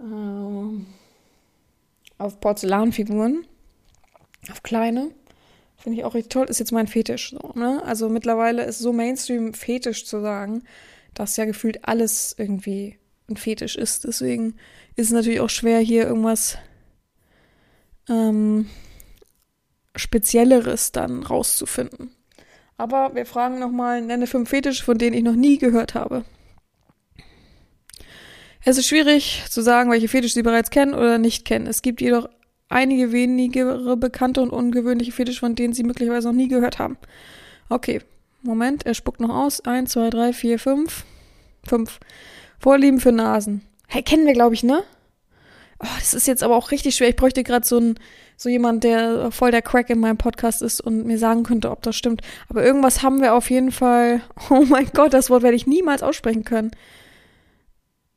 Ähm, 0.00 0.86
auf 2.18 2.40
Porzellanfiguren, 2.40 3.46
auf 4.50 4.62
kleine. 4.62 5.10
Finde 5.76 5.98
ich 5.98 6.04
auch 6.04 6.14
richtig 6.14 6.30
toll. 6.30 6.46
Ist 6.48 6.60
jetzt 6.60 6.72
mein 6.72 6.86
Fetisch. 6.86 7.30
So, 7.30 7.52
ne? 7.58 7.82
Also 7.84 8.08
mittlerweile 8.08 8.64
ist 8.64 8.78
so 8.78 8.92
Mainstream 8.92 9.52
Fetisch 9.52 10.06
zu 10.06 10.20
sagen, 10.20 10.62
dass 11.12 11.36
ja 11.36 11.44
gefühlt 11.44 11.86
alles 11.86 12.34
irgendwie 12.38 12.98
ein 13.28 13.36
Fetisch 13.36 13.76
ist. 13.76 14.04
Deswegen 14.04 14.56
ist 14.96 15.08
es 15.08 15.12
natürlich 15.12 15.40
auch 15.40 15.50
schwer, 15.50 15.80
hier 15.80 16.06
irgendwas 16.06 16.56
ähm, 18.08 18.68
Spezielleres 19.96 20.92
dann 20.92 21.22
rauszufinden. 21.22 22.10
Aber 22.76 23.14
wir 23.14 23.26
fragen 23.26 23.58
nochmal, 23.58 24.02
nenne 24.02 24.26
fünf 24.26 24.48
Fetische, 24.50 24.84
von 24.84 24.98
denen 24.98 25.16
ich 25.16 25.22
noch 25.22 25.34
nie 25.34 25.58
gehört 25.58 25.94
habe. 25.94 26.24
Es 28.64 28.78
ist 28.78 28.88
schwierig 28.88 29.44
zu 29.48 29.60
sagen, 29.62 29.90
welche 29.90 30.08
Fetische 30.08 30.34
Sie 30.34 30.42
bereits 30.42 30.70
kennen 30.70 30.94
oder 30.94 31.18
nicht 31.18 31.44
kennen. 31.44 31.66
Es 31.66 31.82
gibt 31.82 32.00
jedoch 32.00 32.28
einige 32.68 33.12
wenigere 33.12 33.96
bekannte 33.96 34.40
und 34.40 34.50
ungewöhnliche 34.50 35.12
Fetische, 35.12 35.40
von 35.40 35.54
denen 35.54 35.74
Sie 35.74 35.84
möglicherweise 35.84 36.28
noch 36.28 36.34
nie 36.34 36.48
gehört 36.48 36.78
haben. 36.78 36.96
Okay, 37.68 38.00
Moment, 38.42 38.86
er 38.86 38.94
spuckt 38.94 39.20
noch 39.20 39.34
aus. 39.34 39.60
Eins, 39.60 39.92
zwei, 39.92 40.10
drei, 40.10 40.32
vier, 40.32 40.58
fünf. 40.58 41.04
Fünf. 41.66 42.00
Vorlieben 42.58 43.00
für 43.00 43.12
Nasen. 43.12 43.62
Hey, 43.86 44.02
kennen 44.02 44.26
wir, 44.26 44.32
glaube 44.32 44.54
ich, 44.54 44.62
ne? 44.62 44.82
Oh, 45.80 45.86
das 45.98 46.14
ist 46.14 46.26
jetzt 46.26 46.42
aber 46.42 46.56
auch 46.56 46.70
richtig 46.70 46.94
schwer. 46.94 47.08
Ich 47.08 47.16
bräuchte 47.16 47.44
gerade 47.44 47.66
so 47.66 47.78
ein, 47.78 47.98
so 48.36 48.48
jemand, 48.48 48.84
der 48.84 49.30
voll 49.30 49.50
der 49.50 49.62
Crack 49.62 49.90
in 49.90 50.00
meinem 50.00 50.18
Podcast 50.18 50.62
ist 50.62 50.80
und 50.80 51.06
mir 51.06 51.18
sagen 51.18 51.42
könnte, 51.42 51.70
ob 51.70 51.82
das 51.82 51.96
stimmt. 51.96 52.22
Aber 52.48 52.64
irgendwas 52.64 53.02
haben 53.02 53.20
wir 53.20 53.34
auf 53.34 53.50
jeden 53.50 53.72
Fall. 53.72 54.22
Oh 54.50 54.64
mein 54.68 54.88
Gott, 54.92 55.14
das 55.14 55.30
Wort 55.30 55.42
werde 55.42 55.56
ich 55.56 55.66
niemals 55.66 56.02
aussprechen 56.02 56.44
können. 56.44 56.70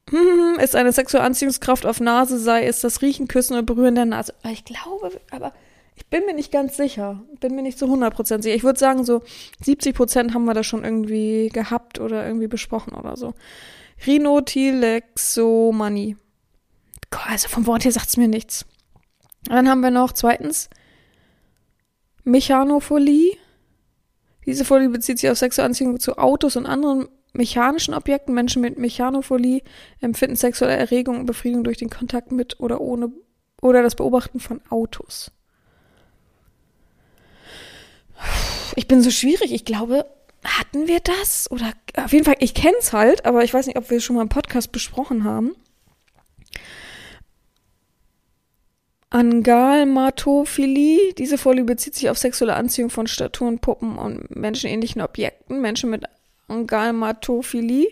Hm, 0.09 0.59
ist 0.59 0.75
eine 0.75 0.91
sexuelle 0.91 1.25
Anziehungskraft 1.25 1.85
auf 1.85 1.99
Nase, 1.99 2.39
sei 2.39 2.65
es 2.65 2.81
das 2.81 3.01
Riechen, 3.01 3.27
Küssen 3.27 3.53
oder 3.53 3.63
Berühren 3.63 3.95
der 3.95 4.05
Nase. 4.05 4.33
Ich 4.51 4.63
glaube, 4.63 5.11
aber 5.31 5.53
ich 5.97 6.07
bin 6.07 6.25
mir 6.25 6.33
nicht 6.33 6.51
ganz 6.51 6.75
sicher. 6.77 7.21
Bin 7.39 7.55
mir 7.55 7.63
nicht 7.63 7.79
zu 7.79 7.85
100% 7.85 8.43
sicher. 8.43 8.55
Ich 8.55 8.63
würde 8.63 8.79
sagen, 8.79 9.03
so 9.03 9.23
70% 9.65 10.33
haben 10.33 10.45
wir 10.45 10.53
da 10.53 10.63
schon 10.63 10.85
irgendwie 10.85 11.49
gehabt 11.49 11.99
oder 11.99 12.25
irgendwie 12.25 12.47
besprochen 12.47 12.93
oder 12.93 13.17
so. 13.17 13.33
Rhinotilexomanie. 14.05 16.15
Also 17.11 17.47
vom 17.49 17.65
Wort 17.67 17.83
her 17.85 17.91
sagt 17.91 18.09
es 18.09 18.17
mir 18.17 18.27
nichts. 18.27 18.65
Dann 19.43 19.69
haben 19.69 19.81
wir 19.81 19.91
noch 19.91 20.11
zweitens 20.11 20.69
Mechanophilie. 22.23 23.37
Diese 24.45 24.65
Folie 24.65 24.89
bezieht 24.89 25.19
sich 25.19 25.29
auf 25.29 25.37
sexuelle 25.37 25.67
Anziehung 25.67 25.99
zu 25.99 26.17
Autos 26.17 26.55
und 26.55 26.65
anderen 26.65 27.07
mechanischen 27.33 27.93
Objekten. 27.93 28.33
Menschen 28.33 28.61
mit 28.61 28.77
Mechanophilie 28.77 29.61
empfinden 30.01 30.35
sexuelle 30.35 30.75
Erregung 30.75 31.19
und 31.19 31.25
Befriedigung 31.25 31.63
durch 31.63 31.77
den 31.77 31.89
Kontakt 31.89 32.31
mit 32.31 32.59
oder 32.59 32.81
ohne 32.81 33.11
oder 33.61 33.81
das 33.83 33.95
Beobachten 33.95 34.39
von 34.39 34.61
Autos. 34.69 35.31
Ich 38.75 38.87
bin 38.87 39.01
so 39.01 39.11
schwierig. 39.11 39.51
Ich 39.53 39.65
glaube, 39.65 40.05
hatten 40.43 40.87
wir 40.87 40.99
das? 40.99 41.49
Oder 41.51 41.73
auf 41.95 42.13
jeden 42.13 42.25
Fall, 42.25 42.35
ich 42.39 42.53
kenne 42.53 42.77
es 42.79 42.93
halt, 42.93 43.25
aber 43.25 43.43
ich 43.43 43.53
weiß 43.53 43.67
nicht, 43.67 43.77
ob 43.77 43.89
wir 43.89 43.97
es 43.97 44.03
schon 44.03 44.15
mal 44.15 44.21
im 44.21 44.29
Podcast 44.29 44.71
besprochen 44.71 45.23
haben. 45.23 45.55
Angalmatophilie. 49.09 51.13
Diese 51.13 51.37
Folie 51.37 51.63
bezieht 51.63 51.95
sich 51.95 52.09
auf 52.09 52.17
sexuelle 52.17 52.55
Anziehung 52.55 52.89
von 52.89 53.07
Statuen, 53.07 53.59
Puppen 53.59 53.97
und 53.97 54.35
menschenähnlichen 54.35 55.01
Objekten. 55.01 55.61
Menschen 55.61 55.89
mit 55.89 56.03
Angalmatophilie. 56.47 57.87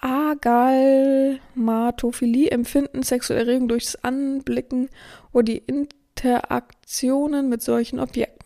Agalmatophilie 0.00 2.50
empfinden 2.50 3.02
sexuelle 3.02 3.42
Erregung 3.42 3.68
durch 3.68 3.84
das 3.84 4.02
Anblicken 4.04 4.88
oder 5.32 5.44
die 5.44 5.58
Interaktionen 5.58 7.48
mit 7.48 7.62
solchen 7.62 8.00
Objekten. 8.00 8.38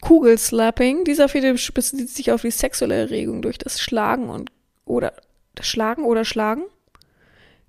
Kugelslapping. 0.00 1.04
Dieser 1.04 1.28
Fetisch 1.28 1.72
bezieht 1.72 2.10
sich 2.10 2.32
auf 2.32 2.42
die 2.42 2.50
sexuelle 2.50 2.96
Erregung 2.96 3.42
durch 3.42 3.58
das 3.58 3.80
Schlagen 3.80 4.28
und 4.28 4.50
oder 4.84 5.14
das 5.54 5.66
Schlagen 5.66 6.04
oder 6.04 6.24
Schlagen 6.24 6.64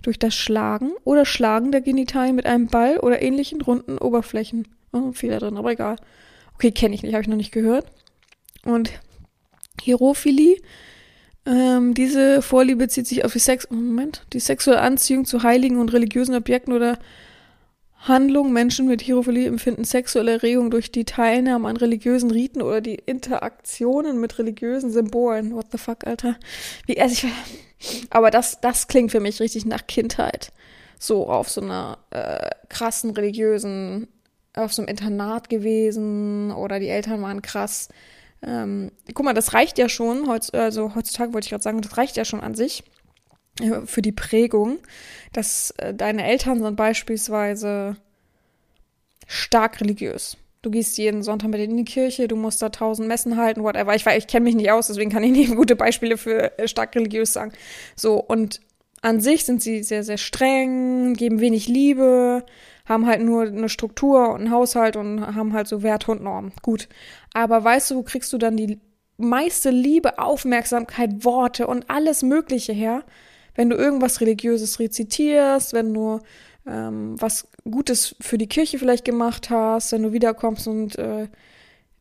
durch 0.06 0.20
das 0.20 0.36
Schlagen 0.36 0.91
oder 1.03 1.26
Schlagen 1.26 1.72
der 1.72 1.82
Genitalien 1.82 2.36
mit 2.36 2.45
einem 2.45 2.68
Ball 2.68 2.97
oder 2.99 3.22
ähnlichen 3.22 3.62
runden 3.62 3.97
Oberflächen. 3.97 4.68
Oh, 4.91 5.12
Fehler 5.12 5.39
drin, 5.39 5.58
aber 5.58 5.72
egal. 5.72 5.97
Okay, 6.53 6.72
kenne 6.72 6.95
ich 6.95 7.03
nicht, 7.03 7.14
habe 7.14 7.22
ich 7.22 7.28
noch 7.28 7.36
nicht 7.36 7.51
gehört. 7.51 7.86
Und 8.64 8.91
Hierophilie. 9.82 10.58
Ähm, 11.45 11.93
diese 11.93 12.41
Vorliebe 12.41 12.86
bezieht 12.86 13.08
sich 13.08 13.24
auf 13.24 13.34
die 13.34 13.39
Sex 13.39 13.70
Moment, 13.70 14.26
die 14.34 14.39
sexuelle 14.39 14.82
Anziehung 14.82 15.26
zu 15.26 15.43
heiligen 15.43 15.78
und 15.78 15.93
religiösen 15.93 16.34
Objekten 16.34 16.74
oder 16.74 16.97
Handlungen. 18.08 18.53
Menschen 18.53 18.88
mit 18.88 19.01
Hierophilie 19.01 19.47
empfinden 19.47 19.84
sexuelle 19.84 20.34
Erregung 20.34 20.72
durch 20.72 20.91
die 20.91 21.06
Teilnahme 21.06 21.68
an 21.68 21.78
religiösen 21.78 22.32
Riten 22.32 22.62
oder 22.62 22.82
die 22.82 22.95
Interaktionen 22.95 24.20
mit 24.20 24.38
religiösen 24.39 24.91
Symbolen. 24.91 25.53
What 25.53 25.68
the 25.72 25.78
fuck, 25.78 26.06
Alter? 26.06 26.38
Wie, 26.86 26.99
also 26.99 27.28
ich, 27.80 28.08
aber 28.10 28.32
das, 28.32 28.62
das 28.62 28.88
klingt 28.88 29.12
für 29.12 29.20
mich 29.20 29.39
richtig 29.39 29.66
nach 29.66 29.88
Kindheit. 29.88 30.51
So 30.99 31.28
auf 31.28 31.49
so 31.49 31.62
einer 31.62 31.97
äh, 32.12 32.49
krassen 32.70 33.12
religiösen, 33.12 34.08
auf 34.53 34.74
so 34.74 34.82
einem 34.82 34.89
Internat 34.89 35.49
gewesen 35.49 36.51
oder 36.51 36.80
die 36.80 36.88
Eltern 36.88 37.22
waren 37.22 37.41
krass. 37.41 37.89
Ähm, 38.41 38.91
guck 39.14 39.26
mal, 39.26 39.34
das 39.34 39.53
reicht 39.53 39.78
ja 39.78 39.89
schon, 39.89 40.28
heutz, 40.28 40.53
also 40.53 40.95
heutzutage 40.95 41.34
wollte 41.34 41.45
ich 41.45 41.49
gerade 41.49 41.64
sagen, 41.64 41.82
das 41.82 41.97
reicht 41.97 42.16
ja 42.18 42.26
schon 42.26 42.41
an 42.41 42.56
sich 42.56 42.84
für 43.86 44.01
die 44.01 44.12
Prägung, 44.12 44.80
dass 45.34 45.72
äh, 45.78 45.93
deine 45.93 46.26
Eltern 46.26 46.62
sind 46.62 46.76
beispielsweise 46.76 47.95
stark 49.28 49.82
religiös. 49.82 50.38
Du 50.62 50.72
gehst 50.72 50.97
jeden 50.97 51.22
Sonntag 51.22 51.49
mit 51.49 51.62
in 51.62 51.78
die 51.78 51.86
Kirche, 51.86 52.28
du 52.28 52.36
musst 52.36 52.62
da 52.62 52.70
tausend 52.70 53.08
Messen 53.08 53.38
halten, 53.38 53.64
whatever. 53.64 53.95
Ich, 53.95 54.06
ich 54.06 54.28
kenne 54.28 54.45
mich 54.45 54.56
nicht 54.56 54.72
aus, 54.72 54.88
deswegen 54.88 55.12
kann 55.12 55.24
ich 55.24 55.32
nicht 55.32 55.56
gute 55.56 55.76
Beispiele 55.76 56.18
für 56.18 56.58
äh, 56.58 56.68
stark 56.68 56.95
religiös 56.95 57.34
sagen. 57.34 57.53
So, 57.95 58.16
und 58.16 58.62
an 59.01 59.22
sich 59.22 59.45
sind 59.45 59.62
sie 59.62 59.84
sehr, 59.84 60.03
sehr 60.03 60.18
streng, 60.18 61.14
geben 61.14 61.39
wenig 61.39 61.68
Liebe, 61.68 62.43
haben 62.86 63.06
halt 63.06 63.22
nur 63.22 63.43
eine 63.43 63.70
Struktur 63.70 64.30
und 64.30 64.41
einen 64.41 64.51
Haushalt 64.51 64.95
und 64.95 65.22
haben 65.36 65.53
halt 65.53 65.68
so 65.68 65.84
Wert 65.84 66.10
und 66.10 66.24
Normen. 66.24 66.51
Gut. 66.62 66.88
Aber 67.34 67.64
weißt 67.64 67.91
du, 67.91 67.95
wo 67.97 68.03
kriegst 68.03 68.34
du 68.34 68.38
dann 68.38 68.58
die 68.58 68.80
meiste 69.18 69.70
Liebe, 69.70 70.18
Aufmerksamkeit, 70.18 71.24
Worte 71.24 71.68
und 71.68 71.89
alles 71.89 72.24
Mögliche 72.24 72.74
her? 72.74 73.03
Wenn 73.56 73.70
du 73.70 73.76
irgendwas 73.76 74.22
Religiöses 74.22 74.80
rezitierst, 74.80 75.74
wenn 75.74 75.93
du 75.93 76.20
ähm, 76.68 77.16
was 77.20 77.47
Gutes 77.70 78.16
für 78.22 78.38
die 78.38 78.47
Kirche 78.47 78.80
vielleicht 78.80 79.06
gemacht 79.06 79.49
hast, 79.49 79.91
wenn 79.91 80.03
du 80.03 80.14
wiederkommst 80.14 80.68
und 80.68 80.97
äh, 80.97 81.28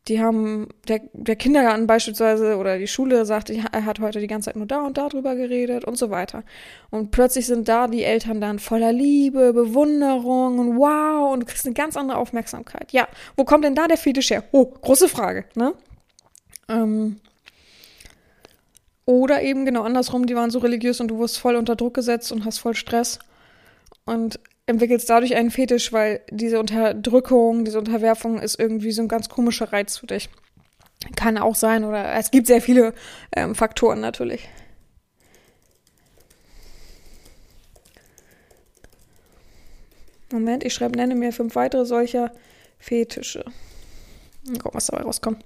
die 0.08 0.20
haben, 0.20 0.68
der, 0.86 1.00
der 1.14 1.36
Kindergarten 1.36 1.86
beispielsweise 1.86 2.58
oder 2.58 2.78
die 2.78 2.86
Schule 2.86 3.24
sagt, 3.24 3.48
er 3.48 3.86
hat 3.86 4.00
heute 4.00 4.20
die 4.20 4.26
ganze 4.26 4.46
Zeit 4.46 4.56
nur 4.56 4.66
da 4.66 4.82
und 4.82 4.98
da 4.98 5.08
drüber 5.08 5.34
geredet 5.34 5.84
und 5.86 5.96
so 5.96 6.10
weiter. 6.10 6.44
Und 6.90 7.10
plötzlich 7.10 7.46
sind 7.46 7.68
da 7.68 7.88
die 7.88 8.04
Eltern 8.04 8.40
dann 8.40 8.58
voller 8.58 8.92
Liebe, 8.92 9.54
Bewunderung 9.54 10.58
und 10.58 10.76
wow 10.76 11.32
und 11.32 11.40
du 11.40 11.46
kriegst 11.46 11.64
eine 11.64 11.74
ganz 11.74 11.96
andere 11.96 12.18
Aufmerksamkeit. 12.18 12.92
Ja, 12.92 13.08
wo 13.36 13.44
kommt 13.44 13.64
denn 13.64 13.74
da 13.74 13.88
der 13.88 13.96
Fetisch 13.96 14.30
her? 14.30 14.44
Oh, 14.52 14.66
große 14.66 15.08
Frage, 15.08 15.46
ne? 15.54 15.72
Ähm, 16.68 17.20
oder 19.06 19.42
eben 19.42 19.64
genau 19.64 19.82
andersrum, 19.82 20.26
die 20.26 20.34
waren 20.34 20.50
so 20.50 20.58
religiös 20.58 21.00
und 21.00 21.08
du 21.08 21.16
wurdest 21.18 21.38
voll 21.38 21.56
unter 21.56 21.76
Druck 21.76 21.94
gesetzt 21.94 22.32
und 22.32 22.44
hast 22.44 22.58
voll 22.58 22.74
Stress. 22.74 23.18
Und 24.06 24.38
entwickelst 24.66 25.08
dadurch 25.10 25.34
einen 25.34 25.50
Fetisch, 25.50 25.92
weil 25.92 26.20
diese 26.30 26.58
Unterdrückung, 26.58 27.64
diese 27.64 27.78
Unterwerfung 27.78 28.40
ist 28.40 28.58
irgendwie 28.58 28.92
so 28.92 29.02
ein 29.02 29.08
ganz 29.08 29.28
komischer 29.28 29.72
Reiz 29.72 29.98
für 29.98 30.06
dich. 30.06 30.30
Kann 31.16 31.36
auch 31.36 31.54
sein, 31.54 31.84
oder 31.84 32.14
es 32.14 32.30
gibt 32.30 32.46
sehr 32.46 32.62
viele 32.62 32.94
ähm, 33.36 33.54
Faktoren 33.54 34.00
natürlich. 34.00 34.48
Moment, 40.32 40.64
ich 40.64 40.72
schreibe, 40.72 40.96
nenne 40.96 41.14
mir 41.14 41.32
fünf 41.32 41.54
weitere 41.54 41.84
solcher 41.84 42.32
Fetische. 42.78 43.44
Mal 44.46 44.58
gucken, 44.58 44.76
was 44.76 44.86
dabei 44.86 45.02
rauskommt. 45.02 45.44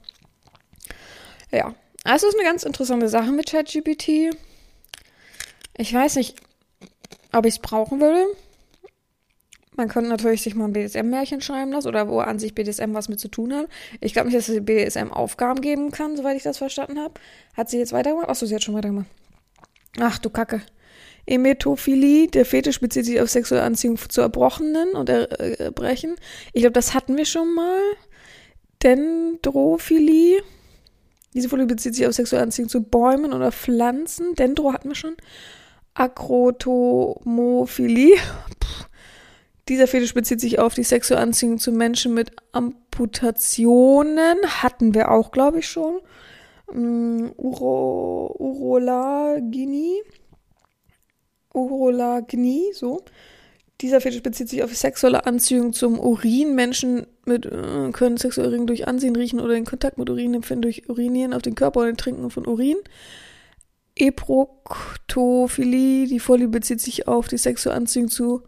Ja, 1.50 1.74
also 2.08 2.26
ist 2.26 2.34
eine 2.34 2.44
ganz 2.44 2.62
interessante 2.62 3.08
Sache 3.08 3.30
mit 3.32 3.50
ChatGPT. 3.50 4.34
Ich 5.76 5.92
weiß 5.92 6.16
nicht, 6.16 6.36
ob 7.32 7.44
ich 7.44 7.54
es 7.54 7.58
brauchen 7.60 8.00
würde. 8.00 8.24
Man 9.76 9.88
könnte 9.88 10.08
natürlich 10.10 10.42
sich 10.42 10.54
mal 10.54 10.64
ein 10.64 10.72
BDSM-Märchen 10.72 11.40
schreiben 11.40 11.70
lassen 11.70 11.86
oder 11.86 12.08
wo 12.08 12.18
an 12.18 12.38
sich 12.38 12.54
BDSM 12.54 12.94
was 12.94 13.08
mit 13.08 13.20
zu 13.20 13.28
tun 13.28 13.54
hat. 13.54 13.68
Ich 14.00 14.12
glaube 14.12 14.28
nicht, 14.28 14.38
dass 14.38 14.46
sie 14.46 14.60
BDSM 14.60 15.12
Aufgaben 15.12 15.60
geben 15.60 15.90
kann, 15.90 16.16
soweit 16.16 16.36
ich 16.36 16.42
das 16.42 16.58
verstanden 16.58 16.98
habe. 16.98 17.14
Hat 17.54 17.68
sie 17.70 17.78
jetzt 17.78 17.92
weitergemacht? 17.92 18.28
Achso, 18.28 18.46
sie 18.46 18.54
hat 18.54 18.64
schon 18.64 18.74
weitergemacht. 18.74 19.06
Ach 20.00 20.18
du 20.18 20.30
Kacke. 20.30 20.62
Emetophilie, 21.26 22.28
der 22.28 22.46
Fetisch 22.46 22.80
bezieht 22.80 23.04
sich 23.04 23.20
auf 23.20 23.28
sexuelle 23.28 23.62
Anziehung 23.62 23.98
zu 24.08 24.22
Erbrochenen 24.22 24.92
und 24.92 25.10
Erbrechen. 25.10 26.16
Ich 26.54 26.62
glaube, 26.62 26.72
das 26.72 26.94
hatten 26.94 27.18
wir 27.18 27.26
schon 27.26 27.54
mal. 27.54 27.80
Dendrophilie. 28.82 30.42
Diese 31.34 31.48
Folie 31.48 31.66
bezieht 31.66 31.94
sich 31.94 32.06
auf 32.06 32.14
sexuelle 32.14 32.44
Anziehung 32.44 32.68
zu 32.68 32.82
Bäumen 32.82 33.32
oder 33.32 33.52
Pflanzen. 33.52 34.34
Dendro 34.34 34.72
hatten 34.72 34.88
wir 34.88 34.96
schon. 34.96 35.16
Akrotomophilie. 35.94 38.16
Dieser 39.68 39.86
Fetisch 39.86 40.14
bezieht 40.14 40.40
sich 40.40 40.58
auf 40.58 40.74
die 40.74 40.84
sexuelle 40.84 41.22
Anziehung 41.22 41.58
zu 41.58 41.72
Menschen 41.72 42.14
mit 42.14 42.30
Amputationen. 42.52 44.38
Hatten 44.46 44.94
wir 44.94 45.10
auch, 45.10 45.30
glaube 45.30 45.58
ich, 45.58 45.68
schon. 45.68 46.00
Um, 46.66 47.32
Uro, 47.36 48.34
Urolagini. 48.38 50.02
Urolagni, 51.52 52.70
so. 52.72 53.02
Dieser 53.80 54.00
Fetisch 54.00 54.22
bezieht 54.22 54.48
sich 54.48 54.64
auf 54.64 54.74
sexuelle 54.74 55.26
Anziehung 55.26 55.72
zum 55.72 56.00
Urin. 56.00 56.56
Menschen 56.56 57.06
mit, 57.24 57.46
äh, 57.46 57.90
können 57.92 58.16
sexuelle 58.16 58.50
Ringe 58.50 58.66
durch 58.66 58.88
Ansehen 58.88 59.14
riechen 59.14 59.38
oder 59.38 59.54
den 59.54 59.64
Kontakt 59.64 59.98
mit 59.98 60.10
Urin 60.10 60.34
empfinden 60.34 60.62
durch 60.62 60.88
Urinieren 60.88 61.32
auf 61.32 61.42
den 61.42 61.54
Körper 61.54 61.80
oder 61.80 61.92
den 61.92 61.96
Trinken 61.96 62.30
von 62.30 62.46
Urin. 62.46 62.78
Eproktophilie, 63.94 66.08
die 66.08 66.18
Vorliebe 66.18 66.50
bezieht 66.50 66.80
sich 66.80 67.06
auf 67.06 67.28
die 67.28 67.38
sexuelle 67.38 67.76
Anziehung 67.76 68.08
zu 68.08 68.42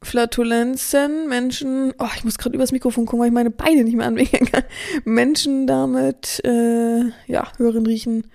Flatulenzen, 0.00 1.28
Menschen, 1.28 1.92
oh, 1.98 2.06
ich 2.14 2.22
muss 2.22 2.38
gerade 2.38 2.54
übers 2.54 2.70
Mikrofon 2.70 3.04
gucken, 3.04 3.20
weil 3.20 3.28
ich 3.28 3.34
meine 3.34 3.50
Beine 3.50 3.82
nicht 3.82 3.96
mehr 3.96 4.06
anwinkeln 4.06 4.46
kann. 4.46 4.62
Menschen 5.04 5.66
damit, 5.66 6.40
äh, 6.44 7.10
ja, 7.26 7.52
hören, 7.56 7.84
riechen 7.84 8.28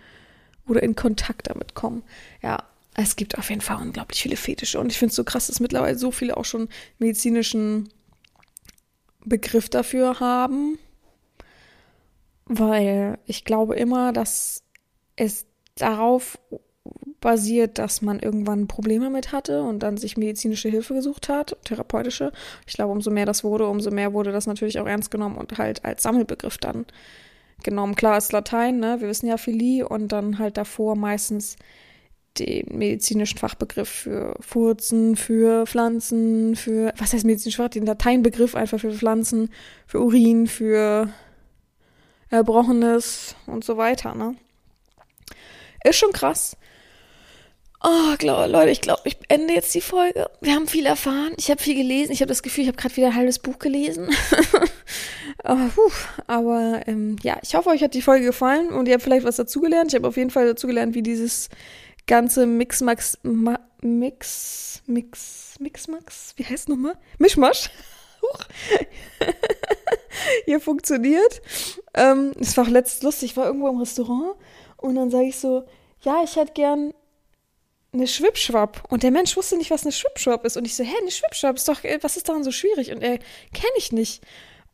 oder 0.68 0.84
in 0.84 0.96
Kontakt 0.96 1.50
damit 1.50 1.74
kommen. 1.74 2.04
Ja, 2.42 2.64
es 2.96 3.16
gibt 3.16 3.38
auf 3.38 3.50
jeden 3.50 3.62
Fall 3.62 3.82
unglaublich 3.82 4.22
viele 4.22 4.36
Fetische. 4.36 4.80
Und 4.80 4.92
ich 4.92 4.98
finde 4.98 5.12
es 5.12 5.16
so 5.16 5.24
krass, 5.24 5.48
dass 5.48 5.60
mittlerweile 5.60 5.98
so 5.98 6.12
viele 6.12 6.38
auch 6.38 6.46
schon 6.46 6.70
medizinischen 7.00 7.90
Begriff 9.26 9.70
dafür 9.70 10.20
haben. 10.20 10.78
Weil 12.46 13.18
ich 13.26 13.46
glaube 13.46 13.76
immer, 13.76 14.14
dass 14.14 14.64
es 15.16 15.46
darauf 15.76 16.38
basiert, 17.22 17.80
dass 17.80 18.02
man 18.02 18.20
irgendwann 18.20 18.68
Probleme 18.68 19.10
mit 19.10 19.32
hatte 19.32 19.64
und 19.64 19.80
dann 19.80 19.96
sich 19.96 20.18
medizinische 20.18 20.68
Hilfe 20.68 20.94
gesucht 20.94 21.30
hat, 21.30 21.56
therapeutische. 21.64 22.34
Ich 22.68 22.74
glaube, 22.74 22.92
umso 22.92 23.10
mehr 23.12 23.26
das 23.26 23.46
wurde, 23.46 23.68
umso 23.68 23.92
mehr 23.92 24.12
wurde 24.12 24.34
das 24.34 24.46
natürlich 24.46 24.80
auch 24.80 24.86
ernst 24.86 25.10
genommen 25.10 25.38
und 25.38 25.58
halt 25.58 25.86
als 25.86 26.04
Sammelbegriff 26.04 26.58
dann 26.58 26.86
genommen. 27.64 27.96
Klar 27.96 28.18
ist 28.18 28.34
Latein, 28.34 28.80
ne? 28.80 29.00
Wir 29.00 29.08
wissen 29.08 29.28
ja 29.28 29.38
Philie 29.38 29.88
und 29.88 30.10
dann 30.10 30.38
halt 30.38 30.58
davor 30.58 30.98
meistens 30.98 31.56
den 32.40 32.78
medizinischen 32.78 33.38
Fachbegriff 33.38 33.90
für 33.90 34.36
Furzen, 34.40 35.16
für 35.16 35.66
Pflanzen, 35.68 36.56
für, 36.56 36.94
was 36.98 37.14
heißt 37.14 37.26
medizinisch 37.26 37.58
Fach? 37.58 37.70
Den 37.70 37.86
Lateinbegriff 37.86 38.56
einfach 38.56 38.80
für 38.80 38.92
Pflanzen, 38.92 39.50
für 39.86 40.00
Urin, 40.00 40.48
für 40.48 41.10
Erbrochenes 42.30 43.36
und 43.46 43.64
so 43.64 43.78
weiter, 43.78 44.16
ne? 44.16 44.36
Ist 45.84 45.98
schon 45.98 46.14
krass. 46.14 46.58
Oh, 47.86 48.16
glaub, 48.18 48.50
Leute, 48.50 48.72
ich 48.72 48.80
glaube, 48.80 49.02
ich 49.04 49.18
ende 49.28 49.54
jetzt 49.54 49.76
die 49.76 49.82
Folge. 49.82 50.30
Wir 50.40 50.54
haben 50.54 50.68
viel 50.68 50.86
erfahren. 50.86 51.34
Ich 51.36 51.52
habe 51.52 51.62
viel 51.62 51.76
gelesen. 51.76 52.14
Ich 52.14 52.22
habe 52.22 52.30
das 52.30 52.42
Gefühl, 52.42 52.64
ich 52.64 52.70
habe 52.70 52.78
gerade 52.78 52.96
wieder 52.96 53.08
ein 53.08 53.16
halbes 53.16 53.40
Buch 53.40 53.60
gelesen. 53.60 54.10
aber, 55.44 55.70
puh, 55.76 55.92
aber 56.26 56.82
ähm, 56.88 57.18
ja, 57.24 57.38
ich 57.44 57.56
hoffe, 57.56 57.70
euch 57.72 57.84
hat 57.84 57.94
die 57.94 58.02
Folge 58.02 58.26
gefallen 58.26 58.70
und 58.70 58.88
ihr 58.88 58.94
habt 58.94 59.04
vielleicht 59.04 59.26
was 59.26 59.36
dazugelernt. 59.36 59.92
Ich 59.92 59.96
habe 59.96 60.08
auf 60.08 60.16
jeden 60.16 60.30
Fall 60.30 60.46
dazugelernt, 60.46 60.96
wie 60.96 61.04
dieses 61.04 61.50
ganze 62.08 62.46
Mixmax, 62.46 63.20
Ma, 63.24 63.60
Mix, 63.82 64.82
Mix, 64.86 65.56
Mixmax, 65.60 66.34
wie 66.38 66.46
heißt 66.46 66.70
nochmal? 66.70 66.98
Mischmasch. 67.18 67.70
Hier 70.46 70.60
funktioniert. 70.60 71.42
Ähm, 71.94 72.32
es 72.40 72.56
war 72.56 72.66
auch 72.66 72.70
letztens 72.70 73.04
lustig. 73.04 73.32
Ich 73.32 73.38
war 73.38 73.46
irgendwo 73.46 73.68
im 73.68 73.80
Restaurant 73.80 74.36
und 74.78 74.96
dann 74.96 75.12
sage 75.12 75.26
ich 75.26 75.38
so, 75.38 75.66
ja, 76.02 76.22
ich 76.24 76.36
hätte 76.36 76.54
gern 76.54 76.94
eine 77.94 78.08
Schwipschwapp. 78.08 78.84
Und 78.90 79.04
der 79.04 79.12
Mensch 79.12 79.38
wusste 79.38 79.58
nicht, 79.58 79.72
was 79.72 79.84
eine 79.84 79.92
Schwipschwapp 79.92 80.46
ist. 80.46 80.58
Und 80.58 80.66
ich 80.66 80.76
so, 80.76 80.84
hä, 80.84 80.96
eine 81.00 81.12
Schwipschwapp 81.12 81.56
ist 81.56 81.68
doch, 81.68 81.84
äh, 81.84 82.00
was 82.02 82.18
ist 82.18 82.28
daran 82.28 82.44
so 82.44 82.52
schwierig? 82.52 82.92
Und 82.92 83.02
er, 83.02 83.20
kenne 83.54 83.74
ich 83.78 83.92
nicht. 83.92 84.24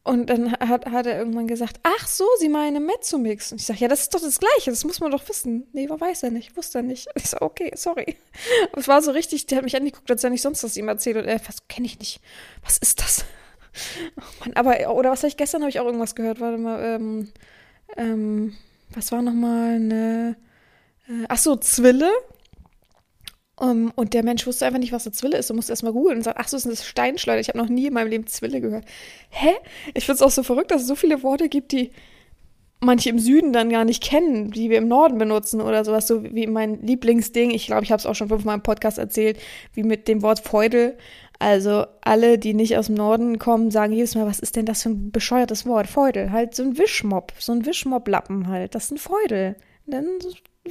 Und 0.10 0.32
dann 0.32 0.54
hat, 0.54 0.88
hat 0.88 1.06
er 1.06 1.20
irgendwann 1.20 1.46
gesagt, 1.46 1.80
ach 1.84 2.08
so, 2.08 2.26
Sie 2.40 2.50
meinen 2.50 2.84
Mezzomix. 2.84 3.52
Und 3.52 3.62
ich 3.62 3.68
sage, 3.68 3.82
ja, 3.82 3.88
das 3.88 4.02
ist 4.02 4.16
doch 4.16 4.20
das 4.20 4.40
Gleiche, 4.40 4.72
das 4.72 4.84
muss 4.84 5.00
man 5.00 5.12
doch 5.12 5.30
wissen. 5.30 5.68
Nee, 5.72 5.86
man 5.86 6.02
weiß 6.02 6.24
er 6.24 6.32
nicht, 6.32 6.58
wusste 6.58 6.80
er 6.80 6.82
nicht. 6.82 7.06
Und 7.14 7.22
ich 7.22 7.30
so, 7.30 7.38
okay, 7.42 7.72
sorry. 7.76 8.16
Und 8.72 8.80
es 8.82 8.88
war 8.88 9.04
so 9.04 9.12
richtig, 9.12 9.46
der 9.46 9.60
hat 9.60 9.66
mich 9.66 9.76
angeguckt, 9.76 10.10
als 10.10 10.24
er 10.24 10.32
nicht 10.32 10.42
sonst 10.42 10.64
was 10.64 10.78
ihm 10.78 10.88
erzählt. 10.88 11.18
Und 11.18 11.26
er, 11.26 11.40
was 11.48 11.68
kenne 11.68 11.86
ich 11.86 12.00
nicht. 12.00 12.22
Was 12.64 12.80
ist 12.80 13.02
das? 13.02 13.24
Oh 14.18 14.24
Mann, 14.40 14.54
aber, 14.56 14.96
oder 14.96 15.12
was 15.12 15.20
habe 15.20 15.28
ich 15.28 15.38
gestern, 15.38 15.62
habe 15.62 15.70
ich 15.70 15.80
auch 15.80 15.86
irgendwas 15.86 16.16
gehört. 16.16 16.40
Warte 16.40 16.58
mal, 16.58 16.84
ähm, 16.84 17.32
ähm, 17.98 18.58
was 18.90 19.12
war 19.12 19.22
nochmal 19.22 19.76
eine, 19.76 20.36
äh, 21.08 21.26
ach 21.30 21.38
so, 21.38 21.56
Zwille. 21.56 22.10
Um, 23.60 23.92
und 23.96 24.14
der 24.14 24.24
Mensch 24.24 24.48
wusste 24.48 24.66
einfach 24.66 24.80
nicht, 24.80 24.94
was 24.94 25.06
eine 25.06 25.12
Zwille 25.12 25.38
ist 25.38 25.50
und 25.50 25.58
musste 25.58 25.74
erstmal 25.74 25.92
googeln 25.92 26.18
und 26.18 26.24
sagt, 26.24 26.38
ach 26.40 26.48
so, 26.48 26.56
ist 26.56 26.66
eine 26.66 26.78
Steinschleuder. 26.78 27.42
Ich 27.42 27.50
habe 27.50 27.58
noch 27.58 27.68
nie 27.68 27.88
in 27.88 27.94
meinem 27.94 28.08
Leben 28.08 28.26
Zwille 28.26 28.62
gehört. 28.62 28.86
Hä? 29.30 29.52
Ich 29.94 30.06
finde 30.06 30.16
es 30.16 30.22
auch 30.22 30.32
so 30.32 30.44
verrückt, 30.44 30.72
dass 30.72 30.84
es 30.84 30.88
so 30.88 30.96
viele 30.96 31.24
Worte 31.24 31.50
gibt, 31.50 31.74
die 31.74 31.92
manche 32.80 33.10
im 33.10 33.20
Süden 33.20 33.52
dann 33.52 33.70
gar 33.70 33.84
nicht 33.84 34.02
kennen, 34.02 34.52
die 34.52 34.70
wir 34.70 34.78
im 34.78 34.88
Norden 34.88 35.18
benutzen 35.18 35.60
oder 35.60 35.84
sowas, 35.84 36.08
so 36.08 36.24
wie 36.24 36.48
mein 36.48 36.82
Lieblingsding. 36.82 37.52
Ich 37.52 37.68
glaube, 37.68 37.84
ich 37.84 37.92
habe 37.92 38.00
es 38.00 38.06
auch 38.06 38.16
schon 38.16 38.30
fünfmal 38.30 38.56
im 38.56 38.64
Podcast 38.64 38.98
erzählt, 38.98 39.38
wie 39.74 39.84
mit 39.84 40.08
dem 40.08 40.22
Wort 40.22 40.40
Feudel. 40.40 40.98
Also 41.40 41.86
alle, 42.02 42.38
die 42.38 42.54
nicht 42.54 42.78
aus 42.78 42.86
dem 42.86 42.96
Norden 42.96 43.40
kommen, 43.40 43.72
sagen 43.72 43.94
jedes 43.94 44.16
Mal, 44.16 44.26
was 44.26 44.40
ist 44.40 44.56
denn 44.56 44.66
das 44.66 44.84
für 44.84 44.90
ein 44.90 45.12
bescheuertes 45.12 45.66
Wort? 45.66 45.88
Feudel, 45.88 46.32
halt 46.32 46.56
so 46.56 46.64
ein 46.64 46.78
Wischmopp, 46.78 47.34
so 47.40 47.52
ein 47.52 47.66
Wischmopp-Lappen 47.66 48.48
halt. 48.48 48.76
Das 48.76 48.86
ist 48.86 48.92
ein 48.92 48.98
Feudel. 48.98 49.56
Dann 49.86 50.06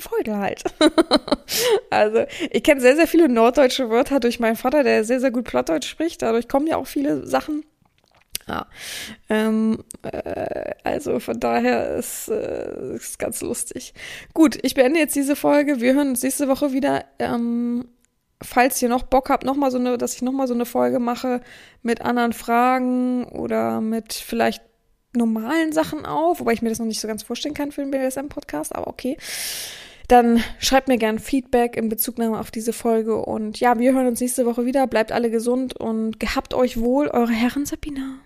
Freude 0.00 0.38
halt. 0.38 0.62
also, 1.90 2.24
ich 2.50 2.62
kenne 2.62 2.80
sehr, 2.80 2.96
sehr 2.96 3.06
viele 3.06 3.28
norddeutsche 3.28 3.90
Wörter 3.90 4.20
durch 4.20 4.40
meinen 4.40 4.56
Vater, 4.56 4.82
der 4.82 5.04
sehr, 5.04 5.20
sehr 5.20 5.30
gut 5.30 5.44
Plattdeutsch 5.44 5.88
spricht. 5.88 6.22
Dadurch 6.22 6.48
kommen 6.48 6.66
ja 6.66 6.76
auch 6.76 6.86
viele 6.86 7.26
Sachen. 7.26 7.64
Ja. 8.48 8.66
Ähm, 9.28 9.84
äh, 10.02 10.72
also 10.82 11.20
von 11.20 11.38
daher 11.38 11.96
ist 11.96 12.28
äh, 12.28 12.98
ganz 13.18 13.42
lustig. 13.42 13.92
Gut, 14.32 14.58
ich 14.62 14.74
beende 14.74 14.98
jetzt 14.98 15.16
diese 15.16 15.36
Folge. 15.36 15.80
Wir 15.80 15.94
hören 15.94 16.08
uns 16.08 16.22
nächste 16.22 16.48
Woche 16.48 16.72
wieder. 16.72 17.04
Ähm, 17.18 17.88
falls 18.42 18.80
ihr 18.80 18.88
noch 18.88 19.02
Bock 19.02 19.28
habt, 19.30 19.44
noch 19.44 19.56
mal 19.56 19.70
so 19.70 19.78
eine, 19.78 19.98
dass 19.98 20.14
ich 20.14 20.22
noch 20.22 20.32
mal 20.32 20.48
so 20.48 20.54
eine 20.54 20.64
Folge 20.64 20.98
mache 20.98 21.42
mit 21.82 22.00
anderen 22.00 22.32
Fragen 22.32 23.24
oder 23.24 23.80
mit 23.80 24.14
vielleicht 24.14 24.62
normalen 25.14 25.72
Sachen 25.72 26.06
auf, 26.06 26.40
wobei 26.40 26.52
ich 26.52 26.62
mir 26.62 26.68
das 26.68 26.78
noch 26.78 26.86
nicht 26.86 27.00
so 27.00 27.08
ganz 27.08 27.22
vorstellen 27.22 27.54
kann 27.54 27.72
für 27.72 27.82
den 27.82 27.90
BDSM-Podcast, 27.90 28.74
aber 28.74 28.88
okay. 28.88 29.16
Dann 30.08 30.42
schreibt 30.58 30.88
mir 30.88 30.96
gern 30.96 31.18
Feedback 31.18 31.76
in 31.76 31.90
Bezugnahme 31.90 32.40
auf 32.40 32.50
diese 32.50 32.72
Folge 32.72 33.16
und 33.16 33.60
ja, 33.60 33.78
wir 33.78 33.92
hören 33.92 34.06
uns 34.06 34.20
nächste 34.20 34.46
Woche 34.46 34.64
wieder. 34.64 34.86
Bleibt 34.86 35.12
alle 35.12 35.30
gesund 35.30 35.78
und 35.78 36.18
gehabt 36.18 36.54
euch 36.54 36.80
wohl, 36.80 37.08
eure 37.08 37.32
Herren 37.32 37.66
Sabina. 37.66 38.18